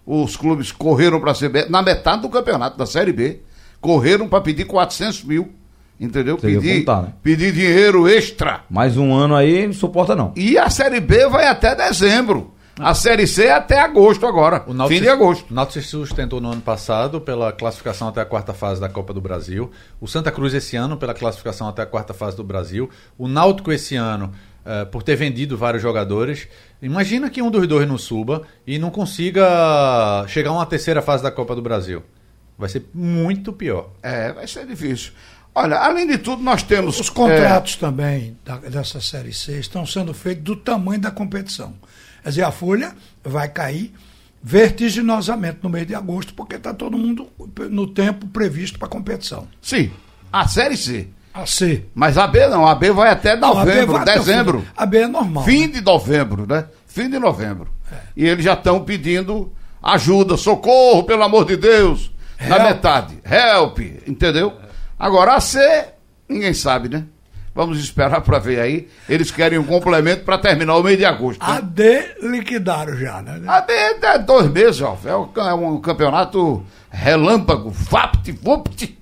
Os 0.07 0.37
clubes 0.37 0.73
correram 0.73 1.21
para 1.21 1.35
ser 1.35 1.69
na 1.71 1.83
metade 1.83 2.23
do 2.23 2.29
campeonato 2.29 2.77
da 2.79 2.87
Série 2.87 3.13
B. 3.13 3.41
Correram 3.81 4.27
para 4.29 4.41
pedir 4.41 4.65
400 4.65 5.23
mil. 5.25 5.51
Entendeu? 6.01 6.39
Você 6.39 6.47
Pedir, 6.55 6.79
contar, 6.79 7.03
né? 7.03 7.09
pedir 7.23 7.53
dinheiro 7.53 8.09
extra. 8.09 8.61
Mais 8.71 8.97
um 8.97 9.13
ano 9.15 9.37
aí, 9.37 9.67
não 9.67 9.75
suporta 9.75 10.17
não. 10.17 10.33
E 10.35 10.57
a 10.57 10.71
Série 10.71 10.99
B 10.99 11.29
vai 11.29 11.47
até 11.47 11.75
dezembro. 11.77 12.55
A 12.83 12.95
Série 12.95 13.27
C 13.27 13.45
é 13.47 13.53
até 13.53 13.81
agosto 13.81 14.27
agora. 14.27 14.65
O 14.67 14.73
Náutico 14.75 14.99
fim 14.99 15.03
de 15.03 15.09
agosto. 15.09 15.51
O 15.51 15.55
Náutico 15.55 15.81
se 15.83 15.89
sustentou 15.89 16.41
no 16.41 16.51
ano 16.53 16.61
passado 16.61 17.21
pela 17.21 17.53
classificação 17.53 18.09
até 18.09 18.21
a 18.21 18.25
quarta 18.25 18.53
fase 18.55 18.81
da 18.81 18.89
Copa 18.89 19.13
do 19.13 19.21
Brasil. 19.21 19.71
O 20.01 20.07
Santa 20.09 20.31
Cruz 20.33 20.55
esse 20.55 20.77
ano 20.77 20.97
pela 20.97 21.15
classificação 21.15 21.69
até 21.69 21.83
a 21.83 21.87
quarta 21.87 22.15
fase 22.15 22.37
do 22.37 22.45
Brasil. 22.45 22.89
O 23.19 23.29
Náutico 23.29 23.71
esse 23.73 23.97
ano 23.97 24.33
eh, 24.65 24.85
por 24.87 25.03
ter 25.03 25.17
vendido 25.17 25.57
vários 25.57 25.83
jogadores. 25.83 26.49
Imagina 26.83 27.31
que 27.31 27.41
um 27.43 27.51
dos 27.51 27.67
dois 27.67 27.87
não 27.89 27.99
suba 27.99 28.43
e 28.67 28.79
não 28.79 28.91
consiga 28.91 30.25
chegar 30.29 30.51
a 30.51 30.55
uma 30.55 30.67
terceira 30.67 31.03
fase 31.03 31.23
da 31.23 31.31
Copa 31.31 31.55
do 31.55 31.63
Brasil. 31.63 32.03
Vai 32.59 32.69
ser 32.69 32.85
muito 32.93 33.53
pior. 33.53 33.91
É, 34.03 34.33
vai 34.33 34.47
ser 34.47 34.67
difícil. 34.67 35.13
Olha, 35.55 35.79
além 35.79 36.07
de 36.07 36.19
tudo, 36.19 36.43
nós 36.43 36.63
temos. 36.63 37.01
Os 37.01 37.11
contratos 37.11 37.75
também 37.77 38.37
da- 38.45 38.59
dessa 38.59 39.01
Série 39.01 39.33
C 39.33 39.59
estão 39.59 39.85
sendo 39.85 40.15
feitos 40.15 40.45
do 40.45 40.55
tamanho 40.55 41.01
da 41.01 41.11
competição. 41.11 41.75
Quer 42.23 42.29
dizer, 42.31 42.43
a 42.45 42.51
folha 42.51 42.93
vai 43.25 43.49
cair 43.49 43.93
vertiginosamente 44.43 45.59
no 45.63 45.69
mês 45.71 45.87
de 45.87 45.95
agosto, 45.95 46.35
porque 46.35 46.57
está 46.57 46.73
todo 46.75 46.97
mundo 46.99 47.29
no 47.71 47.87
tempo 47.87 48.27
previsto 48.29 48.79
para 48.79 48.87
a 48.89 48.91
competição. 48.91 49.47
sim, 49.61 49.91
a 50.33 50.47
Série 50.47 50.77
C. 50.77 51.09
A 51.35 51.47
C. 51.47 51.85
Mas 51.95 52.17
a 52.19 52.27
B 52.27 52.47
não, 52.49 52.67
a 52.67 52.75
B 52.75 52.91
vai 52.93 53.11
até 53.11 53.37
Não, 53.37 53.53
a 53.53 53.65
novembro, 53.65 53.93
vai 53.93 54.03
até 54.03 54.19
dezembro. 54.19 54.59
do- 54.61 54.67
A 54.77 54.85
B 54.87 54.99
é 54.99 55.07
normal. 55.09 55.45
Fim 55.45 55.67
né? 55.67 55.69
de 55.69 55.81
novembro, 55.81 56.47
né? 56.47 56.67
Fim 56.87 57.09
de 57.09 57.19
novembro. 57.19 57.69
É. 57.91 57.97
E 58.17 58.27
eles 58.27 58.45
já 58.45 58.55
estão 58.55 58.83
pedindo 58.85 59.53
ajuda, 59.83 60.37
socorro, 60.37 61.05
pelo 61.05 61.23
amor 61.23 61.45
de 61.47 61.57
Deus. 61.57 62.11
Na 62.41 62.57
Help. 62.57 62.63
metade. 62.69 63.19
Help, 63.25 63.79
entendeu? 64.07 64.55
Agora 64.99 65.35
a 65.35 65.41
C, 65.41 65.59
ninguém 66.29 66.53
sabe, 66.55 66.89
né? 66.89 67.05
Vamos 67.55 67.81
esperar 67.81 68.21
para 68.21 68.39
ver 68.39 68.61
aí. 68.61 68.89
Eles 69.09 69.31
querem 69.31 69.59
um 69.59 69.65
complemento 69.65 70.25
para 70.25 70.39
terminar 70.39 70.77
o 70.77 70.83
mês 70.83 70.97
de 70.97 71.05
agosto. 71.05 71.41
né? 71.41 71.47
A 71.57 71.61
D 71.61 72.15
liquidaram 72.23 72.97
já, 72.97 73.21
né? 73.21 73.41
A 73.47 73.61
B 73.61 73.73
é 73.73 74.19
dois 74.19 74.49
meses, 74.51 74.81
ó. 74.81 74.97
É 75.05 75.17
um, 75.17 75.29
é 75.37 75.55
um 75.55 75.81
campeonato 75.81 76.65
relâmpago. 76.91 77.71
Vapt, 77.71 78.31
vupt. 78.33 78.99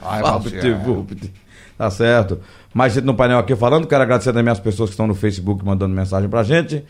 Ai, 0.00 0.22
Vapt, 0.22 0.52
Marcelo. 0.52 0.78
vupt. 0.78 1.32
Tá 1.76 1.90
certo. 1.90 2.40
Mais 2.72 2.92
gente 2.92 3.04
no 3.04 3.14
painel 3.14 3.38
aqui 3.38 3.54
falando. 3.54 3.86
Quero 3.86 4.02
agradecer 4.02 4.32
também 4.32 4.50
as 4.52 4.60
pessoas 4.60 4.88
que 4.90 4.94
estão 4.94 5.06
no 5.06 5.14
Facebook 5.14 5.64
mandando 5.64 5.94
mensagem 5.94 6.28
pra 6.28 6.42
gente. 6.42 6.84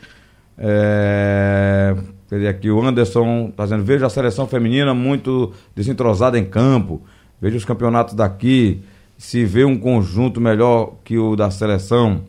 É... 0.57 1.95
Cadê 2.29 2.47
aqui? 2.47 2.69
O 2.69 2.81
Anderson 2.85 3.51
tá 3.55 3.63
dizendo: 3.63 3.83
vejo 3.83 4.05
a 4.05 4.09
seleção 4.09 4.47
feminina 4.47 4.93
muito 4.93 5.53
desentrosada 5.75 6.37
em 6.37 6.45
campo. 6.45 7.01
Vejo 7.41 7.57
os 7.57 7.65
campeonatos 7.65 8.13
daqui. 8.13 8.83
Se 9.19 9.43
vê 9.43 9.65
um 9.65 9.77
conjunto 9.77 10.39
melhor 10.39 10.93
que 11.03 11.17
o 11.17 11.35
da 11.35 11.51
seleção. 11.51 12.21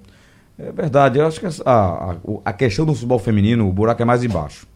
É 0.59 0.72
verdade, 0.72 1.20
eu 1.20 1.26
acho 1.26 1.38
que 1.38 1.46
a, 1.46 1.53
a, 1.64 2.14
a 2.44 2.53
questão 2.53 2.85
do 2.85 2.92
futebol 2.92 3.20
feminino, 3.20 3.68
o 3.68 3.72
buraco 3.72 4.03
é 4.03 4.05
mais 4.05 4.24
embaixo. 4.24 4.66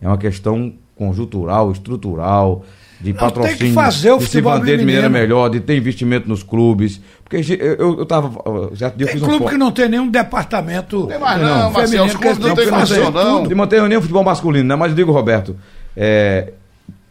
É 0.00 0.06
uma 0.06 0.16
questão 0.16 0.72
conjuntural, 0.94 1.72
estrutural, 1.72 2.64
de 3.00 3.12
Não, 3.12 3.18
tem 3.18 3.28
que 3.28 3.40
patrocínio, 3.42 3.74
fazer 3.74 4.12
o 4.12 4.18
de 4.18 4.22
se 4.22 4.28
futebol 4.28 4.54
vender 4.60 4.78
de 4.78 4.84
maneira 4.84 5.08
melhor, 5.08 5.48
de 5.50 5.58
ter 5.58 5.76
investimento 5.76 6.28
nos 6.28 6.44
clubes. 6.44 7.00
Porque 7.24 7.38
eu, 7.60 7.74
eu, 7.74 7.98
eu 7.98 8.06
tava. 8.06 8.30
Certo 8.76 8.96
dia 8.96 9.06
eu 9.06 9.08
Tem 9.08 9.14
fiz 9.14 9.22
um 9.22 9.26
clube 9.26 9.44
fo- 9.44 9.50
que 9.50 9.58
não 9.58 9.72
tem 9.72 9.88
nenhum 9.88 10.08
departamento 10.08 11.08
Tem 11.08 11.18
mais 11.18 11.42
não, 11.42 11.58
não, 11.58 11.70
Marcelo, 11.72 12.06
os 12.06 12.14
clubes 12.14 12.38
não 12.38 12.54
tem 12.54 12.66
fazer 12.68 13.04
função, 13.04 13.10
não. 13.10 13.42
de 13.42 13.54
manter 13.54 13.82
nem 13.88 13.98
o 13.98 14.00
futebol 14.00 14.22
masculino, 14.22 14.68
né? 14.68 14.76
Mas 14.76 14.90
eu 14.90 14.96
digo, 14.96 15.10
Roberto, 15.10 15.56
é, 15.96 16.52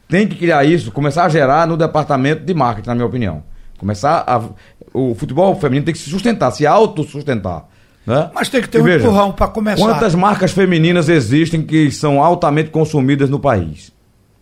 tem 0.07 0.25
que 0.25 0.37
criar 0.37 0.63
isso, 0.63 0.89
começar 0.89 1.25
a 1.25 1.29
gerar 1.29 1.67
no 1.67 1.75
departamento 1.75 2.45
de 2.45 2.53
marketing, 2.53 2.87
na 2.87 2.95
minha 2.95 3.07
opinião. 3.07 3.43
Começar 3.77 4.23
a. 4.27 4.41
O 4.93 5.15
futebol 5.15 5.55
feminino 5.55 5.85
tem 5.85 5.93
que 5.93 5.99
se 5.99 6.09
sustentar, 6.09 6.51
se 6.51 6.67
autossustentar. 6.67 7.65
Né? 8.05 8.29
Mas 8.33 8.49
tem 8.49 8.61
que 8.61 8.67
ter 8.69 8.77
E 8.77 8.81
um 8.81 8.83
veja, 8.83 9.05
empurrão 9.05 9.31
pra 9.31 9.47
começar. 9.47 9.83
Quantas 9.83 10.13
marcas 10.13 10.51
femininas 10.51 11.09
existem 11.09 11.61
que 11.63 11.89
são 11.89 12.21
altamente 12.21 12.69
consumidas 12.69 13.29
no 13.29 13.39
país? 13.39 13.91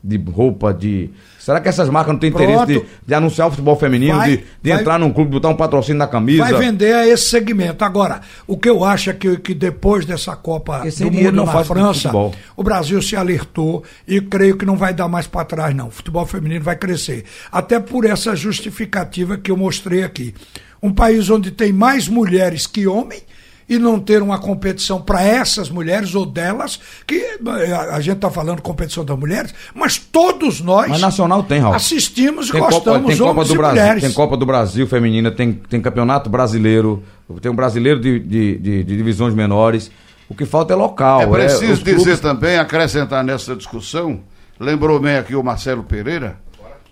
De 0.04 0.18
roupa, 0.18 0.74
de. 0.74 1.10
Será 1.44 1.60
que 1.60 1.68
essas 1.68 1.90
marcas 1.90 2.14
não 2.14 2.20
têm 2.20 2.32
Pronto. 2.32 2.44
interesse 2.44 2.86
de, 2.86 2.86
de 3.08 3.14
anunciar 3.16 3.48
o 3.48 3.50
futebol 3.52 3.76
feminino, 3.76 4.16
Vai- 4.16 4.38
de, 4.38 4.44
de 4.62 4.70
vai- 4.70 4.80
entrar 4.80 5.00
num 5.00 5.12
clube, 5.12 5.32
botar 5.32 5.50
um 5.50 5.56
patrocínio 5.56 5.98
na 5.98 6.08
camisa? 6.08 6.44
Vai 6.44 6.54
vender 6.54 6.94
a 6.94 7.08
esse 7.08 7.30
segmento. 7.30 7.84
Agora, 7.84 8.22
o 8.46 8.56
que 8.58 8.70
eu 8.70 8.84
acho 8.86 9.10
é 9.10 9.14
que, 9.14 9.38
que 9.38 9.54
depois 9.56 10.06
dessa 10.06 10.36
Copa 10.36 10.84
Esse 10.86 11.04
do 11.04 11.10
dinheiro 11.10 11.30
Mundo 11.32 11.38
não 11.38 11.46
na 11.48 11.52
faz 11.52 11.68
França, 11.68 12.12
o 12.56 12.64
Brasil 12.64 13.02
se 13.02 13.16
alertou 13.16 13.84
e 14.08 14.22
creio 14.22 14.56
que 14.56 14.66
não 14.66 14.78
vai 14.78 14.94
dar 14.94 15.08
mais 15.08 15.26
para 15.26 15.44
trás, 15.46 15.76
não. 15.76 15.88
O 15.88 15.92
futebol 15.92 16.26
feminino 16.28 16.64
vai 16.64 16.76
crescer. 16.76 17.26
Até 17.52 17.80
por 17.80 18.06
essa 18.06 18.36
justificativa 18.36 19.36
que 19.38 19.50
eu 19.50 19.58
mostrei 19.58 20.04
aqui. 20.04 20.36
Um 20.82 20.94
país 20.94 21.30
onde 21.30 21.50
tem 21.52 21.72
mais 21.74 22.08
mulheres 22.08 22.66
que 22.68 22.86
homens 22.88 23.24
e 23.70 23.78
não 23.80 24.00
ter 24.00 24.22
uma 24.22 24.38
competição 24.40 25.02
para 25.02 25.24
essas 25.24 25.70
mulheres 25.70 26.14
ou 26.16 26.26
delas, 26.26 26.80
que 27.08 27.16
eh, 27.16 27.72
a, 27.74 27.96
a 27.96 28.02
gente 28.02 28.16
está 28.18 28.30
falando 28.30 28.62
competição 28.62 29.06
das 29.06 29.18
mulheres, 29.18 29.54
mas 29.74 29.98
todos 29.98 30.60
nós 30.62 30.90
Mas 30.90 31.02
nacional 31.02 31.44
tem, 31.44 31.60
Raul. 31.60 31.74
assistimos 31.76 32.50
e 32.50 32.52
Tem 32.52 32.60
Copa, 32.62 32.74
gostamos, 32.74 33.08
tem 33.08 33.18
Copa 33.18 33.46
do 33.46 33.54
e 33.54 33.58
Brasil, 33.58 33.82
mulheres. 33.82 34.04
tem 34.04 34.12
Copa 34.14 34.38
do 34.38 34.46
Brasil 34.46 34.88
feminina, 34.88 35.32
tem, 35.32 35.54
tem 35.54 35.80
campeonato 35.82 36.30
brasileiro, 36.30 37.04
tem 37.42 37.52
um 37.52 37.56
brasileiro 37.56 38.00
de, 38.00 38.20
de, 38.20 38.58
de- 38.58 38.84
de 38.84 38.98
divisões 38.98 39.34
menores. 39.34 39.90
O 40.28 40.36
que 40.36 40.46
falta 40.46 40.74
é 40.74 40.76
local. 40.76 41.22
É 41.22 41.28
preciso 41.28 41.74
os 41.74 41.80
dizer 41.84 41.96
clubes- 41.96 42.20
também, 42.20 42.58
acrescentar 42.58 43.24
nessa 43.24 43.56
discussão, 43.56 44.22
lembrou 44.60 45.00
bem 45.00 45.16
aqui 45.18 45.36
o 45.36 45.44
Marcelo 45.44 45.84
Pereira, 45.84 46.38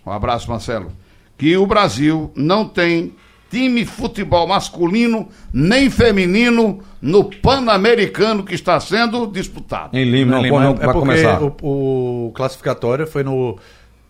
um 0.04 0.10
abraço 0.12 0.50
Marcelo, 0.50 0.92
que 1.38 1.56
o 1.56 1.66
Brasil 1.66 2.30
não 2.36 2.66
tem 2.66 3.14
time 3.50 3.84
futebol 3.84 4.46
masculino 4.46 5.28
nem 5.52 5.90
feminino 5.90 6.80
no 7.02 7.24
Pan-Americano 7.24 8.42
que 8.44 8.54
está 8.54 8.78
sendo 8.78 9.26
disputado. 9.26 9.96
Em 9.96 10.04
Lima, 10.04 10.36
não, 10.36 10.42
Lima, 10.42 10.60
não, 10.60 10.70
é 10.70 10.74
vai 10.74 10.84
porque 10.86 10.98
começar. 11.00 11.42
O, 11.42 12.26
o 12.28 12.32
classificatório 12.34 13.06
foi 13.06 13.24
no 13.24 13.58